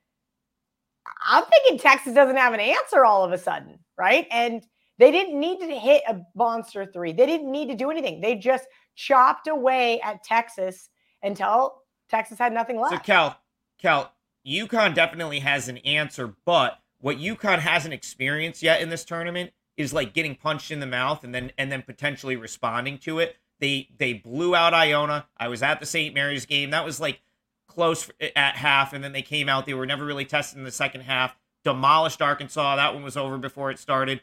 I'm 1.27 1.43
thinking 1.45 1.77
Texas 1.81 2.15
doesn't 2.15 2.37
have 2.37 2.55
an 2.55 2.61
answer 2.61 3.05
all 3.05 3.25
of 3.25 3.33
a 3.33 3.39
sudden, 3.39 3.81
right? 3.99 4.29
And 4.31 4.65
they 4.99 5.11
didn't 5.11 5.41
need 5.41 5.59
to 5.59 5.67
hit 5.67 6.05
a 6.09 6.21
monster 6.37 6.87
three. 6.87 7.13
They 7.13 7.27
didn't 7.27 7.51
need 7.51 7.67
to 7.67 7.75
do 7.75 7.91
anything. 7.91 8.21
They 8.21 8.37
just 8.37 8.69
chopped 8.95 9.49
away 9.49 10.01
at 10.03 10.23
Texas 10.23 10.89
until 11.25 11.83
Texas 12.09 12.39
had 12.39 12.53
nothing 12.53 12.81
left. 12.81 12.95
So 12.95 13.01
Cal, 13.01 13.37
Cal, 13.81 14.13
UConn 14.47 14.95
definitely 14.95 15.41
has 15.41 15.69
an 15.69 15.79
answer, 15.79 16.35
but 16.45 16.81
what 17.01 17.19
UConn 17.19 17.61
hasn't 17.61 17.95
experienced 17.95 18.63
yet 18.63 18.81
in 18.81 18.89
this 18.89 19.05
tournament 19.05 19.53
is 19.77 19.93
like 19.93 20.13
getting 20.13 20.35
punched 20.35 20.71
in 20.71 20.81
the 20.81 20.87
mouth 20.87 21.25
and 21.25 21.35
then 21.35 21.53
and 21.59 21.71
then 21.71 21.83
potentially 21.83 22.37
responding 22.37 22.99
to 22.99 23.19
it. 23.19 23.37
They 23.61 23.89
they 23.99 24.15
blew 24.15 24.55
out 24.55 24.75
Iona. 24.75 25.27
I 25.37 25.49
was 25.49 25.63
at 25.63 25.81
the 25.81 25.87
St. 25.87 26.15
Mary's 26.15 26.47
game. 26.47 26.71
That 26.71 26.85
was 26.85 27.01
like 27.01 27.21
close 27.67 28.11
at 28.21 28.57
half, 28.57 28.93
and 28.93 29.03
then 29.03 29.13
they 29.13 29.23
came 29.23 29.49
out. 29.49 29.67
They 29.67 29.75
were 29.75 29.87
never 29.87 30.05
really 30.05 30.25
tested 30.25 30.59
in 30.59 30.65
the 30.65 30.71
second 30.71 31.03
half. 31.03 31.37
Demolished 31.65 32.21
Arkansas. 32.21 32.77
That 32.77 32.95
one 32.95 33.03
was 33.03 33.17
over 33.17 33.39
before 33.39 33.71
it 33.71 33.79
started. 33.79 34.21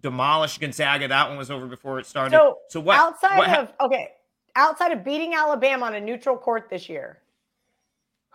Demolished 0.00 0.60
Gonzaga. 0.60 1.08
That 1.08 1.28
one 1.28 1.36
was 1.36 1.50
over 1.50 1.66
before 1.66 1.98
it 1.98 2.06
started. 2.06 2.36
So, 2.36 2.58
so 2.68 2.80
what? 2.80 2.98
Outside 2.98 3.38
what, 3.38 3.58
of 3.58 3.72
okay, 3.80 4.10
outside 4.54 4.92
of 4.92 5.04
beating 5.04 5.34
Alabama 5.34 5.86
on 5.86 5.94
a 5.94 6.00
neutral 6.00 6.36
court 6.36 6.68
this 6.70 6.88
year, 6.88 7.18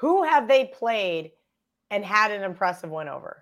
who 0.04 0.24
have 0.24 0.50
they 0.50 0.66
played 0.66 1.32
and 1.90 2.04
had 2.04 2.30
an 2.32 2.44
impressive 2.44 2.90
win 2.90 3.08
over? 3.08 3.42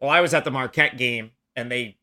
Well, 0.00 0.10
I 0.10 0.20
was 0.20 0.34
at 0.34 0.42
the 0.42 0.50
Marquette 0.50 0.98
game, 0.98 1.30
and 1.54 1.70
they 1.70 1.98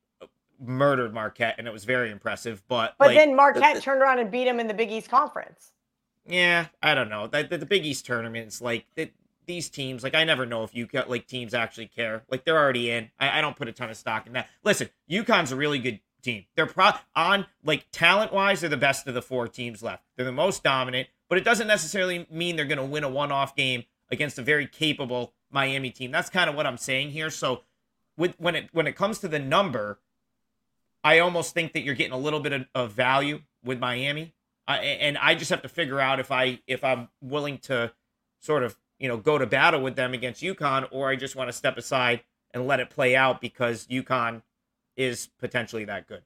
murdered 0.62 1.14
Marquette, 1.14 1.56
and 1.58 1.68
it 1.68 1.74
was 1.74 1.84
very 1.84 2.10
impressive. 2.10 2.64
But 2.70 2.96
but 2.98 3.10
like, 3.10 3.18
then 3.18 3.36
Marquette 3.36 3.76
the, 3.76 3.82
turned 3.82 4.02
around 4.02 4.20
and 4.20 4.32
beat 4.32 4.46
them 4.46 4.62
in 4.62 4.68
the 4.68 4.74
Big 4.74 4.94
East 4.94 5.10
Conference. 5.10 5.74
Yeah, 6.26 6.68
I 6.82 6.96
don't 6.96 7.10
know. 7.10 7.28
The, 7.28 7.44
the, 7.44 7.58
the 7.58 7.66
Big 7.66 7.86
East 7.86 8.06
tournaments, 8.06 8.62
like 8.62 8.86
the, 8.96 9.12
these 9.46 9.68
teams, 9.68 10.04
like 10.04 10.16
I 10.16 10.24
never 10.24 10.46
know 10.46 10.64
if 10.64 10.74
you 10.74 10.88
like 11.08 11.28
teams 11.28 11.54
actually 11.54 11.88
care. 11.88 12.24
Like 12.32 12.46
they're 12.46 12.58
already 12.58 12.92
in. 12.92 13.10
I, 13.20 13.40
I 13.40 13.42
don't 13.42 13.58
put 13.58 13.68
a 13.68 13.74
ton 13.74 13.90
of 13.90 13.98
stock 13.98 14.26
in 14.26 14.32
that. 14.34 14.48
Listen, 14.64 14.88
UConn's 15.12 15.52
a 15.52 15.58
really 15.58 15.80
good 15.80 16.00
team. 16.24 16.46
They're 16.56 16.66
pro 16.66 16.92
on 17.14 17.46
like 17.66 17.88
talent 17.92 18.32
wise, 18.32 18.62
they're 18.62 18.70
the 18.70 18.78
best 18.78 19.06
of 19.06 19.14
the 19.14 19.22
four 19.22 19.50
teams 19.50 19.84
left. 19.84 20.06
They're 20.16 20.26
the 20.26 20.32
most 20.32 20.64
dominant, 20.64 21.10
but 21.30 21.38
it 21.38 21.44
doesn't 21.44 21.68
necessarily 21.68 22.28
mean 22.30 22.56
they're 22.56 22.66
going 22.66 22.78
to 22.78 22.86
win 22.86 23.04
a 23.04 23.10
one 23.10 23.32
off 23.32 23.56
game 23.56 23.84
against 24.12 24.38
a 24.38 24.42
very 24.42 24.68
capable 24.68 25.34
Miami 25.52 25.90
team. 25.90 26.12
That's 26.12 26.30
kind 26.30 26.50
of 26.50 26.56
what 26.56 26.66
I'm 26.66 26.78
saying 26.78 27.12
here. 27.12 27.30
So 27.30 27.62
with 28.18 28.36
when 28.40 28.56
it 28.56 28.70
when 28.72 28.88
it 28.88 28.96
comes 28.96 29.20
to 29.20 29.28
the 29.28 29.40
number, 29.40 30.00
I 31.04 31.20
almost 31.20 31.54
think 31.54 31.74
that 31.74 31.82
you're 31.82 31.96
getting 31.96 32.14
a 32.14 32.18
little 32.18 32.40
bit 32.40 32.54
of, 32.54 32.66
of 32.74 32.92
value 32.92 33.42
with 33.64 33.80
Miami. 33.80 34.34
I, 34.68 34.78
and 34.78 35.18
I 35.18 35.36
just 35.36 35.52
have 35.52 35.62
to 35.62 35.70
figure 35.70 36.00
out 36.00 36.20
if 36.20 36.32
I 36.32 36.60
if 36.68 36.84
I'm 36.84 37.10
willing 37.22 37.58
to 37.60 37.94
sort 38.40 38.64
of 38.64 38.78
you 39.00 39.08
know 39.08 39.18
go 39.18 39.38
to 39.38 39.46
battle 39.46 39.82
with 39.82 39.96
them 39.96 40.14
against 40.14 40.42
UConn, 40.42 40.88
or 40.92 41.10
I 41.10 41.16
just 41.16 41.36
want 41.36 41.50
to 41.50 41.54
step 41.54 41.78
aside 41.78 42.22
and 42.52 42.66
let 42.68 42.80
it 42.80 42.90
play 42.90 43.16
out 43.16 43.42
because 43.42 43.86
UConn 43.88 44.42
is 44.96 45.30
potentially 45.40 45.86
that 45.86 46.08
good. 46.08 46.24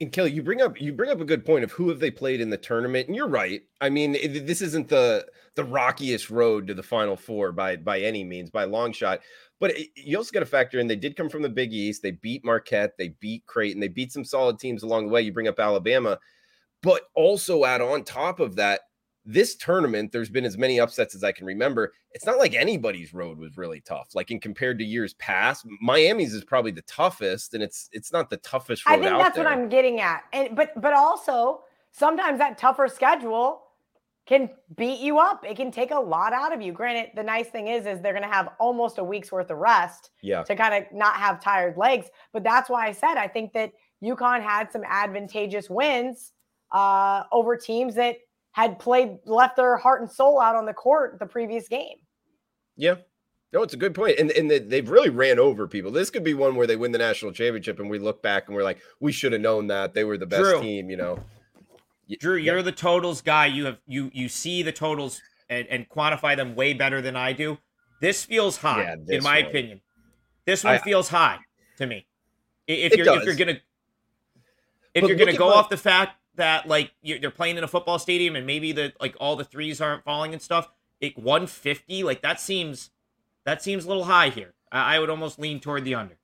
And 0.00 0.10
Kelly, 0.10 0.32
you 0.32 0.42
bring 0.42 0.60
up 0.60 0.80
you 0.80 0.92
bring 0.92 1.10
up 1.10 1.20
a 1.20 1.24
good 1.24 1.44
point 1.44 1.62
of 1.62 1.70
who 1.70 1.88
have 1.88 2.00
they 2.00 2.10
played 2.10 2.40
in 2.40 2.50
the 2.50 2.56
tournament, 2.56 3.06
and 3.06 3.14
you're 3.14 3.28
right. 3.28 3.62
I 3.80 3.90
mean, 3.90 4.12
this 4.12 4.60
isn't 4.60 4.88
the 4.88 5.26
the 5.54 5.64
rockiest 5.64 6.30
road 6.30 6.66
to 6.66 6.74
the 6.74 6.82
Final 6.82 7.16
Four 7.16 7.52
by 7.52 7.76
by 7.76 8.00
any 8.00 8.24
means, 8.24 8.50
by 8.50 8.64
long 8.64 8.92
shot. 8.92 9.20
But 9.60 9.70
it, 9.70 9.88
you 9.94 10.16
also 10.16 10.32
got 10.32 10.40
to 10.40 10.46
factor 10.46 10.80
in 10.80 10.88
they 10.88 10.96
did 10.96 11.16
come 11.16 11.28
from 11.28 11.42
the 11.42 11.48
Big 11.48 11.72
East. 11.72 12.02
They 12.02 12.10
beat 12.10 12.44
Marquette, 12.44 12.98
they 12.98 13.10
beat 13.20 13.46
Creighton, 13.46 13.80
they 13.80 13.88
beat 13.88 14.12
some 14.12 14.24
solid 14.24 14.58
teams 14.58 14.82
along 14.82 15.06
the 15.06 15.12
way. 15.12 15.22
You 15.22 15.32
bring 15.32 15.48
up 15.48 15.60
Alabama, 15.60 16.18
but 16.82 17.02
also 17.14 17.64
add 17.64 17.80
on 17.80 18.02
top 18.02 18.40
of 18.40 18.56
that, 18.56 18.80
this 19.24 19.56
tournament, 19.56 20.12
there's 20.12 20.28
been 20.28 20.44
as 20.44 20.58
many 20.58 20.78
upsets 20.78 21.14
as 21.14 21.24
I 21.24 21.32
can 21.32 21.46
remember. 21.46 21.92
It's 22.12 22.26
not 22.26 22.38
like 22.38 22.54
anybody's 22.54 23.14
road 23.14 23.38
was 23.38 23.56
really 23.56 23.80
tough. 23.80 24.08
Like 24.14 24.30
in 24.30 24.38
compared 24.38 24.78
to 24.78 24.84
years 24.84 25.14
past, 25.14 25.66
Miami's 25.80 26.34
is 26.34 26.44
probably 26.44 26.72
the 26.72 26.82
toughest, 26.82 27.54
and 27.54 27.62
it's 27.62 27.88
it's 27.92 28.12
not 28.12 28.30
the 28.30 28.36
toughest. 28.38 28.82
I 28.86 28.98
think 28.98 29.18
that's 29.18 29.36
there. 29.36 29.44
what 29.44 29.52
I'm 29.52 29.68
getting 29.68 30.00
at. 30.00 30.24
And 30.32 30.54
but 30.54 30.78
but 30.80 30.92
also 30.92 31.62
sometimes 31.92 32.38
that 32.38 32.58
tougher 32.58 32.88
schedule 32.88 33.62
can 34.26 34.50
beat 34.76 35.00
you 35.00 35.18
up. 35.18 35.44
It 35.44 35.56
can 35.56 35.70
take 35.70 35.90
a 35.90 35.98
lot 35.98 36.32
out 36.32 36.52
of 36.52 36.62
you. 36.62 36.72
Granted, 36.72 37.10
the 37.14 37.22
nice 37.22 37.48
thing 37.48 37.68
is, 37.68 37.86
is 37.86 38.00
they're 38.00 38.14
going 38.14 38.22
to 38.28 38.34
have 38.34 38.48
almost 38.58 38.98
a 38.98 39.04
week's 39.04 39.30
worth 39.30 39.50
of 39.50 39.58
rest 39.58 40.10
yeah. 40.22 40.42
to 40.44 40.56
kind 40.56 40.74
of 40.74 40.90
not 40.92 41.16
have 41.16 41.42
tired 41.42 41.76
legs. 41.76 42.06
But 42.32 42.42
that's 42.42 42.70
why 42.70 42.86
I 42.86 42.92
said 42.92 43.16
I 43.16 43.28
think 43.28 43.52
that 43.52 43.72
UConn 44.02 44.42
had 44.42 44.72
some 44.72 44.82
advantageous 44.86 45.68
wins 45.68 46.32
uh, 46.72 47.24
over 47.32 47.56
teams 47.56 47.94
that 47.96 48.16
had 48.54 48.78
played 48.78 49.18
left 49.26 49.56
their 49.56 49.76
heart 49.76 50.00
and 50.00 50.10
soul 50.10 50.40
out 50.40 50.54
on 50.54 50.64
the 50.64 50.72
court 50.72 51.18
the 51.18 51.26
previous 51.26 51.68
game. 51.68 51.96
Yeah. 52.76 52.96
No, 53.52 53.62
it's 53.62 53.74
a 53.74 53.76
good 53.76 53.94
point. 53.94 54.18
And, 54.18 54.30
and 54.30 54.50
they've 54.50 54.88
really 54.88 55.10
ran 55.10 55.38
over 55.38 55.68
people. 55.68 55.90
This 55.90 56.08
could 56.10 56.24
be 56.24 56.34
one 56.34 56.54
where 56.54 56.66
they 56.66 56.76
win 56.76 56.92
the 56.92 56.98
national 56.98 57.32
championship 57.32 57.78
and 57.78 57.90
we 57.90 57.98
look 57.98 58.22
back 58.22 58.46
and 58.46 58.56
we're 58.56 58.64
like, 58.64 58.78
we 59.00 59.12
should 59.12 59.32
have 59.32 59.40
known 59.40 59.66
that 59.68 59.92
they 59.92 60.04
were 60.04 60.16
the 60.16 60.26
best 60.26 60.42
Drew. 60.42 60.60
team, 60.60 60.88
you 60.88 60.96
know. 60.96 61.18
Drew, 62.20 62.36
you're 62.36 62.62
the 62.62 62.72
totals 62.72 63.22
guy. 63.22 63.46
You 63.46 63.64
have 63.66 63.78
you 63.86 64.10
you 64.12 64.28
see 64.28 64.62
the 64.62 64.72
totals 64.72 65.20
and, 65.48 65.66
and 65.68 65.88
quantify 65.88 66.36
them 66.36 66.54
way 66.54 66.74
better 66.74 67.00
than 67.00 67.16
I 67.16 67.32
do. 67.32 67.58
This 68.00 68.24
feels 68.24 68.56
high, 68.56 68.82
yeah, 68.82 68.96
this 69.04 69.18
in 69.18 69.22
my 69.24 69.40
one. 69.40 69.46
opinion. 69.50 69.80
This 70.44 70.62
one 70.62 70.74
I, 70.74 70.78
feels 70.78 71.08
high 71.08 71.38
to 71.78 71.86
me. 71.86 72.06
If 72.66 72.94
you're 72.96 73.06
does. 73.06 73.18
if 73.18 73.24
you're 73.24 73.34
gonna 73.34 73.60
if 74.94 75.02
but 75.02 75.08
you're 75.08 75.16
gonna 75.16 75.32
go 75.32 75.48
off 75.48 75.70
the 75.70 75.76
fact 75.76 76.18
that 76.36 76.66
like 76.66 76.92
you're 77.02 77.30
playing 77.30 77.56
in 77.56 77.64
a 77.64 77.68
football 77.68 77.98
stadium 77.98 78.36
and 78.36 78.46
maybe 78.46 78.72
the 78.72 78.92
like 79.00 79.16
all 79.20 79.36
the 79.36 79.44
threes 79.44 79.80
aren't 79.80 80.04
falling 80.04 80.32
and 80.32 80.42
stuff. 80.42 80.68
It 81.00 81.16
150 81.18 82.02
like 82.02 82.22
that 82.22 82.40
seems 82.40 82.90
that 83.44 83.62
seems 83.62 83.84
a 83.84 83.88
little 83.88 84.04
high 84.04 84.30
here. 84.30 84.54
I, 84.72 84.96
I 84.96 84.98
would 84.98 85.10
almost 85.10 85.38
lean 85.38 85.60
toward 85.60 85.84
the 85.84 85.94
under. 85.94 86.16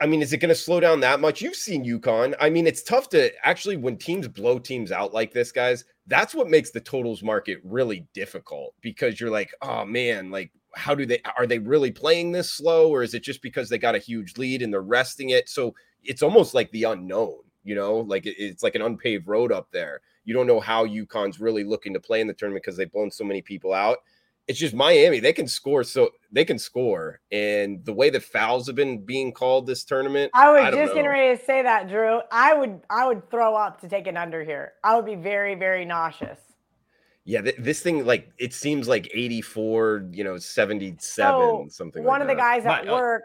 I 0.00 0.06
mean, 0.06 0.22
is 0.22 0.32
it 0.32 0.38
going 0.38 0.50
to 0.50 0.54
slow 0.54 0.78
down 0.78 1.00
that 1.00 1.18
much? 1.18 1.42
You've 1.42 1.56
seen 1.56 1.84
UConn. 1.84 2.36
I 2.40 2.50
mean, 2.50 2.68
it's 2.68 2.84
tough 2.84 3.08
to 3.10 3.32
actually 3.44 3.76
when 3.76 3.96
teams 3.96 4.28
blow 4.28 4.60
teams 4.60 4.92
out 4.92 5.12
like 5.12 5.32
this, 5.32 5.50
guys. 5.50 5.84
That's 6.06 6.34
what 6.34 6.48
makes 6.48 6.70
the 6.70 6.80
totals 6.80 7.22
market 7.22 7.58
really 7.64 8.06
difficult 8.14 8.74
because 8.80 9.20
you're 9.20 9.30
like, 9.30 9.52
oh 9.60 9.84
man, 9.84 10.30
like 10.30 10.52
how 10.74 10.94
do 10.94 11.04
they 11.04 11.20
are 11.36 11.46
they 11.46 11.58
really 11.58 11.90
playing 11.90 12.30
this 12.30 12.52
slow 12.52 12.90
or 12.90 13.02
is 13.02 13.14
it 13.14 13.24
just 13.24 13.42
because 13.42 13.68
they 13.68 13.78
got 13.78 13.96
a 13.96 13.98
huge 13.98 14.38
lead 14.38 14.62
and 14.62 14.72
they're 14.72 14.82
resting 14.82 15.30
it? 15.30 15.48
So 15.48 15.74
it's 16.04 16.22
almost 16.22 16.54
like 16.54 16.70
the 16.70 16.84
unknown 16.84 17.40
you 17.68 17.74
know, 17.74 17.98
like 17.98 18.22
it's 18.24 18.62
like 18.62 18.74
an 18.74 18.80
unpaved 18.80 19.28
road 19.28 19.52
up 19.52 19.68
there. 19.72 20.00
You 20.24 20.32
don't 20.32 20.46
know 20.46 20.58
how 20.58 20.86
UConn's 20.86 21.38
really 21.38 21.64
looking 21.64 21.92
to 21.92 22.00
play 22.00 22.22
in 22.22 22.26
the 22.26 22.32
tournament 22.32 22.64
because 22.64 22.78
they've 22.78 22.90
blown 22.90 23.10
so 23.10 23.24
many 23.24 23.42
people 23.42 23.74
out. 23.74 23.98
It's 24.46 24.58
just 24.58 24.72
Miami. 24.72 25.20
They 25.20 25.34
can 25.34 25.46
score, 25.46 25.84
so 25.84 26.08
they 26.32 26.46
can 26.46 26.58
score. 26.58 27.20
And 27.30 27.84
the 27.84 27.92
way 27.92 28.08
the 28.08 28.20
fouls 28.20 28.66
have 28.68 28.76
been 28.76 29.04
being 29.04 29.32
called 29.32 29.66
this 29.66 29.84
tournament, 29.84 30.30
I 30.32 30.50
was 30.50 30.62
I 30.62 30.70
just 30.70 30.80
know. 30.80 30.94
getting 30.94 31.10
ready 31.10 31.36
to 31.36 31.44
say 31.44 31.60
that, 31.62 31.90
Drew. 31.90 32.20
I 32.32 32.54
would, 32.54 32.80
I 32.88 33.06
would 33.06 33.30
throw 33.30 33.54
up 33.54 33.82
to 33.82 33.88
take 33.88 34.06
an 34.06 34.16
under 34.16 34.42
here. 34.42 34.72
I 34.82 34.96
would 34.96 35.04
be 35.04 35.14
very, 35.14 35.54
very 35.54 35.84
nauseous. 35.84 36.38
Yeah, 37.26 37.42
th- 37.42 37.56
this 37.58 37.82
thing 37.82 38.06
like 38.06 38.32
it 38.38 38.54
seems 38.54 38.88
like 38.88 39.10
84, 39.12 40.08
you 40.12 40.24
know, 40.24 40.38
77, 40.38 40.98
so 40.98 41.66
something. 41.68 42.02
One 42.02 42.20
like 42.20 42.22
of 42.22 42.34
the 42.34 42.40
guys 42.40 42.64
at 42.64 42.86
My, 42.86 42.90
uh, 42.90 42.96
work 42.96 43.22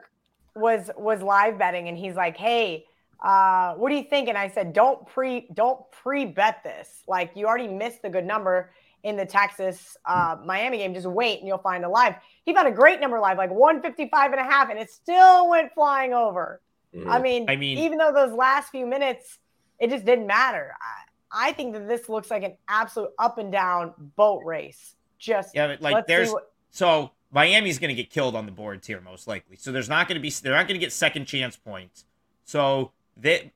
was 0.58 0.92
was 0.98 1.22
live 1.22 1.58
betting, 1.58 1.88
and 1.88 1.98
he's 1.98 2.16
like, 2.16 2.36
"Hey, 2.36 2.86
uh, 3.24 3.74
what 3.76 3.90
do 3.90 3.96
you 3.96 4.04
think? 4.04 4.28
And 4.28 4.38
I 4.38 4.50
said, 4.50 4.74
don't 4.74 5.08
pre 5.08 5.48
don't 5.54 5.80
pre 5.92 6.26
bet 6.26 6.64
this. 6.64 7.04
Like 7.08 7.32
you 7.36 7.48
already 7.48 7.70
missed 7.70 8.02
the 8.02 8.10
good 8.10 8.26
number 8.26 8.72
in 9.04 9.16
the 9.16 9.26
Texas 9.26 9.98
uh, 10.06 10.38
Miami 10.46 10.80
game. 10.80 10.94
Just 10.94 11.08
wait 11.08 11.40
and 11.40 11.48
you'll 11.48 11.58
find 11.58 11.86
a 11.86 11.90
live. 11.90 12.16
He 12.46 12.54
found 12.54 12.68
a 12.68 12.72
great 12.72 13.00
number 13.00 13.20
live, 13.20 13.38
like 13.38 13.52
155 13.52 14.32
and 14.32 14.42
a 14.42 14.44
half, 14.44 14.70
and 14.70 14.78
it 14.78 14.90
still 14.90 15.50
went 15.50 15.74
flying 15.74 16.14
over. 16.14 16.62
Mm-hmm. 16.94 17.10
I 17.10 17.20
mean, 17.20 17.46
I 17.50 17.56
mean, 17.56 17.78
even 17.78 17.98
though 17.98 18.12
those 18.14 18.34
last 18.34 18.70
few 18.70 18.86
minutes, 18.86 19.40
it 19.80 19.90
just 19.90 20.06
didn't 20.06 20.28
matter. 20.28 20.74
I, 20.82 21.50
I 21.50 21.52
think 21.54 21.74
that 21.74 21.88
this 21.88 22.10
looks 22.10 22.30
like 22.30 22.44
an 22.44 22.56
absolute 22.68 23.12
up 23.18 23.38
and 23.38 23.52
down 23.52 23.94
boat 24.16 24.44
race. 24.46 24.96
Just 25.18 25.56
yeah, 25.56 25.78
like 25.80 26.08
there's 26.08 26.32
what... 26.32 26.52
so 26.72 27.12
Miami's 27.32 27.80
going 27.80 27.90
to 27.90 27.96
get 27.96 28.10
killed 28.10 28.36
on 28.36 28.46
the 28.46 28.52
boards 28.52 28.86
here 28.86 29.02
most 29.02 29.28
likely. 29.28 29.56
So 29.56 29.72
there's 29.72 29.90
not 29.90 30.08
going 30.08 30.16
to 30.16 30.22
be 30.22 30.30
they're 30.30 30.54
not 30.54 30.68
going 30.68 30.80
to 30.80 30.86
get 30.86 30.92
second 30.92 31.26
chance 31.26 31.56
points. 31.56 32.06
So 32.44 32.92
that 33.18 33.52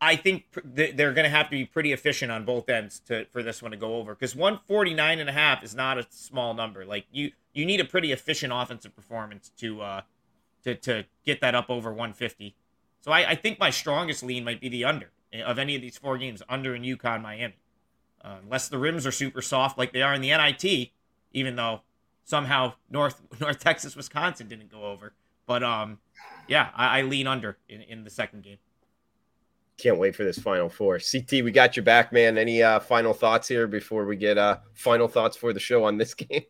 I 0.00 0.14
think 0.16 0.44
they're 0.64 1.12
going 1.12 1.24
to 1.24 1.30
have 1.30 1.46
to 1.46 1.56
be 1.56 1.64
pretty 1.64 1.92
efficient 1.92 2.30
on 2.30 2.44
both 2.44 2.68
ends 2.68 3.00
to 3.06 3.24
for 3.26 3.42
this 3.42 3.62
one 3.62 3.72
to 3.72 3.76
go 3.76 3.96
over 3.96 4.14
because 4.14 4.36
149 4.36 5.18
and 5.18 5.28
a 5.28 5.32
half 5.32 5.64
is 5.64 5.74
not 5.74 5.98
a 5.98 6.06
small 6.10 6.54
number. 6.54 6.84
Like 6.84 7.06
you 7.10 7.32
you 7.52 7.66
need 7.66 7.80
a 7.80 7.84
pretty 7.84 8.12
efficient 8.12 8.52
offensive 8.54 8.94
performance 8.94 9.50
to 9.58 9.80
uh 9.80 10.00
to 10.62 10.76
to 10.76 11.04
get 11.24 11.40
that 11.40 11.54
up 11.54 11.68
over 11.68 11.90
150. 11.90 12.54
So 13.00 13.10
I, 13.10 13.30
I 13.30 13.34
think 13.34 13.58
my 13.58 13.70
strongest 13.70 14.22
lean 14.22 14.44
might 14.44 14.60
be 14.60 14.68
the 14.68 14.84
under 14.84 15.10
of 15.44 15.58
any 15.58 15.74
of 15.74 15.82
these 15.82 15.98
four 15.98 16.16
games, 16.16 16.42
under 16.48 16.74
in 16.74 16.82
UConn 16.82 17.22
Miami. 17.22 17.56
Uh, 18.24 18.36
unless 18.42 18.68
the 18.68 18.78
rims 18.78 19.06
are 19.06 19.12
super 19.12 19.40
soft 19.42 19.78
like 19.78 19.92
they 19.92 20.02
are 20.02 20.12
in 20.12 20.20
the 20.20 20.30
NIT, 20.30 20.90
even 21.32 21.54
though 21.56 21.82
somehow 22.24 22.74
North 22.88 23.20
North 23.40 23.58
Texas 23.58 23.96
Wisconsin 23.96 24.46
didn't 24.46 24.70
go 24.70 24.84
over. 24.84 25.12
But 25.44 25.64
um, 25.64 25.98
yeah, 26.46 26.68
I, 26.76 27.00
I 27.00 27.02
lean 27.02 27.26
under 27.26 27.58
in, 27.68 27.80
in 27.80 28.04
the 28.04 28.10
second 28.10 28.44
game 28.44 28.58
can't 29.78 29.98
wait 29.98 30.14
for 30.14 30.24
this 30.24 30.38
final 30.38 30.68
four. 30.68 30.98
CT, 30.98 31.44
we 31.44 31.52
got 31.52 31.76
your 31.76 31.84
back, 31.84 32.12
man. 32.12 32.36
Any 32.36 32.62
uh, 32.62 32.80
final 32.80 33.14
thoughts 33.14 33.48
here 33.48 33.66
before 33.66 34.04
we 34.04 34.16
get 34.16 34.36
uh, 34.36 34.58
final 34.74 35.08
thoughts 35.08 35.36
for 35.36 35.52
the 35.52 35.60
show 35.60 35.84
on 35.84 35.96
this 35.96 36.14
game? 36.14 36.42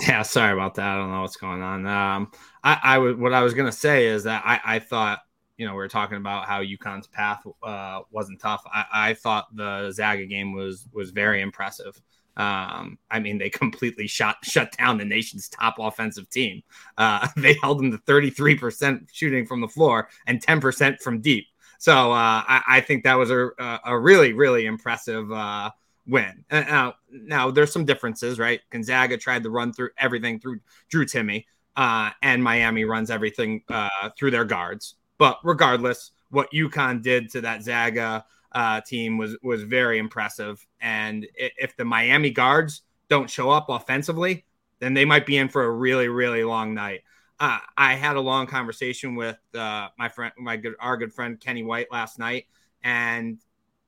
Yeah, 0.00 0.22
sorry 0.22 0.52
about 0.52 0.74
that. 0.74 0.86
I 0.86 0.96
don't 0.96 1.10
know 1.10 1.22
what's 1.22 1.36
going 1.36 1.62
on. 1.62 1.86
Um, 1.86 2.30
I, 2.62 2.78
I 2.82 2.98
would 2.98 3.18
what 3.18 3.32
I 3.32 3.42
was 3.42 3.54
gonna 3.54 3.72
say 3.72 4.06
is 4.06 4.24
that 4.24 4.42
I, 4.44 4.60
I 4.64 4.78
thought 4.78 5.20
you 5.56 5.66
know 5.66 5.72
we 5.72 5.78
were 5.78 5.88
talking 5.88 6.18
about 6.18 6.46
how 6.46 6.62
UConn's 6.62 7.06
path 7.06 7.42
uh, 7.62 8.00
wasn't 8.10 8.40
tough. 8.40 8.62
I, 8.66 8.84
I 8.92 9.14
thought 9.14 9.54
the 9.54 9.90
Zaga 9.92 10.26
game 10.26 10.52
was 10.52 10.86
was 10.92 11.10
very 11.10 11.40
impressive. 11.40 12.00
Um, 12.38 12.98
I 13.10 13.18
mean, 13.18 13.36
they 13.36 13.50
completely 13.64 14.06
shot 14.06 14.36
shut 14.42 14.74
down 14.78 14.98
the 14.98 15.04
nation's 15.04 15.48
top 15.48 15.76
offensive 15.78 16.30
team. 16.30 16.62
Uh, 16.96 17.28
they 17.36 17.56
held 17.62 17.80
them 17.80 17.90
to 17.90 17.98
33% 17.98 19.08
shooting 19.12 19.44
from 19.44 19.60
the 19.60 19.68
floor 19.68 20.08
and 20.26 20.40
10% 20.40 21.00
from 21.00 21.20
deep. 21.20 21.46
So 21.78 22.12
uh, 22.12 22.42
I, 22.46 22.62
I, 22.68 22.80
think 22.80 23.04
that 23.04 23.14
was 23.14 23.30
a, 23.30 23.50
a 23.84 23.98
really, 23.98 24.32
really 24.32 24.66
impressive 24.66 25.30
uh, 25.30 25.70
win. 26.08 26.44
Now, 26.50 26.94
now, 27.10 27.50
there's 27.52 27.72
some 27.72 27.84
differences, 27.84 28.38
right? 28.38 28.60
Gonzaga 28.70 29.16
tried 29.16 29.44
to 29.44 29.50
run 29.50 29.72
through 29.72 29.90
everything 29.96 30.40
through 30.40 30.58
Drew 30.88 31.04
Timme, 31.06 31.44
uh, 31.76 32.10
and 32.22 32.42
Miami 32.42 32.84
runs 32.84 33.10
everything 33.10 33.62
uh, 33.68 34.10
through 34.18 34.32
their 34.32 34.44
guards. 34.44 34.96
But 35.18 35.38
regardless, 35.44 36.10
what 36.30 36.50
UConn 36.52 37.02
did 37.02 37.30
to 37.30 37.40
that 37.42 37.62
Zaga 37.62 38.24
uh, 38.52 38.80
team 38.80 39.18
was 39.18 39.36
was 39.42 39.62
very 39.62 39.98
impressive. 39.98 40.66
And 40.80 41.26
if 41.34 41.76
the 41.76 41.84
Miami 41.84 42.30
guards 42.30 42.82
don't 43.08 43.30
show 43.30 43.50
up 43.50 43.68
offensively, 43.68 44.44
then 44.80 44.94
they 44.94 45.04
might 45.04 45.26
be 45.26 45.36
in 45.36 45.48
for 45.48 45.64
a 45.64 45.70
really, 45.70 46.08
really 46.08 46.44
long 46.44 46.74
night. 46.74 47.02
Uh, 47.40 47.58
I 47.76 47.94
had 47.94 48.16
a 48.16 48.20
long 48.20 48.46
conversation 48.46 49.14
with 49.14 49.38
uh, 49.54 49.88
my 49.98 50.08
friend, 50.08 50.32
my 50.38 50.56
good, 50.56 50.74
our 50.80 50.96
good 50.96 51.12
friend 51.12 51.38
Kenny 51.38 51.62
White 51.62 51.86
last 51.92 52.18
night, 52.18 52.46
and 52.82 53.38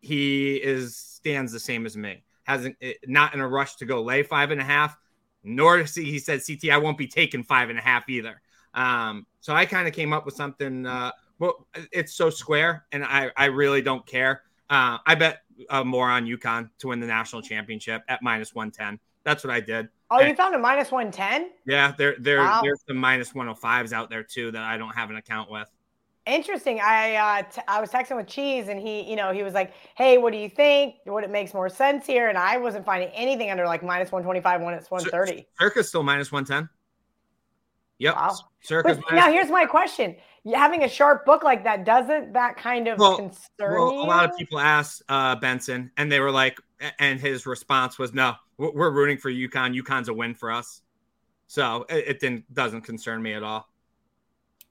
he 0.01 0.57
is 0.57 0.97
stands 0.97 1.53
the 1.53 1.61
same 1.61 1.85
as 1.85 1.97
me. 1.97 2.23
Hasn't 2.45 2.77
eh, 2.81 2.95
not 3.07 3.35
in 3.35 3.41
a 3.41 3.49
rush 3.49 3.77
to 3.77 3.87
go 3.87 4.03
lay 4.03 4.23
five 4.23 4.51
and 4.51 4.61
a 4.61 4.65
half, 4.65 4.97
nor 5.43 5.85
see 5.87 6.05
he 6.05 6.19
said 6.19 6.41
CT 6.47 6.71
I 6.71 6.79
won't 6.79 6.99
be 6.99 7.09
taking 7.09 7.43
five 7.43 7.71
and 7.71 7.79
a 7.79 7.83
half 7.83 8.09
either. 8.09 8.41
Um, 8.75 9.27
so 9.41 9.53
I 9.55 9.67
kind 9.67 9.89
of 9.89 9.95
came 9.95 10.13
up 10.13 10.27
with 10.27 10.35
something. 10.35 10.87
Uh, 10.87 11.11
well, 11.41 11.67
it's 11.93 12.15
so 12.15 12.31
square, 12.31 12.87
and 12.93 13.05
I 13.05 13.31
I 13.37 13.47
really 13.47 13.83
don't 13.83 14.07
care. 14.07 14.43
Uh, 14.69 14.99
I 15.05 15.17
bet 15.17 15.43
uh, 15.69 15.83
more 15.83 16.09
on 16.09 16.25
UConn 16.25 16.71
to 16.79 16.89
win 16.89 17.01
the 17.01 17.07
national 17.07 17.43
championship 17.43 18.03
at 18.09 18.23
minus 18.23 18.55
one 18.55 18.71
ten. 18.71 19.01
That's 19.25 19.43
what 19.43 19.53
I 19.53 19.61
did. 19.61 19.89
Oh, 20.11 20.19
and, 20.19 20.29
you 20.29 20.35
found 20.35 20.55
a 20.55 20.59
minus 20.59 20.91
one 20.91 21.11
ten? 21.11 21.51
Yeah, 21.67 21.93
there 21.97 22.17
there 22.19 22.39
wow. 22.39 22.61
there's 22.63 22.81
some 22.87 22.97
minus 22.97 23.35
one 23.35 23.47
hundred 23.47 23.61
fives 23.61 23.93
out 23.93 24.11
there 24.11 24.25
too 24.25 24.51
that 24.51 24.63
I 24.63 24.77
don't 24.77 24.95
have 24.95 25.11
an 25.11 25.17
account 25.17 25.51
with. 25.51 25.69
Interesting. 26.27 26.81
I 26.81 27.15
uh, 27.15 27.43
t- 27.43 27.63
I 27.67 27.81
was 27.81 27.91
texting 27.91 28.17
with 28.17 28.27
Cheese, 28.27 28.69
and 28.69 28.81
he, 28.81 29.09
you 29.09 29.17
know, 29.17 29.33
he 29.33 29.43
was 29.43 29.55
like, 29.55 29.73
"Hey, 29.97 30.19
what 30.19 30.33
do 30.33 30.39
you 30.39 30.49
think? 30.49 30.97
What 31.05 31.25
it 31.25 31.31
makes 31.31 31.55
more 31.55 31.69
sense 31.69 32.07
here?" 32.07 32.29
And 32.29 32.37
I 32.37 32.57
wasn't 32.57 32.85
finding 32.85 33.09
anything 33.11 33.51
under 33.51 33.65
like 33.65 33.83
minus 33.83 34.13
one 34.13 34.23
twenty 34.23 34.41
five 34.41 34.61
when 34.61 34.75
it's 34.75 34.91
one 34.91 35.05
thirty. 35.05 35.47
Circa's 35.59 35.89
still 35.89 36.03
minus 36.03 36.31
one 36.31 36.45
ten. 36.45 36.69
Yep. 37.99 38.15
Wow. 38.15 38.37
Circa's 38.63 38.99
but 38.99 39.15
now 39.15 39.31
here's 39.31 39.51
my 39.51 39.65
question: 39.65 40.17
Having 40.55 40.85
a 40.85 40.89
sharp 40.89 41.25
book 41.25 41.43
like 41.43 41.65
that 41.65 41.85
doesn't 41.85 42.33
that 42.33 42.57
kind 42.57 42.89
of 42.89 42.99
well, 42.99 43.17
concern 43.17 43.39
well, 43.59 43.93
you? 43.93 44.01
A 44.01 44.03
lot 44.03 44.25
of 44.25 44.37
people 44.37 44.59
asked 44.59 45.03
uh, 45.09 45.37
Benson, 45.37 45.91
and 45.97 46.11
they 46.11 46.21
were 46.21 46.31
like, 46.31 46.59
and 46.99 47.21
his 47.21 47.47
response 47.47 47.99
was, 47.99 48.13
"No, 48.13 48.35
we're 48.69 48.91
rooting 48.91 49.19
for 49.19 49.31
UConn. 49.31 49.81
UConn's 49.81 50.09
a 50.09 50.15
win 50.15 50.35
for 50.35 50.51
us." 50.51 50.83
So 51.47 51.85
it, 51.89 52.05
it 52.07 52.21
didn't 52.21 52.53
doesn't 52.53 52.83
concern 52.83 53.23
me 53.23 53.33
at 53.33 53.43
all. 53.43 53.69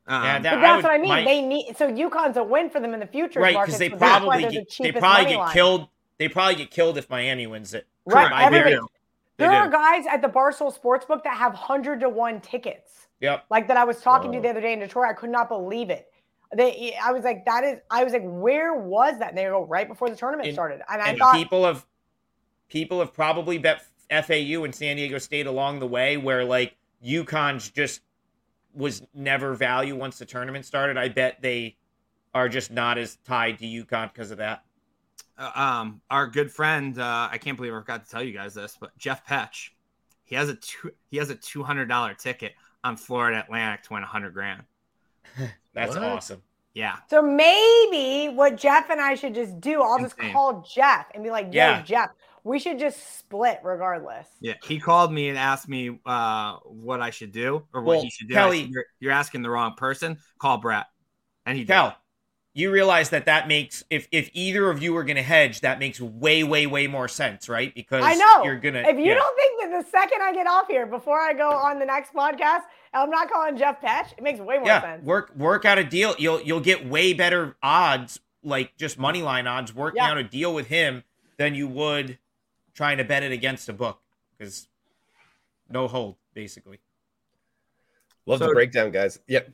Um, 0.07 0.23
yeah, 0.23 0.39
that, 0.39 0.53
but 0.55 0.61
that's 0.61 0.75
would, 0.77 0.83
what 0.85 0.93
I 0.93 0.97
mean. 0.97 1.09
My, 1.09 1.23
they 1.23 1.41
need 1.41 1.77
so 1.77 1.91
UConn's 1.91 2.37
a 2.37 2.43
win 2.43 2.69
for 2.69 2.79
them 2.79 2.93
in 2.93 2.99
the 2.99 3.07
future, 3.07 3.39
right? 3.39 3.57
Because 3.59 3.77
they 3.77 3.89
probably 3.89 4.41
get, 4.43 4.69
the 4.69 4.83
they 4.83 4.91
probably 4.93 5.25
get 5.25 5.37
line. 5.37 5.53
killed. 5.53 5.87
They 6.17 6.27
probably 6.27 6.55
get 6.55 6.71
killed 6.71 6.97
if 6.97 7.09
Miami 7.09 7.47
wins 7.47 7.73
it. 7.73 7.85
Right. 8.05 8.45
Everybody, 8.45 8.79
there 9.37 9.51
are 9.51 9.69
guys 9.69 10.05
at 10.09 10.21
the 10.21 10.27
Barstool 10.27 10.77
Sportsbook 10.77 11.23
that 11.23 11.37
have 11.37 11.53
hundred 11.53 11.99
to 12.01 12.09
one 12.09 12.41
tickets. 12.41 13.07
Yep. 13.21 13.45
Like 13.49 13.67
that, 13.67 13.77
I 13.77 13.83
was 13.83 14.01
talking 14.01 14.31
Whoa. 14.31 14.37
to 14.37 14.41
the 14.41 14.49
other 14.49 14.61
day 14.61 14.73
in 14.73 14.79
Detroit. 14.79 15.07
I 15.09 15.13
could 15.13 15.29
not 15.29 15.47
believe 15.47 15.89
it. 15.89 16.11
They, 16.55 16.95
I 17.01 17.11
was 17.11 17.23
like, 17.23 17.45
that 17.45 17.63
is. 17.63 17.79
I 17.91 18.03
was 18.03 18.13
like, 18.13 18.23
where 18.25 18.73
was 18.73 19.19
that? 19.19 19.29
And 19.29 19.37
they 19.37 19.43
go 19.43 19.65
right 19.65 19.87
before 19.87 20.09
the 20.09 20.15
tournament 20.15 20.47
and, 20.47 20.55
started, 20.55 20.81
and, 20.89 21.01
and 21.01 21.01
I 21.01 21.17
thought 21.17 21.35
people 21.35 21.65
have 21.65 21.85
people 22.70 22.99
have 22.99 23.13
probably 23.13 23.57
bet 23.57 23.86
FAU 24.09 24.63
and 24.63 24.74
San 24.74 24.95
Diego 24.95 25.17
State 25.17 25.47
along 25.47 25.80
the 25.80 25.88
way, 25.88 26.17
where 26.17 26.43
like 26.43 26.76
UConn's 27.05 27.70
just 27.70 28.01
was 28.74 29.01
never 29.13 29.53
value 29.53 29.95
once 29.95 30.20
the 30.20 30.26
tournament 30.26 30.65
started. 30.65 30.97
I 30.97 31.09
bet 31.09 31.41
they 31.41 31.78
are 32.34 32.47
just 32.47 32.72
not 32.72 32.97
as 32.97 33.17
tied 33.26 33.59
to 33.59 33.65
UConn 33.65 34.13
because 34.13 34.32
of 34.32 34.38
that. 34.38 34.63
Uh, 35.38 35.51
um, 35.55 36.01
our 36.09 36.28
good 36.28 36.51
friend, 36.51 36.99
uh, 36.99 37.30
I 37.32 37.38
can't 37.38 37.57
believe 37.57 37.74
I 37.74 37.80
forgot 37.80 38.05
to 38.05 38.11
tell 38.11 38.24
you 38.24 38.34
guys 38.34 38.53
this, 38.53 38.78
but 38.80 38.95
Jeff 38.97 39.26
Petch, 39.26 39.70
he 40.26 40.36
has 40.36 40.49
a 40.49 40.55
two, 40.55 40.91
he 41.09 41.17
has 41.17 41.30
a 41.30 41.36
two 41.36 41.63
hundred 41.63 41.88
dollar 41.88 42.13
ticket 42.13 42.53
on 42.84 42.97
Florida 42.97 43.39
Atlantic 43.39 43.84
to 43.84 43.93
win 43.93 44.03
a 44.03 44.07
hundred 44.07 44.34
grand. 44.34 44.63
That's 45.74 45.95
what? 45.95 46.03
awesome. 46.03 46.41
Yeah. 46.74 46.97
So 47.09 47.22
maybe 47.22 48.34
what 48.34 48.55
Jeff 48.55 48.89
and 48.89 49.01
I 49.01 49.15
should 49.15 49.34
just 49.34 49.59
do, 49.59 49.82
I'll 49.82 49.95
Insane. 49.95 50.09
just 50.20 50.34
call 50.34 50.61
Jeff 50.61 51.07
and 51.13 51.24
be 51.24 51.32
like, 51.32 51.47
"Yo, 51.47 51.51
yeah. 51.51 51.82
Jeff, 51.82 52.11
we 52.43 52.59
should 52.59 52.79
just 52.79 53.19
split 53.19 53.59
regardless. 53.63 54.27
Yeah, 54.39 54.53
he 54.63 54.79
called 54.79 55.11
me 55.11 55.29
and 55.29 55.37
asked 55.37 55.67
me 55.67 55.99
uh, 56.05 56.57
what 56.65 57.01
I 57.01 57.09
should 57.09 57.31
do 57.31 57.65
or 57.73 57.81
what 57.81 57.95
well, 57.95 58.01
he 58.01 58.09
should 58.09 58.27
do. 58.27 58.33
Kelly, 58.33 58.61
said, 58.61 58.69
you're, 58.71 58.85
you're, 58.99 59.11
asking 59.11 59.41
the 59.41 59.49
wrong 59.49 59.75
person. 59.75 60.17
Call 60.39 60.57
Brett, 60.57 60.87
and 61.45 61.57
he 61.57 61.65
Cal, 61.65 61.97
you 62.53 62.71
realize 62.71 63.09
that 63.11 63.25
that 63.25 63.47
makes 63.47 63.83
if 63.89 64.07
if 64.11 64.29
either 64.33 64.69
of 64.69 64.81
you 64.81 64.95
are 64.97 65.03
going 65.03 65.15
to 65.15 65.23
hedge, 65.23 65.61
that 65.61 65.79
makes 65.79 65.99
way 66.01 66.43
way 66.43 66.67
way 66.67 66.87
more 66.87 67.07
sense, 67.07 67.47
right? 67.47 67.73
Because 67.73 68.03
I 68.03 68.15
know 68.15 68.43
you're 68.43 68.59
gonna. 68.59 68.79
If 68.79 68.97
you 68.97 69.05
yeah. 69.05 69.15
don't 69.15 69.35
think 69.35 69.61
that 69.61 69.83
the 69.83 69.89
second 69.89 70.21
I 70.21 70.33
get 70.33 70.47
off 70.47 70.67
here 70.67 70.85
before 70.85 71.19
I 71.19 71.33
go 71.33 71.49
on 71.49 71.79
the 71.79 71.85
next 71.85 72.13
podcast, 72.13 72.61
I'm 72.93 73.09
not 73.09 73.29
calling 73.29 73.57
Jeff 73.57 73.79
Patch. 73.81 74.13
it 74.17 74.23
makes 74.23 74.39
way 74.39 74.57
more 74.57 74.67
yeah, 74.67 74.81
sense. 74.81 75.05
Work 75.05 75.35
work 75.35 75.65
out 75.65 75.77
a 75.77 75.83
deal. 75.83 76.15
You'll 76.17 76.41
you'll 76.41 76.59
get 76.59 76.87
way 76.87 77.13
better 77.13 77.55
odds, 77.61 78.19
like 78.43 78.75
just 78.77 78.97
money 78.97 79.21
line 79.21 79.47
odds, 79.47 79.73
working 79.73 79.97
yeah. 79.97 80.11
out 80.11 80.17
a 80.17 80.23
deal 80.23 80.53
with 80.53 80.67
him 80.67 81.03
than 81.37 81.55
you 81.55 81.67
would 81.67 82.17
trying 82.74 82.97
to 82.97 83.03
bet 83.03 83.24
it 83.24 83.32
against 83.32 83.70
a 83.70 83.74
book 83.74 83.99
because 84.38 84.67
no 85.70 85.88
hold 85.88 86.15
basically. 86.34 86.80
Love 88.26 88.39
so, 88.39 88.47
the 88.47 88.53
breakdown, 88.53 88.91
guys. 88.91 89.20
Yep. 89.28 89.49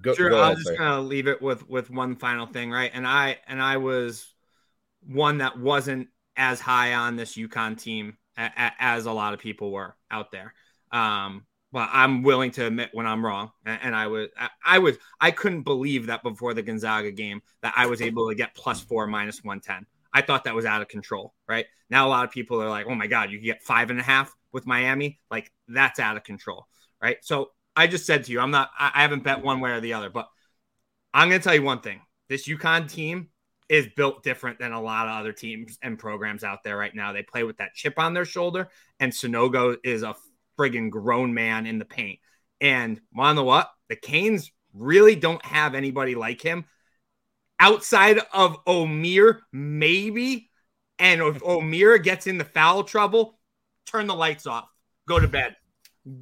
Go, 0.00 0.14
sure, 0.14 0.30
go 0.30 0.42
I'm 0.42 0.56
just 0.56 0.66
sorry. 0.66 0.78
gonna 0.78 1.00
leave 1.00 1.28
it 1.28 1.40
with 1.40 1.68
with 1.68 1.88
one 1.88 2.16
final 2.16 2.46
thing, 2.46 2.70
right? 2.70 2.90
And 2.92 3.06
I 3.06 3.38
and 3.46 3.62
I 3.62 3.76
was 3.76 4.34
one 5.06 5.38
that 5.38 5.58
wasn't 5.58 6.08
as 6.36 6.60
high 6.60 6.94
on 6.94 7.16
this 7.16 7.36
UConn 7.36 7.80
team 7.80 8.16
a, 8.36 8.44
a, 8.44 8.72
as 8.78 9.06
a 9.06 9.12
lot 9.12 9.34
of 9.34 9.40
people 9.40 9.70
were 9.70 9.94
out 10.10 10.30
there. 10.30 10.54
Um, 10.92 11.44
but 11.70 11.90
I'm 11.92 12.22
willing 12.22 12.50
to 12.52 12.66
admit 12.66 12.90
when 12.92 13.06
I'm 13.06 13.24
wrong. 13.24 13.50
And, 13.66 13.78
and 13.82 13.94
I 13.94 14.06
was, 14.06 14.28
I, 14.38 14.48
I, 14.64 14.78
was, 14.78 14.96
I 15.20 15.30
couldn't 15.32 15.62
believe 15.62 16.06
that 16.06 16.22
before 16.22 16.54
the 16.54 16.62
Gonzaga 16.62 17.10
game 17.10 17.42
that 17.60 17.74
I 17.76 17.86
was 17.86 18.00
able 18.00 18.28
to 18.28 18.34
get 18.34 18.54
plus 18.54 18.80
four 18.80 19.06
minus 19.06 19.44
one 19.44 19.60
ten. 19.60 19.84
I 20.12 20.22
thought 20.22 20.44
that 20.44 20.54
was 20.54 20.64
out 20.64 20.82
of 20.82 20.88
control, 20.88 21.34
right? 21.48 21.66
Now 21.90 22.06
a 22.06 22.10
lot 22.10 22.24
of 22.24 22.30
people 22.30 22.62
are 22.62 22.68
like, 22.68 22.86
oh 22.88 22.94
my 22.94 23.06
God, 23.06 23.30
you 23.30 23.40
get 23.40 23.62
five 23.62 23.90
and 23.90 24.00
a 24.00 24.02
half 24.02 24.34
with 24.52 24.66
Miami. 24.66 25.20
Like 25.30 25.52
that's 25.68 25.98
out 25.98 26.16
of 26.16 26.24
control, 26.24 26.66
right? 27.02 27.18
So 27.22 27.50
I 27.76 27.86
just 27.86 28.06
said 28.06 28.24
to 28.24 28.32
you, 28.32 28.40
I'm 28.40 28.50
not, 28.50 28.70
I 28.78 29.02
haven't 29.02 29.22
bet 29.22 29.42
one 29.42 29.60
way 29.60 29.70
or 29.70 29.80
the 29.80 29.94
other, 29.94 30.10
but 30.10 30.28
I'm 31.14 31.28
going 31.28 31.40
to 31.40 31.44
tell 31.44 31.54
you 31.54 31.62
one 31.62 31.80
thing. 31.80 32.00
This 32.28 32.48
UConn 32.48 32.90
team 32.90 33.28
is 33.68 33.86
built 33.96 34.22
different 34.22 34.58
than 34.58 34.72
a 34.72 34.80
lot 34.80 35.06
of 35.06 35.16
other 35.16 35.32
teams 35.32 35.78
and 35.82 35.98
programs 35.98 36.42
out 36.42 36.64
there 36.64 36.76
right 36.76 36.94
now. 36.94 37.12
They 37.12 37.22
play 37.22 37.44
with 37.44 37.58
that 37.58 37.74
chip 37.74 37.98
on 37.98 38.14
their 38.14 38.24
shoulder, 38.24 38.68
and 38.98 39.12
Sanogo 39.12 39.76
is 39.84 40.02
a 40.02 40.16
friggin' 40.58 40.90
grown 40.90 41.34
man 41.34 41.66
in 41.66 41.78
the 41.78 41.84
paint. 41.84 42.18
And 42.60 43.00
wanna 43.14 43.34
know 43.34 43.44
what? 43.44 43.70
The 43.88 43.96
Canes 43.96 44.50
really 44.74 45.16
don't 45.16 45.44
have 45.44 45.74
anybody 45.74 46.14
like 46.14 46.40
him 46.40 46.64
outside 47.60 48.18
of 48.32 48.64
Omier, 48.64 49.40
maybe. 49.52 50.50
And 50.98 51.20
if 51.20 51.42
Omier 51.42 52.02
gets 52.02 52.26
in 52.26 52.38
the 52.38 52.44
foul 52.44 52.84
trouble, 52.84 53.38
turn 53.86 54.06
the 54.06 54.14
lights 54.14 54.46
off. 54.46 54.68
Go 55.06 55.18
to 55.18 55.28
bed. 55.28 55.56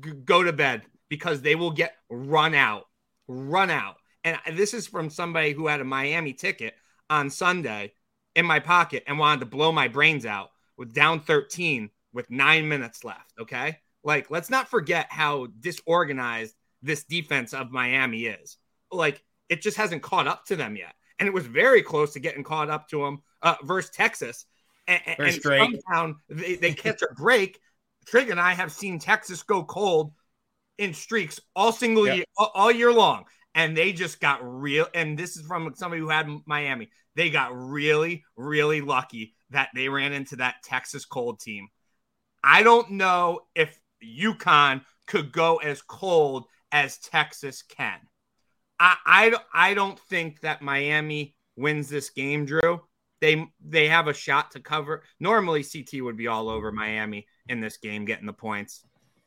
G- 0.00 0.12
go 0.24 0.42
to 0.42 0.52
bed 0.52 0.82
because 1.08 1.42
they 1.42 1.54
will 1.54 1.70
get 1.70 1.94
run 2.10 2.54
out. 2.54 2.84
Run 3.28 3.70
out. 3.70 3.96
And 4.24 4.38
this 4.54 4.74
is 4.74 4.88
from 4.88 5.08
somebody 5.08 5.52
who 5.52 5.68
had 5.68 5.80
a 5.80 5.84
Miami 5.84 6.32
ticket 6.32 6.74
on 7.08 7.30
Sunday 7.30 7.92
in 8.34 8.44
my 8.44 8.58
pocket 8.58 9.04
and 9.06 9.18
wanted 9.18 9.40
to 9.40 9.46
blow 9.46 9.70
my 9.70 9.86
brains 9.86 10.26
out 10.26 10.50
with 10.76 10.92
down 10.92 11.20
13 11.20 11.90
with 12.12 12.28
nine 12.30 12.68
minutes 12.68 13.04
left. 13.04 13.32
Okay. 13.40 13.78
Like, 14.02 14.30
let's 14.30 14.50
not 14.50 14.68
forget 14.68 15.06
how 15.10 15.46
disorganized 15.60 16.54
this 16.82 17.04
defense 17.04 17.54
of 17.54 17.70
Miami 17.70 18.26
is. 18.26 18.56
Like, 18.90 19.22
it 19.48 19.62
just 19.62 19.76
hasn't 19.76 20.02
caught 20.02 20.26
up 20.26 20.44
to 20.46 20.56
them 20.56 20.76
yet 20.76 20.94
and 21.18 21.26
it 21.26 21.32
was 21.32 21.46
very 21.46 21.82
close 21.82 22.12
to 22.12 22.20
getting 22.20 22.44
caught 22.44 22.70
up 22.70 22.88
to 22.88 23.00
them 23.00 23.22
uh, 23.42 23.56
versus 23.62 23.90
Texas. 23.90 24.44
And, 24.88 25.00
and 25.18 25.42
somehow 25.42 26.14
they, 26.28 26.56
they 26.56 26.72
catch 26.72 27.02
a 27.02 27.12
break. 27.14 27.60
Trig 28.06 28.30
and 28.30 28.38
I 28.38 28.54
have 28.54 28.70
seen 28.70 28.98
Texas 28.98 29.42
go 29.42 29.64
cold 29.64 30.12
in 30.78 30.94
streaks 30.94 31.40
all 31.56 31.72
single 31.72 32.06
yep. 32.06 32.16
year, 32.16 32.24
all, 32.36 32.52
all 32.54 32.70
year 32.70 32.92
long. 32.92 33.24
And 33.54 33.76
they 33.76 33.92
just 33.92 34.20
got 34.20 34.40
real. 34.42 34.86
And 34.94 35.18
this 35.18 35.36
is 35.36 35.46
from 35.46 35.72
somebody 35.74 36.00
who 36.00 36.10
had 36.10 36.28
Miami. 36.44 36.90
They 37.14 37.30
got 37.30 37.50
really, 37.56 38.24
really 38.36 38.82
lucky 38.82 39.34
that 39.50 39.70
they 39.74 39.88
ran 39.88 40.12
into 40.12 40.36
that 40.36 40.56
Texas 40.62 41.06
cold 41.06 41.40
team. 41.40 41.68
I 42.44 42.62
don't 42.62 42.92
know 42.92 43.40
if 43.54 43.80
UConn 44.04 44.82
could 45.06 45.32
go 45.32 45.56
as 45.56 45.80
cold 45.82 46.44
as 46.70 46.98
Texas 46.98 47.62
can. 47.62 47.98
I, 48.78 48.96
I, 49.06 49.34
I 49.52 49.74
don't 49.74 49.98
think 49.98 50.40
that 50.40 50.62
Miami 50.62 51.34
wins 51.56 51.88
this 51.88 52.10
game, 52.10 52.44
Drew. 52.44 52.82
They 53.20 53.46
they 53.66 53.88
have 53.88 54.08
a 54.08 54.14
shot 54.14 54.50
to 54.52 54.60
cover. 54.60 55.02
Normally, 55.18 55.64
CT 55.64 56.02
would 56.02 56.16
be 56.16 56.26
all 56.26 56.48
over 56.50 56.70
Miami 56.70 57.26
in 57.48 57.60
this 57.60 57.78
game, 57.78 58.04
getting 58.04 58.26
the 58.26 58.32
points. 58.32 58.84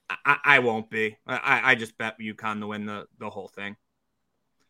I, 0.09 0.37
I 0.43 0.59
won't 0.59 0.89
be. 0.89 1.17
I, 1.25 1.71
I 1.71 1.75
just 1.75 1.97
bet 1.97 2.19
UConn 2.19 2.59
to 2.61 2.67
win 2.67 2.85
the, 2.85 3.05
the 3.19 3.29
whole 3.29 3.47
thing. 3.47 3.75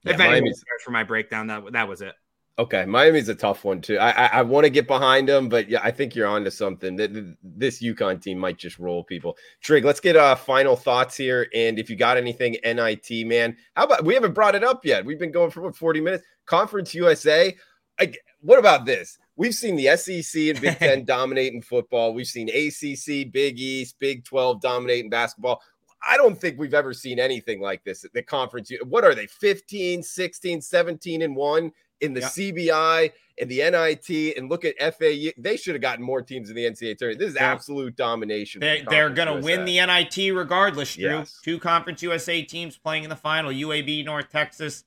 Yeah, 0.03 0.13
if 0.13 0.19
anyone 0.19 0.43
cares 0.43 0.83
for 0.83 0.91
my 0.91 1.03
breakdown, 1.03 1.47
that 1.47 1.73
that 1.73 1.87
was 1.87 2.01
it. 2.01 2.15
Okay, 2.59 2.85
Miami's 2.85 3.29
a 3.29 3.35
tough 3.35 3.63
one 3.63 3.79
too. 3.79 3.97
I 3.97 4.09
I, 4.09 4.25
I 4.25 4.41
want 4.41 4.65
to 4.65 4.69
get 4.69 4.85
behind 4.85 5.29
them, 5.29 5.47
but 5.47 5.69
yeah, 5.69 5.79
I 5.81 5.91
think 5.91 6.13
you're 6.13 6.27
onto 6.27 6.49
something. 6.49 6.97
That 6.97 7.37
This 7.41 7.81
UConn 7.81 8.21
team 8.21 8.37
might 8.37 8.57
just 8.57 8.79
roll 8.79 9.01
people. 9.01 9.37
Trig, 9.61 9.85
let's 9.85 10.01
get 10.01 10.17
uh 10.17 10.35
final 10.35 10.75
thoughts 10.75 11.15
here. 11.15 11.47
And 11.55 11.79
if 11.79 11.89
you 11.89 11.95
got 11.95 12.17
anything, 12.17 12.57
NIT 12.65 13.25
man, 13.25 13.55
how 13.77 13.85
about 13.85 14.03
we 14.03 14.13
haven't 14.13 14.33
brought 14.33 14.55
it 14.55 14.63
up 14.65 14.83
yet? 14.83 15.05
We've 15.05 15.17
been 15.17 15.31
going 15.31 15.51
for 15.51 15.61
what 15.61 15.75
40 15.77 16.01
minutes. 16.01 16.25
Conference 16.45 16.93
USA. 16.93 17.55
I, 17.97 18.13
what 18.41 18.59
about 18.59 18.85
this? 18.85 19.17
We've 19.37 19.55
seen 19.55 19.77
the 19.77 19.95
SEC 19.95 20.41
and 20.49 20.59
Big 20.59 20.77
Ten 20.79 21.05
dominating 21.05 21.61
football. 21.61 22.13
We've 22.13 22.27
seen 22.27 22.49
ACC, 22.49 23.31
Big 23.31 23.57
East, 23.57 23.97
Big 23.99 24.25
12 24.25 24.59
dominating 24.59 25.09
basketball. 25.09 25.61
I 26.05 26.17
don't 26.17 26.39
think 26.39 26.59
we've 26.59 26.73
ever 26.73 26.93
seen 26.93 27.19
anything 27.19 27.61
like 27.61 27.83
this 27.85 28.03
at 28.03 28.11
the 28.13 28.23
conference. 28.23 28.71
What 28.83 29.03
are 29.03 29.15
they, 29.15 29.27
15, 29.27 30.03
16, 30.03 30.61
17, 30.61 31.21
and 31.21 31.35
1 31.35 31.71
in 32.01 32.13
the 32.13 32.21
CBI 32.21 33.11
and 33.39 33.49
the 33.49 33.57
NIT? 33.57 34.37
And 34.37 34.49
look 34.49 34.65
at 34.65 34.77
FAU. 34.79 35.31
They 35.37 35.57
should 35.57 35.75
have 35.75 35.81
gotten 35.81 36.03
more 36.03 36.21
teams 36.21 36.49
in 36.49 36.55
the 36.55 36.65
NCAA 36.65 36.97
tournament. 36.97 37.19
This 37.19 37.31
is 37.31 37.37
absolute 37.37 37.95
domination. 37.95 38.61
They, 38.61 38.83
are 38.83 39.09
going 39.09 39.27
to 39.27 39.45
win 39.45 39.65
the 39.65 39.79
NIT 39.85 40.35
regardless, 40.35 40.95
Drew. 40.95 41.09
Yes. 41.09 41.39
Two 41.43 41.59
Conference 41.59 42.01
USA 42.03 42.41
teams 42.41 42.77
playing 42.77 43.03
in 43.03 43.09
the 43.09 43.15
final 43.15 43.51
UAB, 43.51 44.05
North 44.05 44.29
Texas. 44.29 44.83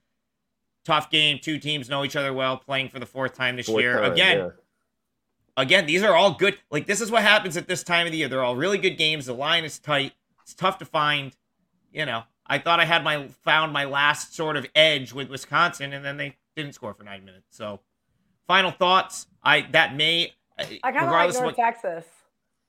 Tough 0.85 1.11
game. 1.11 1.39
Two 1.41 1.59
teams 1.59 1.89
know 1.89 2.05
each 2.05 2.17
other 2.17 2.33
well, 2.33 2.57
playing 2.57 2.89
for 2.89 2.99
the 2.99 3.07
fourth 3.07 3.35
time 3.35 3.57
this 3.57 3.67
fourth 3.67 3.81
year. 3.81 4.01
Time, 4.01 4.13
again, 4.13 4.39
yeah. 4.39 4.49
again, 5.57 5.87
these 5.87 6.03
are 6.03 6.15
all 6.15 6.35
good. 6.35 6.59
Like 6.73 6.87
this 6.87 7.01
is 7.01 7.09
what 7.09 7.23
happens 7.23 7.57
at 7.57 7.69
this 7.69 7.85
time 7.85 8.07
of 8.07 8.13
the 8.13 8.19
year. 8.19 8.29
They're 8.29 8.43
all 8.43 8.57
really 8.57 8.79
good 8.79 8.99
games. 8.99 9.27
The 9.27 9.35
line 9.35 9.65
is 9.65 9.79
tight. 9.79 10.13
It's 10.43 10.55
tough 10.55 10.79
to 10.79 10.85
find. 10.85 11.37
You 11.93 12.05
know, 12.07 12.25
I 12.47 12.59
thought 12.59 12.81
I 12.81 12.85
had 12.85 13.05
my 13.05 13.29
found 13.45 13.73
my 13.73 13.85
last 13.85 14.35
sort 14.35 14.57
of 14.57 14.67
edge 14.75 15.13
with 15.13 15.31
Wisconsin, 15.31 15.93
and 15.93 16.05
then 16.05 16.17
they 16.17 16.37
didn't 16.57 16.75
score 16.75 16.95
for 16.95 17.05
nine 17.05 17.25
minutes. 17.25 17.47
So, 17.51 17.81
final 18.47 18.71
thoughts. 18.71 19.27
I 19.43 19.67
that 19.73 19.97
may. 19.97 20.33
I 20.59 20.93
kind 20.93 21.07
of 21.07 21.13
like 21.13 21.33
North 21.33 21.45
what, 21.45 21.57
Texas. 21.57 22.05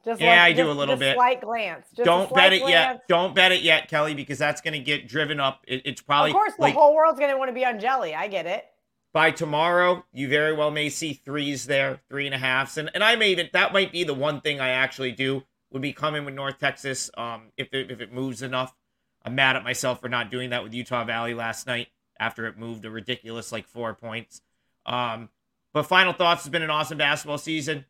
Just 0.05 0.19
yeah, 0.19 0.31
like, 0.31 0.39
I 0.39 0.53
do 0.53 0.69
a 0.69 0.73
little 0.73 0.97
bit. 0.97 1.15
Slight 1.15 1.41
glance. 1.41 1.87
Just 1.95 2.05
don't 2.05 2.33
bet 2.33 2.51
it 2.51 2.59
glance. 2.59 2.97
yet. 2.97 3.07
Don't 3.07 3.33
bet 3.33 3.53
it 3.53 3.61
yet, 3.61 3.87
Kelly, 3.87 4.13
because 4.13 4.37
that's 4.37 4.59
going 4.59 4.73
to 4.73 4.79
get 4.79 5.07
driven 5.07 5.39
up. 5.39 5.63
It, 5.65 5.81
it's 5.85 6.01
probably 6.01 6.31
of 6.31 6.35
course 6.35 6.55
the 6.55 6.63
like, 6.63 6.73
whole 6.73 6.93
world's 6.93 7.19
going 7.19 7.31
to 7.31 7.37
want 7.37 7.49
to 7.49 7.53
be 7.53 7.65
on 7.65 7.79
jelly. 7.79 8.13
I 8.13 8.27
get 8.27 8.45
it. 8.45 8.65
By 9.13 9.31
tomorrow, 9.31 10.03
you 10.11 10.27
very 10.27 10.53
well 10.53 10.71
may 10.71 10.89
see 10.89 11.13
threes 11.13 11.67
there, 11.67 12.01
three 12.09 12.25
and 12.25 12.35
a 12.35 12.37
halfs, 12.37 12.77
and 12.77 12.89
and 12.93 13.03
I 13.03 13.15
may 13.15 13.29
even 13.29 13.49
that 13.53 13.71
might 13.71 13.91
be 13.91 14.03
the 14.03 14.13
one 14.13 14.41
thing 14.41 14.59
I 14.59 14.69
actually 14.69 15.11
do 15.11 15.43
would 15.71 15.81
be 15.81 15.93
coming 15.93 16.25
with 16.25 16.33
North 16.33 16.59
Texas. 16.59 17.09
Um, 17.15 17.51
if 17.55 17.73
it, 17.73 17.91
if 17.91 18.01
it 18.01 18.11
moves 18.11 18.41
enough, 18.41 18.75
I'm 19.23 19.35
mad 19.35 19.55
at 19.55 19.63
myself 19.63 20.01
for 20.01 20.09
not 20.09 20.31
doing 20.31 20.49
that 20.49 20.63
with 20.63 20.73
Utah 20.73 21.05
Valley 21.05 21.33
last 21.33 21.67
night 21.67 21.87
after 22.19 22.45
it 22.45 22.57
moved 22.57 22.85
a 22.85 22.89
ridiculous 22.89 23.51
like 23.51 23.67
four 23.67 23.93
points. 23.93 24.41
Um, 24.85 25.29
but 25.73 25.83
final 25.83 26.13
thoughts 26.13 26.43
has 26.43 26.51
been 26.51 26.61
an 26.61 26.69
awesome 26.69 26.97
basketball 26.97 27.37
season. 27.37 27.85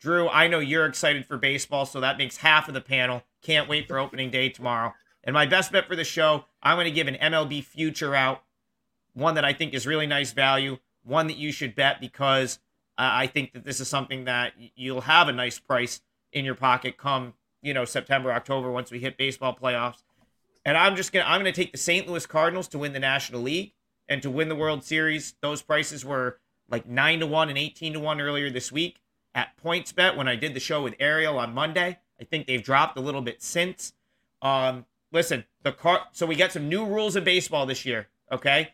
Drew, 0.00 0.28
I 0.28 0.46
know 0.46 0.58
you're 0.58 0.86
excited 0.86 1.26
for 1.26 1.38
baseball, 1.38 1.86
so 1.86 2.00
that 2.00 2.18
makes 2.18 2.38
half 2.38 2.68
of 2.68 2.74
the 2.74 2.80
panel. 2.80 3.22
Can't 3.42 3.68
wait 3.68 3.88
for 3.88 3.98
opening 3.98 4.30
day 4.30 4.48
tomorrow. 4.48 4.94
And 5.24 5.34
my 5.34 5.46
best 5.46 5.72
bet 5.72 5.86
for 5.86 5.96
the 5.96 6.04
show, 6.04 6.44
I'm 6.62 6.76
going 6.76 6.84
to 6.84 6.90
give 6.90 7.08
an 7.08 7.14
MLB 7.14 7.64
future 7.64 8.14
out, 8.14 8.42
one 9.14 9.34
that 9.34 9.44
I 9.44 9.52
think 9.52 9.74
is 9.74 9.86
really 9.86 10.06
nice 10.06 10.32
value, 10.32 10.78
one 11.02 11.26
that 11.26 11.36
you 11.36 11.52
should 11.52 11.74
bet 11.74 12.00
because 12.00 12.58
I 12.98 13.26
think 13.26 13.52
that 13.52 13.64
this 13.64 13.80
is 13.80 13.88
something 13.88 14.24
that 14.24 14.52
you'll 14.74 15.02
have 15.02 15.28
a 15.28 15.32
nice 15.32 15.58
price 15.58 16.00
in 16.32 16.44
your 16.44 16.54
pocket 16.54 16.96
come, 16.96 17.34
you 17.62 17.74
know, 17.74 17.84
September, 17.84 18.32
October 18.32 18.70
once 18.70 18.90
we 18.90 19.00
hit 19.00 19.16
baseball 19.16 19.56
playoffs. 19.60 20.02
And 20.66 20.76
I'm 20.76 20.96
just 20.96 21.12
to 21.12 21.26
I'm 21.26 21.44
to 21.44 21.52
take 21.52 21.70
the 21.70 21.78
St. 21.78 22.08
Louis 22.08 22.26
Cardinals 22.26 22.66
to 22.68 22.78
win 22.78 22.92
the 22.92 22.98
National 22.98 23.40
League 23.40 23.72
and 24.08 24.20
to 24.20 24.28
win 24.28 24.48
the 24.48 24.56
World 24.56 24.82
Series. 24.82 25.34
Those 25.40 25.62
prices 25.62 26.04
were 26.04 26.40
like 26.68 26.86
9 26.86 27.20
to 27.20 27.26
1 27.26 27.48
and 27.48 27.56
18 27.56 27.92
to 27.92 28.00
1 28.00 28.20
earlier 28.20 28.50
this 28.50 28.72
week 28.72 29.00
at 29.32 29.56
PointsBet 29.64 30.16
when 30.16 30.26
I 30.26 30.34
did 30.34 30.54
the 30.54 30.60
show 30.60 30.82
with 30.82 30.96
Ariel 30.98 31.38
on 31.38 31.54
Monday. 31.54 32.00
I 32.20 32.24
think 32.24 32.48
they've 32.48 32.62
dropped 32.62 32.98
a 32.98 33.00
little 33.00 33.22
bit 33.22 33.44
since. 33.44 33.92
Um, 34.42 34.86
listen, 35.12 35.44
the 35.62 35.70
car. 35.70 36.08
So 36.10 36.26
we 36.26 36.34
got 36.34 36.50
some 36.50 36.68
new 36.68 36.84
rules 36.84 37.14
in 37.14 37.22
baseball 37.22 37.64
this 37.64 37.86
year. 37.86 38.08
Okay, 38.32 38.72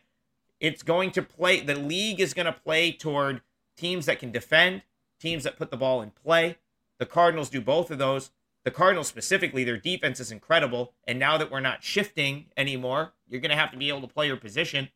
it's 0.59 0.81
going 0.81 1.11
to 1.11 1.21
play. 1.21 1.59
The 1.59 1.75
league 1.75 2.19
is 2.19 2.33
going 2.33 2.47
to 2.47 2.53
play 2.53 2.91
toward 2.91 3.41
teams 3.77 4.07
that 4.07 4.17
can 4.17 4.31
defend, 4.31 4.81
teams 5.19 5.43
that 5.43 5.57
put 5.57 5.69
the 5.69 5.77
ball 5.77 6.01
in 6.01 6.09
play. 6.09 6.57
The 6.97 7.05
Cardinals 7.05 7.49
do 7.49 7.61
both 7.61 7.91
of 7.91 7.99
those. 7.99 8.31
The 8.63 8.71
Cardinals 8.71 9.07
specifically, 9.07 9.63
their 9.63 9.77
defense 9.77 10.19
is 10.19 10.31
incredible. 10.31 10.93
And 11.07 11.19
now 11.19 11.37
that 11.37 11.51
we're 11.51 11.59
not 11.59 11.83
shifting 11.83 12.45
anymore, 12.55 13.13
you're 13.27 13.41
going 13.41 13.51
to 13.51 13.57
have 13.57 13.71
to 13.71 13.77
be 13.77 13.89
able 13.89 14.01
to 14.01 14.07
play 14.07 14.27
your 14.27 14.37
position. 14.37 14.89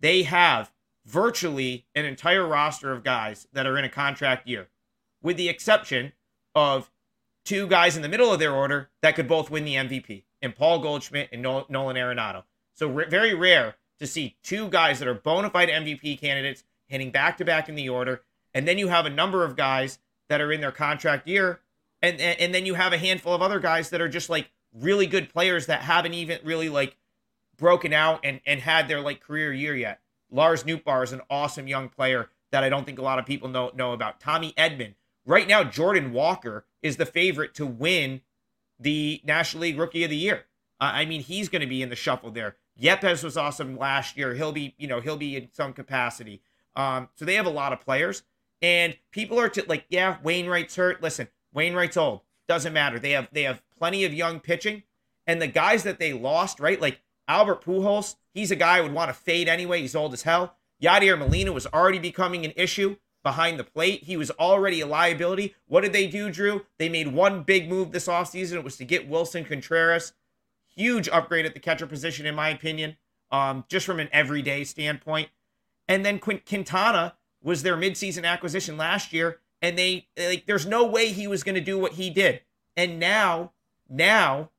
They 0.00 0.24
have 0.24 0.72
virtually 1.06 1.86
an 1.94 2.04
entire 2.04 2.46
roster 2.46 2.92
of 2.92 3.02
guys 3.02 3.48
that 3.52 3.66
are 3.66 3.78
in 3.78 3.84
a 3.84 3.88
contract 3.88 4.46
year 4.46 4.68
with 5.22 5.36
the 5.36 5.48
exception 5.48 6.12
of 6.54 6.90
two 7.44 7.66
guys 7.66 7.96
in 7.96 8.02
the 8.02 8.08
middle 8.08 8.32
of 8.32 8.38
their 8.38 8.52
order 8.52 8.90
that 9.00 9.14
could 9.14 9.28
both 9.28 9.50
win 9.50 9.64
the 9.64 9.74
MVP, 9.74 10.24
and 10.42 10.54
Paul 10.54 10.80
Goldschmidt 10.80 11.30
and 11.32 11.42
Nolan 11.42 11.96
Arenado. 11.96 12.44
So 12.74 12.88
very 12.88 13.34
rare 13.34 13.76
to 13.98 14.06
see 14.06 14.36
two 14.42 14.68
guys 14.68 14.98
that 14.98 15.08
are 15.08 15.14
bona 15.14 15.50
fide 15.50 15.68
MVP 15.68 16.20
candidates 16.20 16.64
hitting 16.86 17.10
back 17.10 17.36
to 17.38 17.44
back 17.44 17.68
in 17.68 17.74
the 17.74 17.88
order, 17.88 18.22
and 18.54 18.68
then 18.68 18.78
you 18.78 18.88
have 18.88 19.06
a 19.06 19.10
number 19.10 19.44
of 19.44 19.56
guys 19.56 19.98
that 20.28 20.40
are 20.40 20.52
in 20.52 20.60
their 20.60 20.72
contract 20.72 21.26
year, 21.26 21.60
and 22.02 22.20
and 22.20 22.54
then 22.54 22.66
you 22.66 22.74
have 22.74 22.92
a 22.92 22.98
handful 22.98 23.34
of 23.34 23.42
other 23.42 23.60
guys 23.60 23.90
that 23.90 24.00
are 24.00 24.08
just 24.08 24.30
like 24.30 24.50
really 24.72 25.06
good 25.06 25.28
players 25.28 25.66
that 25.66 25.82
haven't 25.82 26.14
even 26.14 26.38
really 26.44 26.68
like 26.68 26.96
broken 27.56 27.92
out 27.92 28.20
and 28.24 28.40
and 28.46 28.60
had 28.60 28.88
their 28.88 29.00
like 29.00 29.20
career 29.20 29.52
year 29.52 29.76
yet. 29.76 30.00
Lars 30.30 30.64
Nootbaar 30.64 31.04
is 31.04 31.12
an 31.12 31.22
awesome 31.30 31.66
young 31.66 31.88
player 31.88 32.28
that 32.50 32.64
I 32.64 32.68
don't 32.68 32.84
think 32.84 32.98
a 32.98 33.02
lot 33.02 33.18
of 33.18 33.26
people 33.26 33.48
know 33.48 33.70
know 33.74 33.92
about. 33.92 34.20
Tommy 34.20 34.52
Edman 34.52 34.94
Right 35.28 35.46
now, 35.46 35.62
Jordan 35.62 36.14
Walker 36.14 36.64
is 36.80 36.96
the 36.96 37.04
favorite 37.04 37.52
to 37.56 37.66
win 37.66 38.22
the 38.80 39.20
National 39.24 39.60
League 39.60 39.78
Rookie 39.78 40.02
of 40.02 40.08
the 40.08 40.16
Year. 40.16 40.46
I 40.80 41.04
mean, 41.04 41.20
he's 41.20 41.50
going 41.50 41.60
to 41.60 41.66
be 41.66 41.82
in 41.82 41.90
the 41.90 41.96
shuffle 41.96 42.30
there. 42.30 42.56
Yepez 42.80 43.22
was 43.22 43.36
awesome 43.36 43.76
last 43.76 44.16
year. 44.16 44.34
He'll 44.34 44.52
be, 44.52 44.74
you 44.78 44.86
know, 44.86 45.02
he'll 45.02 45.18
be 45.18 45.36
in 45.36 45.50
some 45.52 45.74
capacity. 45.74 46.40
Um, 46.74 47.10
so 47.14 47.26
they 47.26 47.34
have 47.34 47.44
a 47.44 47.50
lot 47.50 47.74
of 47.74 47.80
players, 47.80 48.22
and 48.62 48.96
people 49.10 49.38
are 49.38 49.50
to, 49.50 49.64
like, 49.68 49.84
yeah, 49.90 50.16
Wainwright's 50.22 50.76
hurt. 50.76 51.02
Listen, 51.02 51.28
Wainwright's 51.52 51.96
old. 51.96 52.20
Doesn't 52.46 52.72
matter. 52.72 52.98
They 52.98 53.10
have 53.12 53.28
they 53.32 53.42
have 53.42 53.62
plenty 53.76 54.04
of 54.04 54.14
young 54.14 54.40
pitching, 54.40 54.82
and 55.26 55.40
the 55.40 55.46
guys 55.46 55.82
that 55.82 55.98
they 55.98 56.12
lost, 56.12 56.60
right? 56.60 56.80
Like 56.80 57.00
Albert 57.26 57.62
Pujols, 57.62 58.16
he's 58.32 58.50
a 58.50 58.56
guy 58.56 58.78
I 58.78 58.80
would 58.80 58.94
want 58.94 59.10
to 59.10 59.14
fade 59.14 59.48
anyway. 59.48 59.80
He's 59.80 59.94
old 59.94 60.14
as 60.14 60.22
hell. 60.22 60.56
Yadier 60.82 61.18
Molina 61.18 61.52
was 61.52 61.66
already 61.66 61.98
becoming 61.98 62.44
an 62.44 62.52
issue 62.56 62.96
behind 63.22 63.58
the 63.58 63.64
plate. 63.64 64.04
He 64.04 64.16
was 64.16 64.30
already 64.32 64.80
a 64.80 64.86
liability. 64.86 65.54
What 65.66 65.82
did 65.82 65.92
they 65.92 66.06
do, 66.06 66.30
Drew? 66.30 66.64
They 66.78 66.88
made 66.88 67.08
one 67.08 67.42
big 67.42 67.68
move 67.68 67.92
this 67.92 68.06
offseason. 68.06 68.54
It 68.54 68.64
was 68.64 68.76
to 68.76 68.84
get 68.84 69.10
Willson 69.10 69.44
Contreras. 69.44 70.14
Huge 70.74 71.08
upgrade 71.08 71.44
at 71.44 71.54
the 71.54 71.60
catcher 71.60 71.86
position, 71.86 72.24
in 72.24 72.34
my 72.34 72.50
opinion, 72.50 72.96
um, 73.30 73.64
just 73.68 73.84
from 73.84 74.00
an 74.00 74.08
everyday 74.12 74.64
standpoint. 74.64 75.28
And 75.88 76.06
then 76.06 76.20
Quintana 76.20 77.16
was 77.42 77.62
their 77.62 77.76
midseason 77.76 78.24
acquisition 78.24 78.76
last 78.76 79.12
year, 79.12 79.40
and 79.60 79.78
they 79.78 80.06
like 80.16 80.46
there's 80.46 80.66
no 80.66 80.86
way 80.86 81.08
he 81.08 81.26
was 81.26 81.42
going 81.42 81.54
to 81.54 81.60
do 81.60 81.78
what 81.78 81.92
he 81.92 82.10
did. 82.10 82.40
And 82.76 83.00
now, 83.00 83.52
now 83.88 84.50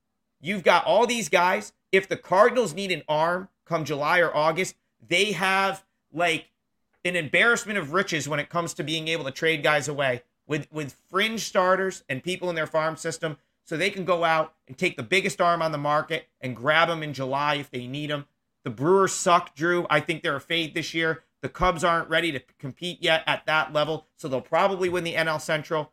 you've 0.41 0.63
got 0.63 0.85
all 0.85 1.07
these 1.07 1.29
guys. 1.29 1.73
If 1.91 2.07
the 2.07 2.17
Cardinals 2.17 2.73
need 2.73 2.91
an 2.91 3.03
arm 3.07 3.49
come 3.65 3.85
July 3.85 4.19
or 4.19 4.35
August, 4.35 4.75
they 5.07 5.31
have 5.31 5.85
like 6.11 6.47
an 7.05 7.15
embarrassment 7.15 7.79
of 7.79 7.93
riches 7.93 8.27
when 8.27 8.39
it 8.39 8.49
comes 8.49 8.73
to 8.75 8.83
being 8.83 9.07
able 9.07 9.23
to 9.23 9.31
trade 9.31 9.63
guys 9.63 9.87
away 9.87 10.23
with 10.47 10.67
with 10.71 10.95
fringe 11.09 11.41
starters 11.41 12.03
and 12.09 12.23
people 12.23 12.49
in 12.49 12.55
their 12.55 12.67
farm 12.67 12.97
system 12.97 13.37
so 13.63 13.77
they 13.77 13.91
can 13.91 14.03
go 14.03 14.23
out 14.23 14.55
and 14.67 14.77
take 14.77 14.97
the 14.97 15.03
biggest 15.03 15.39
arm 15.39 15.61
on 15.61 15.71
the 15.71 15.77
market 15.77 16.27
and 16.41 16.55
grab 16.55 16.87
them 16.89 17.03
in 17.03 17.13
July 17.13 17.55
if 17.55 17.69
they 17.69 17.85
need 17.85 18.09
them. 18.09 18.25
The 18.63 18.71
Brewers 18.71 19.13
suck, 19.13 19.55
Drew. 19.55 19.85
I 19.89 19.99
think 19.99 20.23
they're 20.23 20.35
a 20.35 20.41
fade 20.41 20.73
this 20.73 20.93
year. 20.93 21.23
The 21.41 21.49
Cubs 21.49 21.83
aren't 21.83 22.09
ready 22.09 22.31
to 22.31 22.41
compete 22.57 23.01
yet 23.01 23.23
at 23.25 23.45
that 23.45 23.71
level, 23.71 24.07
so 24.17 24.27
they'll 24.27 24.41
probably 24.41 24.89
win 24.89 25.03
the 25.03 25.15
NL 25.15 25.39
Central. 25.39 25.91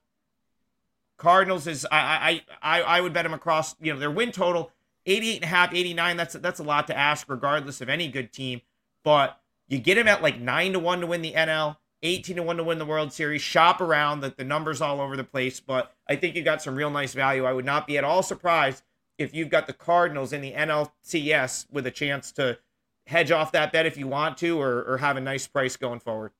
Cardinals 1.16 1.66
is 1.66 1.86
I 1.90 2.42
I 2.62 2.80
I 2.80 2.82
I 2.82 3.00
would 3.00 3.12
bet 3.12 3.24
them 3.24 3.32
across, 3.32 3.74
you 3.80 3.92
know, 3.92 3.98
their 3.98 4.10
win 4.10 4.32
total 4.32 4.72
88 5.06 5.36
and 5.36 5.44
a 5.44 5.48
half, 5.48 5.72
89. 5.72 6.16
That's 6.16 6.34
that's 6.34 6.60
a 6.60 6.64
lot 6.64 6.86
to 6.88 6.96
ask 6.96 7.28
regardless 7.28 7.80
of 7.80 7.88
any 7.88 8.08
good 8.08 8.32
team, 8.32 8.60
but 9.04 9.40
you 9.68 9.78
get 9.78 9.94
them 9.94 10.08
at 10.08 10.22
like 10.22 10.40
nine 10.40 10.72
to 10.72 10.78
one 10.78 11.00
to 11.00 11.06
win 11.06 11.22
the 11.22 11.32
NL, 11.32 11.76
18 12.02 12.36
to 12.36 12.42
one 12.42 12.56
to 12.56 12.64
win 12.64 12.78
the 12.78 12.84
World 12.84 13.12
Series. 13.12 13.40
Shop 13.40 13.80
around 13.80 14.20
that 14.20 14.36
the 14.36 14.44
numbers 14.44 14.80
all 14.80 15.00
over 15.00 15.16
the 15.16 15.24
place, 15.24 15.60
but 15.60 15.94
I 16.08 16.16
think 16.16 16.36
you 16.36 16.42
got 16.42 16.62
some 16.62 16.76
real 16.76 16.90
nice 16.90 17.14
value. 17.14 17.44
I 17.44 17.52
would 17.52 17.64
not 17.64 17.86
be 17.86 17.96
at 17.98 18.04
all 18.04 18.22
surprised 18.22 18.82
if 19.16 19.32
you've 19.34 19.48
got 19.48 19.66
the 19.66 19.72
Cardinals 19.72 20.32
in 20.32 20.42
the 20.42 20.52
NLCS 20.52 21.66
with 21.70 21.86
a 21.86 21.90
chance 21.90 22.32
to 22.32 22.58
hedge 23.06 23.30
off 23.30 23.52
that 23.52 23.72
bet 23.72 23.86
if 23.86 23.96
you 23.96 24.08
want 24.08 24.36
to, 24.38 24.60
or, 24.60 24.82
or 24.84 24.98
have 24.98 25.16
a 25.16 25.20
nice 25.20 25.46
price 25.46 25.76
going 25.76 26.00
forward. 26.00 26.32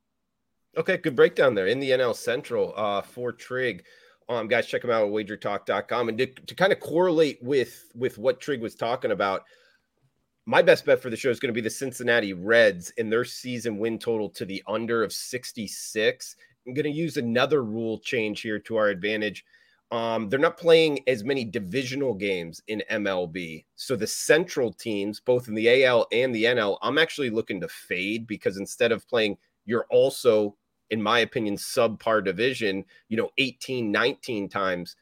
Okay, 0.77 0.99
good 0.99 1.17
breakdown 1.17 1.55
there 1.55 1.69
in 1.69 1.81
the 1.81 1.91
NL 1.91 2.15
Central 2.15 2.75
uh, 2.77 3.01
for 3.01 3.33
Trig. 3.33 3.85
Um, 4.29 4.49
guys, 4.49 4.67
check 4.67 4.83
them 4.83 4.91
out 4.91 5.05
at 5.05 5.11
wagertalk.com. 5.11 6.09
And 6.09 6.19
to, 6.19 6.27
to 6.27 6.55
kind 6.55 6.73
of 6.73 6.81
correlate 6.81 7.43
with 7.43 7.91
with 7.95 8.19
what 8.19 8.41
Trig 8.41 8.61
was 8.61 8.75
talking 8.75 9.13
about, 9.13 9.45
my 10.45 10.63
best 10.63 10.85
bet 10.85 11.01
for 11.01 11.11
the 11.11 11.17
show 11.17 11.31
is 11.31 11.41
going 11.41 11.53
to 11.53 11.59
be 11.59 11.61
the 11.61 11.71
Cincinnati 11.71 12.33
Reds 12.33 12.91
in 12.99 13.09
their 13.09 13.25
season 13.25 13.79
win 13.79 13.99
total 13.99 14.29
to 14.31 14.45
the 14.45 14.63
under 14.67 15.03
of 15.03 15.13
66. 15.13 16.37
I'm 16.67 16.75
going 16.75 16.85
to 16.85 16.91
use 16.91 17.17
another 17.17 17.63
rule 17.63 17.99
change 17.99 18.41
here 18.41 18.59
to 18.61 18.77
our 18.77 18.89
advantage. 18.89 19.45
Um, 19.93 20.29
they're 20.29 20.41
not 20.41 20.57
playing 20.57 21.01
as 21.07 21.23
many 21.23 21.45
divisional 21.45 22.13
games 22.13 22.61
in 22.67 22.83
MLB. 22.91 23.65
So 23.77 23.95
the 23.95 24.07
central 24.07 24.73
teams, 24.73 25.21
both 25.21 25.47
in 25.49 25.55
the 25.55 25.85
AL 25.85 26.09
and 26.11 26.35
the 26.35 26.45
NL, 26.45 26.79
I'm 26.83 26.99
actually 26.99 27.31
looking 27.31 27.61
to 27.61 27.69
fade 27.69 28.27
because 28.27 28.57
instead 28.57 28.91
of 28.91 29.09
playing, 29.09 29.39
you're 29.65 29.87
also, 29.91 30.57
in 30.91 31.01
my 31.01 31.21
opinion, 31.21 31.57
subpar 31.57 32.25
division, 32.25 32.85
you 33.09 33.17
know, 33.17 33.31
18, 33.39 33.93
19 33.93 34.49
times 34.49 34.97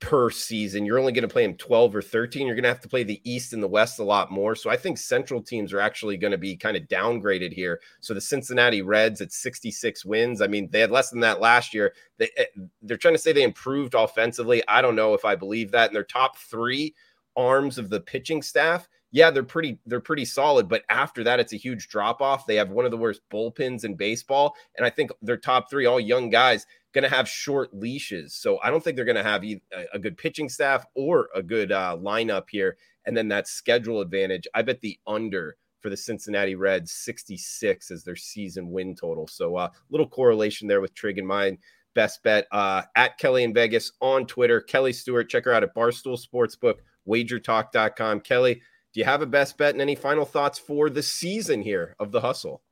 per 0.00 0.30
season. 0.30 0.84
You're 0.84 0.98
only 0.98 1.12
going 1.12 1.26
to 1.26 1.32
play 1.32 1.44
them 1.44 1.56
12 1.56 1.96
or 1.96 2.02
13. 2.02 2.46
You're 2.46 2.54
going 2.54 2.62
to 2.62 2.68
have 2.68 2.80
to 2.80 2.88
play 2.88 3.02
the 3.02 3.20
East 3.24 3.52
and 3.52 3.62
the 3.62 3.68
West 3.68 3.98
a 3.98 4.04
lot 4.04 4.30
more. 4.30 4.54
So 4.54 4.70
I 4.70 4.76
think 4.76 4.96
central 4.96 5.42
teams 5.42 5.72
are 5.72 5.80
actually 5.80 6.16
going 6.16 6.30
to 6.30 6.38
be 6.38 6.56
kind 6.56 6.76
of 6.76 6.84
downgraded 6.84 7.52
here. 7.52 7.80
So 8.00 8.14
the 8.14 8.20
Cincinnati 8.20 8.82
Reds 8.82 9.20
at 9.20 9.32
66 9.32 10.04
wins. 10.04 10.40
I 10.40 10.46
mean, 10.46 10.68
they 10.70 10.80
had 10.80 10.92
less 10.92 11.10
than 11.10 11.20
that 11.20 11.40
last 11.40 11.74
year. 11.74 11.94
They, 12.18 12.30
eh, 12.36 12.44
they're 12.82 12.96
trying 12.96 13.14
to 13.14 13.18
say 13.18 13.32
they 13.32 13.42
improved 13.42 13.94
offensively. 13.94 14.62
I 14.68 14.82
don't 14.82 14.96
know 14.96 15.14
if 15.14 15.24
I 15.24 15.34
believe 15.34 15.72
that. 15.72 15.88
And 15.88 15.96
their 15.96 16.04
top 16.04 16.36
three 16.36 16.94
arms 17.36 17.78
of 17.78 17.90
the 17.90 18.00
pitching 18.00 18.42
staff 18.42 18.88
yeah, 19.10 19.30
they're 19.30 19.42
pretty 19.42 19.78
they're 19.86 20.00
pretty 20.00 20.24
solid, 20.24 20.68
but 20.68 20.82
after 20.90 21.24
that 21.24 21.40
it's 21.40 21.52
a 21.52 21.56
huge 21.56 21.88
drop 21.88 22.20
off. 22.20 22.46
They 22.46 22.56
have 22.56 22.70
one 22.70 22.84
of 22.84 22.90
the 22.90 22.96
worst 22.96 23.22
bullpens 23.32 23.84
in 23.84 23.94
baseball, 23.94 24.54
and 24.76 24.84
I 24.84 24.90
think 24.90 25.10
their 25.22 25.36
top 25.36 25.70
3 25.70 25.86
all 25.86 26.00
young 26.00 26.30
guys 26.30 26.66
going 26.92 27.04
to 27.04 27.14
have 27.14 27.28
short 27.28 27.74
leashes. 27.74 28.34
So 28.34 28.58
I 28.62 28.70
don't 28.70 28.82
think 28.82 28.96
they're 28.96 29.04
going 29.04 29.16
to 29.16 29.22
have 29.22 29.44
a 29.92 29.98
good 29.98 30.16
pitching 30.16 30.48
staff 30.48 30.86
or 30.94 31.28
a 31.34 31.42
good 31.42 31.70
uh, 31.70 31.96
lineup 32.00 32.44
here 32.50 32.76
and 33.08 33.16
then 33.16 33.28
that 33.28 33.48
schedule 33.48 34.02
advantage. 34.02 34.46
I 34.54 34.60
bet 34.60 34.82
the 34.82 34.98
under 35.06 35.56
for 35.80 35.88
the 35.88 35.96
Cincinnati 35.96 36.54
Reds 36.54 36.92
66 36.92 37.90
as 37.90 38.04
their 38.04 38.16
season 38.16 38.70
win 38.70 38.94
total. 38.94 39.26
So 39.26 39.56
a 39.56 39.64
uh, 39.64 39.70
little 39.90 40.06
correlation 40.06 40.68
there 40.68 40.82
with 40.82 40.92
Trig 40.92 41.16
and 41.16 41.26
mine. 41.26 41.56
Best 41.94 42.22
bet 42.22 42.46
uh, 42.52 42.82
at 42.96 43.16
Kelly 43.16 43.44
in 43.44 43.54
Vegas 43.54 43.92
on 44.02 44.26
Twitter. 44.26 44.60
Kelly 44.60 44.92
Stewart, 44.92 45.30
check 45.30 45.46
her 45.46 45.54
out 45.54 45.62
at 45.62 45.74
Barstool 45.74 46.20
Sportsbook, 46.20 46.76
wagertalk.com. 47.08 48.20
Kelly, 48.20 48.60
do 48.92 49.00
you 49.00 49.04
have 49.04 49.22
a 49.22 49.26
best 49.26 49.58
bet 49.58 49.74
and 49.74 49.82
any 49.82 49.94
final 49.94 50.24
thoughts 50.24 50.58
for 50.58 50.88
the 50.90 51.02
season 51.02 51.62
here 51.62 51.94
of 51.98 52.12
the 52.12 52.20
hustle? 52.20 52.62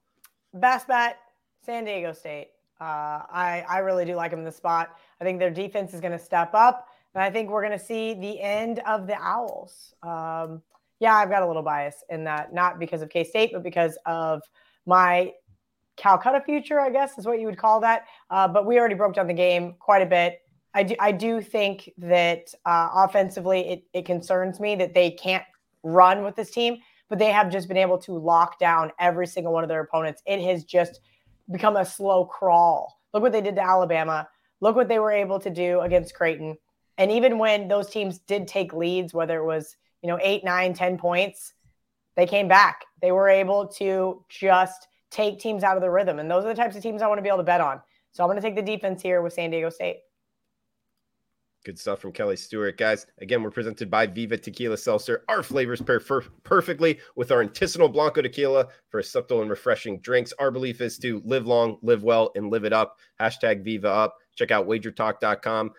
Best 0.54 0.88
bet, 0.88 1.18
San 1.64 1.84
Diego 1.84 2.12
State. 2.12 2.48
Uh, 2.80 3.22
I, 3.30 3.64
I 3.68 3.78
really 3.78 4.04
do 4.04 4.14
like 4.14 4.30
them 4.30 4.40
in 4.40 4.44
the 4.44 4.52
spot. 4.52 4.96
I 5.20 5.24
think 5.24 5.38
their 5.38 5.50
defense 5.50 5.94
is 5.94 6.00
going 6.00 6.12
to 6.12 6.18
step 6.18 6.54
up, 6.54 6.88
and 7.14 7.22
I 7.22 7.30
think 7.30 7.50
we're 7.50 7.66
going 7.66 7.78
to 7.78 7.84
see 7.84 8.14
the 8.14 8.40
end 8.40 8.80
of 8.86 9.06
the 9.06 9.16
Owls. 9.16 9.94
Um, 10.02 10.62
yeah, 11.00 11.14
I've 11.14 11.30
got 11.30 11.42
a 11.42 11.46
little 11.46 11.62
bias 11.62 12.02
in 12.10 12.24
that, 12.24 12.54
not 12.54 12.78
because 12.78 13.02
of 13.02 13.08
K 13.10 13.24
State, 13.24 13.50
but 13.52 13.62
because 13.62 13.98
of 14.06 14.42
my 14.86 15.32
Calcutta 15.96 16.42
future, 16.44 16.80
I 16.80 16.90
guess 16.90 17.18
is 17.18 17.26
what 17.26 17.40
you 17.40 17.46
would 17.46 17.58
call 17.58 17.80
that. 17.80 18.06
Uh, 18.30 18.48
but 18.48 18.66
we 18.66 18.78
already 18.78 18.94
broke 18.94 19.14
down 19.14 19.26
the 19.26 19.34
game 19.34 19.74
quite 19.78 20.02
a 20.02 20.06
bit. 20.06 20.40
I 20.74 20.82
do, 20.82 20.94
I 21.00 21.12
do 21.12 21.40
think 21.40 21.90
that 21.98 22.52
uh, 22.66 22.90
offensively, 22.94 23.60
it, 23.68 23.84
it 23.94 24.04
concerns 24.04 24.60
me 24.60 24.76
that 24.76 24.92
they 24.92 25.10
can't 25.10 25.44
run 25.86 26.24
with 26.24 26.34
this 26.34 26.50
team, 26.50 26.78
but 27.08 27.18
they 27.18 27.30
have 27.30 27.50
just 27.50 27.68
been 27.68 27.76
able 27.76 27.98
to 27.98 28.12
lock 28.12 28.58
down 28.58 28.92
every 28.98 29.26
single 29.26 29.52
one 29.52 29.62
of 29.62 29.68
their 29.68 29.80
opponents. 29.80 30.22
It 30.26 30.40
has 30.42 30.64
just 30.64 31.00
become 31.50 31.76
a 31.76 31.84
slow 31.84 32.24
crawl. 32.24 33.00
Look 33.14 33.22
what 33.22 33.32
they 33.32 33.40
did 33.40 33.54
to 33.56 33.62
Alabama. 33.62 34.28
Look 34.60 34.74
what 34.74 34.88
they 34.88 34.98
were 34.98 35.12
able 35.12 35.38
to 35.40 35.50
do 35.50 35.80
against 35.80 36.14
Creighton. 36.14 36.56
And 36.98 37.10
even 37.12 37.38
when 37.38 37.68
those 37.68 37.90
teams 37.90 38.18
did 38.18 38.48
take 38.48 38.72
leads, 38.72 39.14
whether 39.14 39.38
it 39.38 39.44
was, 39.44 39.76
you 40.02 40.08
know, 40.08 40.18
eight, 40.22 40.44
nine, 40.44 40.74
ten 40.74 40.98
points, 40.98 41.52
they 42.16 42.26
came 42.26 42.48
back. 42.48 42.84
They 43.00 43.12
were 43.12 43.28
able 43.28 43.68
to 43.68 44.24
just 44.28 44.88
take 45.10 45.38
teams 45.38 45.62
out 45.62 45.76
of 45.76 45.82
the 45.82 45.90
rhythm. 45.90 46.18
And 46.18 46.30
those 46.30 46.44
are 46.44 46.48
the 46.48 46.54
types 46.54 46.74
of 46.74 46.82
teams 46.82 47.02
I 47.02 47.06
want 47.06 47.18
to 47.18 47.22
be 47.22 47.28
able 47.28 47.38
to 47.38 47.44
bet 47.44 47.60
on. 47.60 47.80
So 48.12 48.24
I'm 48.24 48.28
going 48.28 48.40
to 48.40 48.42
take 48.42 48.56
the 48.56 48.62
defense 48.62 49.02
here 49.02 49.22
with 49.22 49.34
San 49.34 49.50
Diego 49.50 49.68
State. 49.68 49.98
Good 51.66 51.80
stuff 51.80 51.98
from 51.98 52.12
Kelly 52.12 52.36
Stewart. 52.36 52.78
Guys, 52.78 53.08
again, 53.18 53.42
we're 53.42 53.50
presented 53.50 53.90
by 53.90 54.06
Viva 54.06 54.38
Tequila 54.38 54.76
Seltzer. 54.76 55.24
Our 55.26 55.42
flavors 55.42 55.82
pair 55.82 55.98
perfectly 56.44 57.00
with 57.16 57.32
our 57.32 57.44
Artisanal 57.44 57.92
Blanco 57.92 58.22
Tequila 58.22 58.68
for 58.88 59.02
subtle 59.02 59.40
and 59.40 59.50
refreshing 59.50 59.98
drinks. 59.98 60.32
Our 60.38 60.52
belief 60.52 60.80
is 60.80 60.96
to 60.98 61.20
live 61.24 61.44
long, 61.44 61.78
live 61.82 62.04
well, 62.04 62.30
and 62.36 62.52
live 62.52 62.64
it 62.64 62.72
up. 62.72 62.98
Hashtag 63.20 63.64
Viva 63.64 63.88
Up. 63.88 64.16
Check 64.36 64.52
out 64.52 64.68
wagertalk.com. 64.68 65.72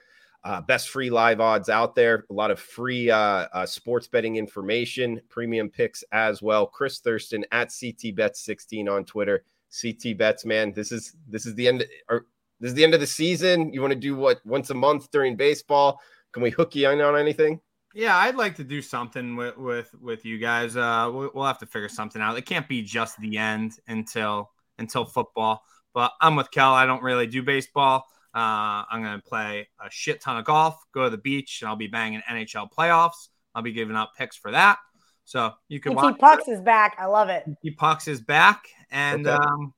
Uh, 0.44 0.60
best 0.60 0.90
free 0.90 1.10
live 1.10 1.40
odds 1.40 1.70
out 1.70 1.96
there. 1.96 2.26
A 2.30 2.34
lot 2.34 2.52
of 2.52 2.60
free 2.60 3.10
uh, 3.10 3.48
uh, 3.54 3.66
sports 3.66 4.10
betting 4.10 4.36
information, 4.36 5.22
premium 5.30 5.70
picks 5.70 6.04
as 6.12 6.42
well. 6.42 6.68
Chris 6.68 7.00
Thurston 7.00 7.46
at 7.54 7.72
CT 7.72 8.14
Bets 8.14 8.42
16 8.42 8.90
on 8.90 9.06
Twitter. 9.06 9.46
CT 9.82 10.18
Bets, 10.18 10.44
man, 10.44 10.74
this 10.74 10.92
is 10.92 11.16
this 11.30 11.46
is 11.46 11.56
the 11.56 11.70
end. 11.70 11.86
Or, 12.10 12.26
this 12.60 12.70
is 12.70 12.76
the 12.76 12.84
end 12.84 12.94
of 12.94 13.00
the 13.00 13.08
season. 13.08 13.74
You 13.74 13.82
want 13.82 13.94
to 13.94 14.00
do 14.00 14.16
what 14.16 14.40
once 14.46 14.70
a 14.70 14.74
month 14.74 15.12
during 15.12 15.36
baseball? 15.36 16.00
Can 16.32 16.44
we 16.44 16.50
hook 16.50 16.76
you 16.76 16.90
in 16.90 17.02
on 17.02 17.18
anything? 17.18 17.60
Yeah, 17.94 18.16
I'd 18.16 18.36
like 18.36 18.56
to 18.58 18.64
do 18.64 18.82
something 18.82 19.36
with 19.36 19.58
with 19.58 19.94
with 20.00 20.26
you 20.26 20.38
guys. 20.38 20.76
Uh, 20.76 21.10
we'll 21.34 21.46
have 21.46 21.60
to 21.60 21.66
figure 21.66 21.90
something 21.90 22.22
out. 22.22 22.38
It 22.38 22.46
can't 22.46 22.68
be 22.68 22.82
just 22.82 23.20
the 23.20 23.38
end 23.38 23.74
until 23.88 24.52
until 24.78 25.06
football. 25.06 25.64
But 25.94 26.12
I'm 26.22 26.36
with 26.36 26.52
Kel. 26.52 26.74
I 26.74 26.86
don't 26.86 27.02
really 27.02 27.28
do 27.28 27.42
baseball. 27.42 28.06
Uh, 28.36 28.86
I'm 28.92 29.02
going 29.02 29.20
to 29.20 29.24
play 29.28 29.68
a 29.84 29.90
shit 29.90 30.22
ton 30.22 30.38
of 30.38 30.46
golf, 30.46 30.76
go 30.94 31.06
to 31.06 31.10
the 31.10 31.18
beach, 31.18 31.62
and 31.62 31.70
I'll 31.70 31.76
be 31.76 31.88
banging 31.88 32.22
NHL 32.30 32.70
playoffs. 32.72 33.30
I'll 33.56 33.64
be 33.64 33.72
giving 33.72 33.96
out 33.96 34.10
picks 34.16 34.36
for 34.36 34.52
that. 34.52 34.78
So 35.26 35.54
you 35.68 35.80
can 35.80 35.96
watch. 35.96 36.20
Pucks 36.20 36.48
it. 36.48 36.52
is 36.52 36.62
back. 36.62 36.96
I 37.00 37.06
love 37.06 37.30
it. 37.30 37.46
He 37.64 37.72
Pucks 37.72 38.08
is 38.08 38.22
back, 38.22 38.68
and 38.92 39.28
okay. 39.28 39.44
um, 39.44 39.74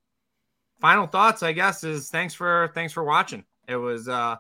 final 0.80 1.08
thoughts, 1.08 1.44
I 1.44 1.52
guess, 1.52 1.84
is 1.84 2.10
thanks 2.10 2.34
for 2.34 2.72
thanks 2.74 2.94
for 2.94 3.04
watching. 3.04 3.44
It 3.68 3.76
was 3.76 4.08
uh 4.08 4.38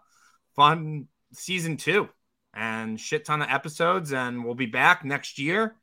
fun 0.55 1.07
season 1.33 1.77
two 1.77 2.09
and 2.53 2.99
shit 2.99 3.25
ton 3.25 3.41
of 3.41 3.49
episodes, 3.49 4.13
and 4.13 4.43
we'll 4.43 4.55
be 4.55 4.65
back 4.65 5.05
next 5.05 5.39
year 5.39 5.75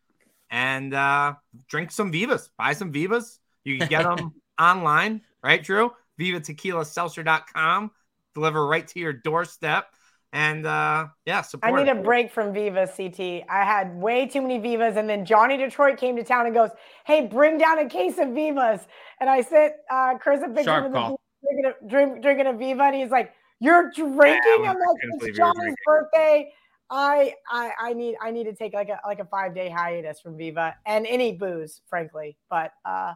and 0.51 0.95
uh 0.95 1.35
drink 1.69 1.91
some 1.91 2.13
Vivas, 2.13 2.51
buy 2.57 2.73
some 2.73 2.93
Vivas. 2.93 3.39
You 3.65 3.79
can 3.79 3.89
get 3.89 4.05
them 4.05 4.35
online, 4.61 5.23
right, 5.43 5.63
Drew? 5.63 5.93
Viva 6.19 6.41
Tequila 6.41 6.85
Seltzer.com, 6.85 7.91
deliver 8.35 8.67
right 8.67 8.87
to 8.89 8.99
your 8.99 9.13
doorstep. 9.13 9.93
And 10.37 10.67
uh, 10.67 11.07
yeah, 11.25 11.43
I 11.63 11.73
need 11.73 11.89
a 11.89 11.95
break 11.95 12.31
from 12.31 12.53
Viva 12.53 12.87
CT. 12.87 13.45
I 13.49 13.65
had 13.65 13.97
way 13.97 14.27
too 14.27 14.43
many 14.43 14.59
Vivas, 14.59 14.97
and 14.97 15.09
then 15.09 15.25
Johnny 15.25 15.57
Detroit 15.57 15.97
came 15.97 16.15
to 16.17 16.23
town 16.23 16.45
and 16.45 16.55
goes, 16.55 16.69
"Hey, 17.07 17.27
bring 17.27 17.57
down 17.57 17.79
a 17.79 17.89
case 17.89 18.19
of 18.19 18.35
Vivas." 18.35 18.87
And 19.19 19.31
I 19.31 19.41
sent 19.41 19.73
uh, 19.91 20.19
Chris 20.19 20.43
a 20.45 20.51
picture 20.51 20.73
of 20.73 20.93
the 20.93 21.17
drinking 21.43 21.65
a, 21.65 21.89
drink, 21.89 22.23
drinking 22.23 22.47
a 22.49 22.53
Viva, 22.53 22.83
and 22.83 22.97
he's 22.97 23.11
like, 23.11 23.33
"You're 23.61 23.91
drinking?" 23.93 24.61
Yeah, 24.63 24.73
I'm 24.73 24.77
like, 24.77 25.23
"It's 25.23 25.39
Johnny's 25.39 25.75
birthday." 25.87 26.53
I, 26.91 27.33
I 27.51 27.71
I 27.81 27.93
need 27.95 28.17
I 28.21 28.31
need 28.31 28.45
to 28.45 28.55
take 28.55 28.75
like 28.75 28.91
a 28.91 29.01
like 29.07 29.21
a 29.21 29.25
five 29.25 29.55
day 29.55 29.71
hiatus 29.71 30.21
from 30.21 30.37
Viva 30.37 30.77
and 30.85 31.07
any 31.07 31.33
booze, 31.33 31.81
frankly. 31.89 32.37
But 32.51 32.73
uh, 32.85 33.15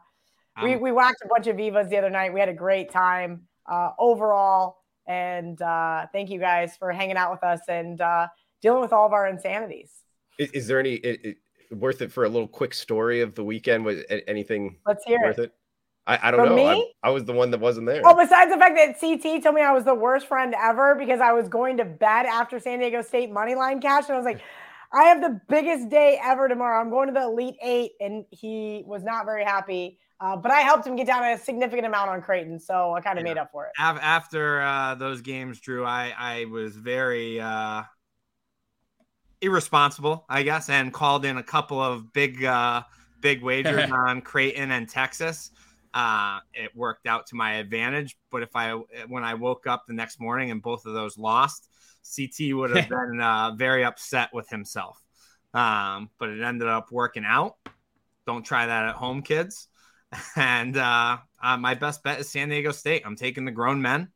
um, 0.57 0.65
we 0.65 0.77
we 0.77 0.91
whacked 0.91 1.21
a 1.23 1.29
bunch 1.29 1.49
of 1.49 1.59
Vivas 1.59 1.91
the 1.91 1.99
other 1.99 2.09
night. 2.09 2.33
We 2.33 2.41
had 2.41 2.49
a 2.49 2.55
great 2.55 2.91
time 2.91 3.43
uh, 3.71 3.91
overall. 3.99 4.80
And 5.11 5.61
uh, 5.61 6.07
thank 6.13 6.31
you 6.31 6.39
guys 6.39 6.77
for 6.77 6.93
hanging 6.93 7.17
out 7.17 7.33
with 7.33 7.43
us 7.43 7.63
and 7.67 8.01
uh, 8.01 8.29
dealing 8.63 8.81
with 8.81 8.93
all 8.93 9.07
of 9.07 9.13
our 9.13 9.27
insanities. 9.27 9.91
Is, 10.39 10.51
is 10.53 10.67
there 10.69 10.79
any 10.79 10.95
it, 10.95 11.21
it, 11.25 11.37
worth 11.77 12.01
it 12.01 12.13
for 12.13 12.25
a 12.25 12.29
little 12.29 12.47
quick 12.47 12.73
story 12.73 13.21
of 13.21 13.35
the 13.35 13.43
weekend? 13.43 13.85
Was 13.85 14.05
anything 14.29 14.77
Let's 14.87 15.03
hear 15.05 15.19
worth 15.21 15.41
it? 15.41 15.47
it? 15.47 15.55
I, 16.07 16.29
I 16.29 16.31
don't 16.31 16.55
know. 16.55 16.65
I, 16.65 16.85
I, 17.03 17.11
was 17.11 17.25
the 17.25 17.33
one 17.33 17.51
that 17.51 17.59
wasn't 17.59 17.87
there. 17.87 18.03
Oh, 18.05 18.15
besides 18.15 18.53
the 18.53 18.57
fact 18.57 18.77
that 18.77 19.01
CT 19.01 19.43
told 19.43 19.57
me 19.57 19.63
I 19.63 19.73
was 19.73 19.85
the 19.85 19.95
worst 19.95 20.29
friend 20.29 20.55
ever 20.57 20.95
because 20.95 21.21
I 21.21 21.33
was 21.33 21.49
going 21.49 21.77
to 21.79 21.85
bed 21.85 22.27
after 22.27 22.61
San 22.61 22.79
Diego 22.79 23.03
State 23.03 23.33
money 23.33 23.57
line 23.57 23.81
cash, 23.81 24.05
and 24.07 24.15
I 24.15 24.17
was 24.17 24.25
like, 24.25 24.41
I 24.93 25.05
have 25.05 25.21
the 25.21 25.41
biggest 25.49 25.89
day 25.89 26.21
ever 26.23 26.49
tomorrow. 26.49 26.81
I'm 26.81 26.91
going 26.91 27.09
to 27.09 27.15
the 27.15 27.25
Elite 27.25 27.57
Eight, 27.61 27.93
and 28.01 28.25
he 28.31 28.85
was 28.87 29.03
not 29.03 29.25
very 29.25 29.45
happy. 29.45 29.99
Uh, 30.21 30.37
but 30.37 30.53
I 30.53 30.61
helped 30.61 30.87
him 30.87 30.97
get 30.97 31.07
down 31.07 31.25
a 31.25 31.39
significant 31.39 31.87
amount 31.87 32.11
on 32.11 32.21
Creighton, 32.21 32.61
so 32.61 32.93
I 32.93 33.01
kind 33.01 33.19
of 33.19 33.25
yeah. 33.25 33.31
made 33.33 33.39
up 33.39 33.51
for 33.51 33.67
it. 33.67 33.73
After 33.79 34.61
uh, 34.61 34.95
those 34.95 35.23
games, 35.23 35.61
Drew, 35.61 35.85
I 35.85 36.13
I 36.17 36.45
was 36.45 36.77
very 36.77 37.41
uh, 37.41 37.85
irresponsible, 39.41 40.27
I 40.29 40.43
guess, 40.43 40.69
and 40.69 40.93
called 40.93 41.25
in 41.25 41.39
a 41.39 41.43
couple 41.43 41.81
of 41.81 42.13
big 42.13 42.45
uh, 42.45 42.83
big 43.21 43.43
wagers 43.43 43.91
on 43.93 44.21
Creighton 44.21 44.71
and 44.71 44.87
Texas. 44.87 45.53
Uh, 45.95 46.41
it 46.53 46.71
worked 46.77 47.07
out 47.07 47.27
to 47.29 47.35
my 47.35 47.55
advantage, 47.55 48.19
but 48.31 48.43
if 48.43 48.55
I 48.55 48.73
when 49.09 49.25
I 49.25 49.35
woke 49.35 49.67
up 49.67 49.87
the 49.87 49.95
next 49.95 50.21
morning 50.21 50.51
and 50.51 50.61
both 50.61 50.85
of 50.85 50.93
those 50.93 51.17
lost, 51.17 51.71
CT 52.15 52.55
would 52.55 52.77
have 52.77 52.89
been 52.91 53.21
uh, 53.23 53.53
very 53.57 53.85
upset 53.85 54.29
with 54.35 54.51
himself. 54.51 55.03
um, 55.55 56.11
but 56.19 56.29
it 56.29 56.43
ended 56.43 56.69
up 56.69 56.93
working 56.93 57.25
out. 57.27 57.57
Don't 58.27 58.45
try 58.45 58.67
that 58.67 58.85
at 58.85 58.95
home, 58.95 59.23
kids. 59.23 59.70
And 60.37 60.77
uh, 60.77 61.19
uh, 61.43 61.57
my 61.57 61.75
best 61.75 62.03
bet 62.03 62.21
is 62.21 62.29
San 62.29 62.49
Diego 62.49 62.73
State. 62.73 63.03
I'm 63.05 63.17
taking 63.17 63.45
the 63.45 63.51
grown 63.51 63.81
men 63.81 64.09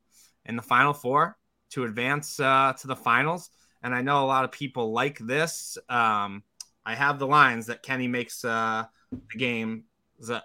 in 0.45 0.57
the 0.57 0.63
Final 0.63 0.93
Four 0.93 1.37
to 1.71 1.85
advance 1.85 2.41
uh, 2.41 2.73
to 2.81 2.87
the 2.87 2.97
finals. 2.97 3.51
And 3.83 3.95
I 3.95 4.01
know 4.01 4.25
a 4.25 4.27
lot 4.27 4.45
of 4.45 4.53
people 4.53 4.93
like 4.93 5.19
this. 5.19 5.79
Um, 5.89 6.43
I 6.87 6.95
have 6.95 7.19
the 7.19 7.27
lines 7.27 7.67
that 7.67 7.83
Kenny 7.83 8.09
makes 8.09 8.45
uh, 8.45 8.85
the 9.11 9.39
game 9.39 9.85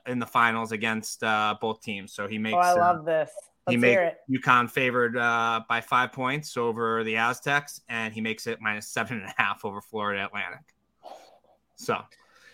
in 0.05 0.19
the 0.19 0.25
finals 0.25 0.71
against 0.71 1.23
uh, 1.23 1.55
both 1.59 1.81
teams. 1.81 2.13
So 2.13 2.27
he 2.27 2.37
makes. 2.37 2.55
Oh, 2.55 2.59
I 2.59 2.73
love 2.73 3.05
this. 3.05 3.31
Let's 3.67 3.73
he 3.73 3.77
made 3.77 4.15
UConn 4.29 4.69
favored 4.69 5.15
uh, 5.17 5.61
by 5.69 5.81
five 5.81 6.11
points 6.11 6.57
over 6.57 7.03
the 7.03 7.17
Aztecs, 7.17 7.81
and 7.87 8.13
he 8.13 8.21
makes 8.21 8.47
it 8.47 8.59
minus 8.61 8.87
seven 8.87 9.17
and 9.17 9.27
a 9.27 9.33
half 9.37 9.63
over 9.63 9.81
Florida 9.81 10.25
Atlantic. 10.25 10.73
So 11.75 11.93
uh, 11.93 12.03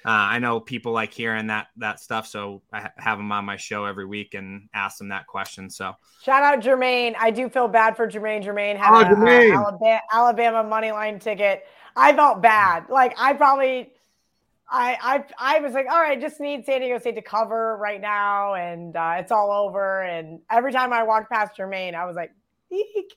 I 0.08 0.39
know 0.39 0.60
people 0.60 0.91
like 0.91 1.14
hearing 1.14 1.47
that 1.47 1.68
that 1.78 1.99
stuff, 1.99 2.28
so 2.28 2.62
I 2.72 2.89
have 2.97 3.18
them 3.18 3.32
on 3.32 3.45
my 3.45 3.58
show 3.58 3.86
every 3.86 4.06
week 4.06 4.36
and 4.36 4.70
ask 4.74 4.99
them 4.99 5.10
that 5.10 5.26
question. 5.26 5.70
So 5.70 5.93
shout 6.22 6.43
out 6.43 6.62
Jermaine. 6.62 7.16
I 7.20 7.32
do 7.32 7.49
feel 7.49 7.68
bad 7.68 7.97
for 7.97 8.08
Jermaine. 8.08 8.43
Jermaine 8.43 8.78
had 8.78 8.93
oh, 8.93 8.99
a, 8.99 9.16
Jermaine. 9.16 9.56
Uh, 9.56 9.62
Alabama, 9.62 10.01
Alabama 10.12 10.64
money 10.64 10.91
line 10.91 11.20
ticket. 11.20 11.66
I 11.95 12.14
felt 12.14 12.41
bad. 12.41 12.89
Like 12.89 13.16
I 13.18 13.34
probably 13.34 13.93
I, 14.70 15.24
I 15.39 15.56
I 15.56 15.60
was 15.60 15.74
like, 15.74 15.88
all 15.89 15.99
right, 15.99 16.20
just 16.20 16.39
need 16.39 16.66
San 16.66 16.82
Diego 16.82 16.99
State 16.99 17.16
to 17.16 17.22
cover 17.22 17.78
right 17.78 18.01
now, 18.01 18.56
and 18.56 18.95
uh, 18.95 19.16
it's 19.18 19.32
all 19.32 19.51
over. 19.51 20.03
And 20.03 20.41
every 20.51 20.72
time 20.72 20.93
I 20.93 21.03
walked 21.03 21.32
past 21.32 21.58
Jermaine, 21.58 21.95
I 21.95 22.06
was 22.06 22.16
like, 22.16 22.32
Eek. 22.72 23.16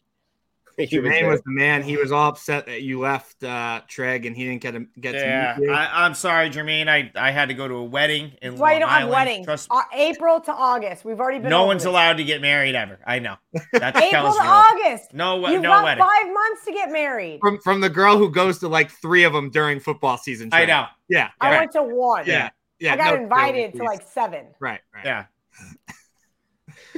Jermaine 0.87 1.27
was, 1.27 1.39
was, 1.39 1.41
the 1.43 1.51
man. 1.51 1.83
He 1.83 1.97
was 1.97 2.13
all 2.13 2.29
upset 2.29 2.67
that 2.67 2.83
you 2.83 3.01
left 3.01 3.43
uh, 3.43 3.81
Trig 3.89 4.27
and 4.27 4.37
he 4.37 4.45
didn't 4.45 4.63
get 4.63 4.73
to 4.73 4.87
get 5.01 5.15
yeah, 5.15 5.55
to 5.55 5.61
meet 5.61 5.67
you. 5.67 5.73
I, 5.73 6.07
am 6.07 6.15
sorry, 6.15 6.51
Jermaine. 6.51 6.89
I, 6.89 7.11
I 7.17 7.33
had 7.33 7.49
to 7.49 7.55
go 7.55 7.67
to 7.67 7.75
a 7.75 7.85
wedding 7.85 8.33
in 8.41 8.53
That's 8.53 8.61
why 8.61 8.75
you 8.75 8.81
don't 8.81 8.89
Island. 8.89 9.15
have 9.15 9.27
weddings. 9.27 9.47
Trust 9.47 9.69
uh, 9.73 9.83
April 9.93 10.41
to 10.41 10.53
August. 10.53 11.05
We've 11.05 11.19
already 11.19 11.41
been. 11.41 11.51
No 11.51 11.67
one's 11.67 11.83
this. 11.83 11.89
allowed 11.89 12.19
to 12.19 12.25
get 12.25 12.41
married 12.41 12.77
ever. 12.77 13.01
I 13.05 13.19
know. 13.19 13.37
That's 13.73 14.01
April 14.03 14.33
to 14.33 14.41
August. 14.41 15.13
No, 15.13 15.49
You've 15.49 15.63
no 15.63 15.71
got 15.71 15.85
wedding. 15.85 16.05
Five 16.05 16.33
months 16.33 16.65
to 16.67 16.73
get 16.73 16.93
married. 16.93 17.41
From 17.41 17.59
from 17.59 17.81
the 17.81 17.91
girl 17.91 18.17
who 18.17 18.31
goes 18.31 18.59
to 18.61 18.69
like 18.69 18.91
three 18.91 19.25
of 19.25 19.33
them 19.33 19.51
during 19.51 19.81
football 19.81 20.17
season. 20.17 20.51
I 20.53 20.65
know. 20.65 20.87
Yeah. 21.09 21.31
I 21.41 21.51
right. 21.51 21.59
went 21.61 21.73
to 21.73 21.83
one. 21.83 22.25
Yeah. 22.27 22.51
Yeah. 22.79 22.93
I 22.93 22.97
got 22.97 23.15
no, 23.17 23.23
invited 23.23 23.75
no, 23.75 23.81
to 23.81 23.85
like 23.85 24.03
seven. 24.03 24.47
Right. 24.61 24.81
Right. 24.95 25.05
Yeah. 25.05 25.25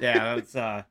yeah. 0.00 0.34
That's 0.34 0.54
uh. 0.54 0.82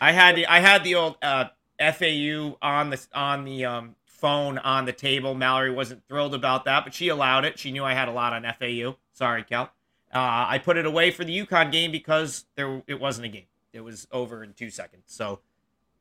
I 0.00 0.12
had 0.12 0.36
the 0.36 0.46
I 0.46 0.60
had 0.60 0.84
the 0.84 0.94
old 0.94 1.16
uh 1.22 1.46
FAU 1.78 2.56
on 2.62 2.90
the 2.90 3.06
on 3.14 3.44
the 3.44 3.64
um, 3.64 3.96
phone 4.06 4.58
on 4.58 4.84
the 4.84 4.92
table. 4.92 5.34
Mallory 5.34 5.70
wasn't 5.70 6.02
thrilled 6.08 6.34
about 6.34 6.64
that, 6.64 6.84
but 6.84 6.94
she 6.94 7.08
allowed 7.08 7.44
it. 7.44 7.58
She 7.58 7.72
knew 7.72 7.84
I 7.84 7.94
had 7.94 8.08
a 8.08 8.12
lot 8.12 8.32
on 8.32 8.42
FAU. 8.58 8.96
Sorry, 9.12 9.42
Cal. 9.42 9.70
Uh, 10.14 10.46
I 10.48 10.58
put 10.58 10.76
it 10.76 10.86
away 10.86 11.10
for 11.10 11.24
the 11.24 11.36
UConn 11.44 11.72
game 11.72 11.90
because 11.90 12.44
there 12.54 12.82
it 12.86 13.00
wasn't 13.00 13.26
a 13.26 13.28
game. 13.28 13.46
It 13.72 13.80
was 13.80 14.06
over 14.12 14.44
in 14.44 14.52
two 14.52 14.70
seconds. 14.70 15.02
So 15.06 15.40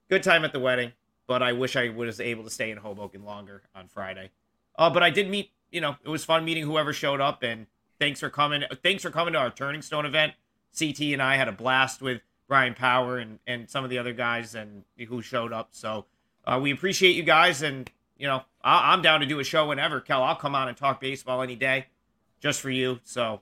good 0.10 0.22
time 0.24 0.46
at 0.46 0.54
the 0.54 0.60
wedding, 0.60 0.94
but 1.28 1.42
I 1.42 1.54
wish 1.54 1.76
I 1.76 1.90
was 1.90 2.20
able 2.20 2.44
to 2.44 2.50
stay 2.50 2.70
in 2.70 2.78
Hoboken 2.78 3.26
longer 3.26 3.64
on 3.76 3.88
Friday. 3.88 4.30
Uh, 4.78 4.90
but 4.90 5.04
I 5.04 5.10
did 5.10 5.30
meet. 5.30 5.52
You 5.72 5.82
know, 5.82 5.98
it 6.04 6.10
was 6.10 6.24
fun 6.24 6.46
meeting 6.46 6.64
whoever 6.64 6.94
showed 6.94 7.20
up, 7.20 7.42
and 7.42 7.66
thanks 8.00 8.20
for 8.20 8.30
coming. 8.30 8.64
Thanks 8.84 9.02
for 9.02 9.10
coming 9.10 9.34
to 9.34 9.40
our 9.40 9.50
Turning 9.50 9.82
Stone 9.82 10.06
event. 10.06 10.34
CT 10.78 11.02
and 11.14 11.22
I 11.22 11.36
had 11.36 11.48
a 11.48 11.52
blast 11.52 12.02
with 12.02 12.22
Brian 12.48 12.74
Power 12.74 13.18
and, 13.18 13.40
and 13.48 13.70
some 13.70 13.84
of 13.84 13.90
the 13.90 13.98
other 13.98 14.14
guys 14.14 14.56
and 14.56 14.84
who 15.08 15.22
showed 15.22 15.54
up. 15.54 15.70
So 15.72 16.06
uh, 16.46 16.60
we 16.62 16.72
appreciate 16.72 17.16
you 17.16 17.24
guys, 17.24 17.62
and 17.62 17.90
you 18.18 18.28
know 18.28 18.44
I, 18.64 18.94
am 18.94 19.02
down 19.02 19.22
to 19.22 19.26
do 19.26 19.40
a 19.40 19.44
show 19.44 19.68
whenever. 19.68 20.00
Kel, 20.02 20.24
I'll 20.24 20.36
come 20.36 20.56
on 20.56 20.68
and 20.68 20.76
talk 20.76 21.00
baseball 21.00 21.42
any 21.42 21.56
day, 21.56 21.88
just 22.40 22.62
for 22.62 22.70
you. 22.70 23.00
So 23.04 23.42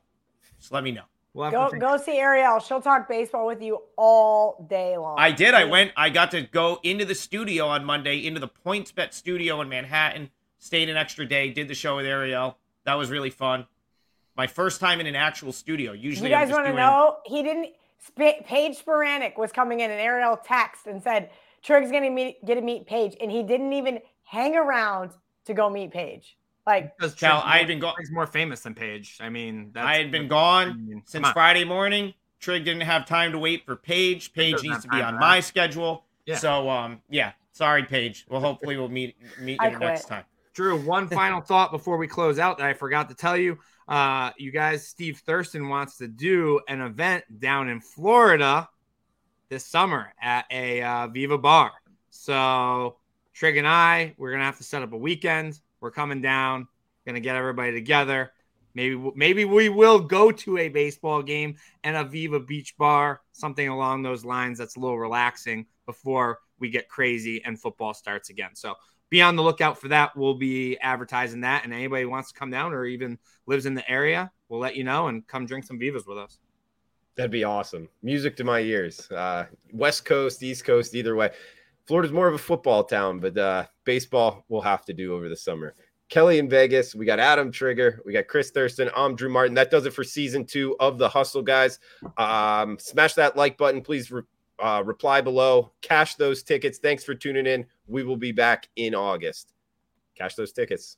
just 0.59 0.71
let 0.71 0.83
me 0.83 0.91
know. 0.91 1.03
We'll 1.33 1.49
go 1.49 1.71
go 1.71 1.97
see 1.97 2.17
Ariel. 2.17 2.59
She'll 2.59 2.81
talk 2.81 3.07
baseball 3.07 3.47
with 3.47 3.61
you 3.61 3.81
all 3.97 4.65
day 4.69 4.97
long. 4.97 5.17
I 5.17 5.31
did. 5.31 5.53
I 5.53 5.63
went. 5.63 5.91
I 5.95 6.09
got 6.09 6.31
to 6.31 6.41
go 6.41 6.79
into 6.83 7.05
the 7.05 7.15
studio 7.15 7.67
on 7.67 7.85
Monday, 7.85 8.25
into 8.25 8.39
the 8.39 8.49
PointsBet 8.49 9.13
studio 9.13 9.61
in 9.61 9.69
Manhattan. 9.69 10.29
Stayed 10.59 10.89
an 10.89 10.97
extra 10.97 11.25
day. 11.25 11.49
Did 11.49 11.69
the 11.69 11.73
show 11.73 11.95
with 11.95 12.05
Ariel. 12.05 12.57
That 12.83 12.95
was 12.95 13.09
really 13.09 13.29
fun. 13.29 13.65
My 14.35 14.47
first 14.47 14.79
time 14.79 14.99
in 14.99 15.07
an 15.07 15.15
actual 15.15 15.53
studio. 15.53 15.93
Usually, 15.93 16.29
you 16.29 16.35
guys 16.35 16.51
want 16.51 16.65
to 16.65 16.71
doing... 16.71 16.77
know? 16.77 17.17
He 17.25 17.41
didn't. 17.43 17.69
Sp- 18.01 18.45
Paige 18.45 18.83
Spiranac 18.83 19.37
was 19.37 19.51
coming 19.51 19.79
in, 19.79 19.91
and 19.91 19.99
Ariel 19.99 20.37
text 20.37 20.87
and 20.87 21.01
said 21.01 21.29
Trig's 21.61 21.91
going 21.91 22.03
to 22.03 22.09
meet, 22.09 22.43
get 22.45 22.55
to 22.55 22.61
meet 22.61 22.87
Paige, 22.87 23.15
and 23.21 23.31
he 23.31 23.43
didn't 23.43 23.73
even 23.73 23.99
hang 24.23 24.55
around 24.55 25.11
to 25.45 25.53
go 25.53 25.69
meet 25.69 25.91
Paige. 25.91 26.37
Like, 26.65 26.95
because 26.97 27.15
Cal, 27.15 27.41
I 27.43 27.57
had 27.57 27.67
been 27.67 27.79
gone. 27.79 27.95
He's 27.99 28.11
more 28.11 28.27
famous 28.27 28.61
than 28.61 28.75
Paige. 28.75 29.17
I 29.19 29.29
mean, 29.29 29.71
I 29.75 29.97
had 29.97 30.11
been 30.11 30.27
gone 30.27 30.69
I 30.69 30.73
mean, 30.73 31.03
since 31.05 31.27
Friday 31.29 31.63
morning. 31.63 32.13
Trig 32.39 32.65
didn't 32.65 32.81
have 32.81 33.05
time 33.05 33.31
to 33.33 33.37
wait 33.37 33.65
for 33.65 33.75
Paige. 33.75 34.33
Paige 34.33 34.63
needs 34.63 34.81
to 34.81 34.87
be 34.87 34.99
on 35.01 35.19
my 35.19 35.39
schedule. 35.39 36.05
Yeah. 36.25 36.37
So, 36.37 36.69
um, 36.69 37.01
yeah. 37.09 37.33
Sorry, 37.51 37.83
Paige. 37.83 38.25
Well, 38.29 38.41
hopefully 38.41 38.77
we'll 38.77 38.89
meet 38.89 39.15
meet 39.39 39.59
you 39.63 39.79
next 39.79 40.05
time. 40.05 40.23
Drew, 40.53 40.79
one 40.81 41.07
final 41.09 41.41
thought 41.41 41.71
before 41.71 41.97
we 41.97 42.07
close 42.07 42.39
out 42.39 42.57
that 42.57 42.67
I 42.67 42.73
forgot 42.73 43.09
to 43.09 43.15
tell 43.15 43.37
you. 43.37 43.59
Uh, 43.91 44.31
you 44.37 44.51
guys, 44.51 44.87
Steve 44.87 45.21
Thurston 45.25 45.67
wants 45.67 45.97
to 45.97 46.07
do 46.07 46.61
an 46.69 46.79
event 46.79 47.25
down 47.41 47.67
in 47.67 47.81
Florida 47.81 48.69
this 49.49 49.65
summer 49.65 50.13
at 50.21 50.45
a 50.49 50.81
uh, 50.81 51.07
Viva 51.07 51.37
bar. 51.37 51.73
So 52.09 52.95
Trig 53.33 53.57
and 53.57 53.67
I, 53.67 54.15
we're 54.17 54.31
gonna 54.31 54.45
have 54.45 54.59
to 54.59 54.63
set 54.63 54.81
up 54.81 54.93
a 54.93 54.97
weekend. 54.97 55.59
We're 55.81 55.91
coming 55.91 56.21
down, 56.21 56.69
gonna 57.05 57.19
get 57.19 57.35
everybody 57.35 57.73
together. 57.73 58.31
Maybe 58.75 58.95
maybe 59.13 59.43
we 59.43 59.67
will 59.67 59.99
go 59.99 60.31
to 60.31 60.57
a 60.57 60.69
baseball 60.69 61.21
game 61.21 61.57
and 61.83 61.97
a 61.97 62.05
Viva 62.05 62.39
Beach 62.39 62.77
bar, 62.77 63.19
something 63.33 63.67
along 63.67 64.03
those 64.03 64.23
lines. 64.23 64.57
That's 64.57 64.77
a 64.77 64.79
little 64.79 64.99
relaxing 64.99 65.65
before 65.85 66.39
we 66.59 66.69
get 66.69 66.87
crazy 66.87 67.43
and 67.43 67.59
football 67.59 67.93
starts 67.93 68.29
again. 68.29 68.51
So 68.53 68.75
be 69.11 69.21
on 69.21 69.35
the 69.35 69.43
lookout 69.43 69.77
for 69.77 69.89
that. 69.89 70.17
We'll 70.17 70.33
be 70.33 70.79
advertising 70.79 71.41
that, 71.41 71.63
and 71.63 71.73
anybody 71.73 72.05
wants 72.05 72.31
to 72.31 72.39
come 72.39 72.49
down 72.49 72.73
or 72.73 72.85
even 72.85 73.19
lives 73.45 73.67
in 73.67 73.75
the 73.75 73.87
area, 73.91 74.31
we'll 74.49 74.61
let 74.61 74.75
you 74.75 74.83
know 74.83 75.07
and 75.07 75.27
come 75.27 75.45
drink 75.45 75.65
some 75.65 75.77
Vivas 75.77 76.07
with 76.07 76.17
us. 76.17 76.39
That'd 77.15 77.29
be 77.29 77.43
awesome. 77.43 77.89
Music 78.01 78.37
to 78.37 78.43
my 78.45 78.61
ears. 78.61 79.11
Uh, 79.11 79.45
West 79.73 80.05
Coast, 80.05 80.41
East 80.41 80.63
Coast, 80.63 80.95
either 80.95 81.15
way. 81.15 81.29
Florida's 81.85 82.13
more 82.13 82.27
of 82.27 82.33
a 82.33 82.39
football 82.39 82.85
town, 82.85 83.19
but 83.19 83.37
uh, 83.37 83.65
baseball 83.83 84.45
we'll 84.47 84.61
have 84.61 84.85
to 84.85 84.93
do 84.93 85.13
over 85.13 85.27
the 85.27 85.35
summer. 85.35 85.75
Kelly 86.07 86.39
in 86.39 86.49
Vegas. 86.49 86.95
We 86.95 87.05
got 87.05 87.19
Adam 87.19 87.51
Trigger. 87.51 88.01
We 88.05 88.13
got 88.13 88.27
Chris 88.27 88.51
Thurston. 88.51 88.89
I'm 88.95 89.15
Drew 89.15 89.29
Martin. 89.29 89.55
That 89.55 89.71
does 89.71 89.85
it 89.85 89.93
for 89.93 90.03
season 90.03 90.45
two 90.45 90.75
of 90.79 90.97
the 90.97 91.09
Hustle, 91.09 91.41
guys. 91.41 91.79
Um, 92.17 92.77
smash 92.79 93.13
that 93.15 93.35
like 93.35 93.57
button, 93.57 93.81
please. 93.81 94.09
Re- 94.09 94.23
uh, 94.61 94.83
reply 94.85 95.21
below. 95.21 95.71
Cash 95.81 96.15
those 96.15 96.43
tickets. 96.43 96.77
Thanks 96.77 97.03
for 97.03 97.15
tuning 97.15 97.47
in. 97.47 97.65
We 97.87 98.03
will 98.03 98.17
be 98.17 98.31
back 98.31 98.69
in 98.75 98.95
August. 98.95 99.53
Cash 100.15 100.35
those 100.35 100.51
tickets. 100.51 100.97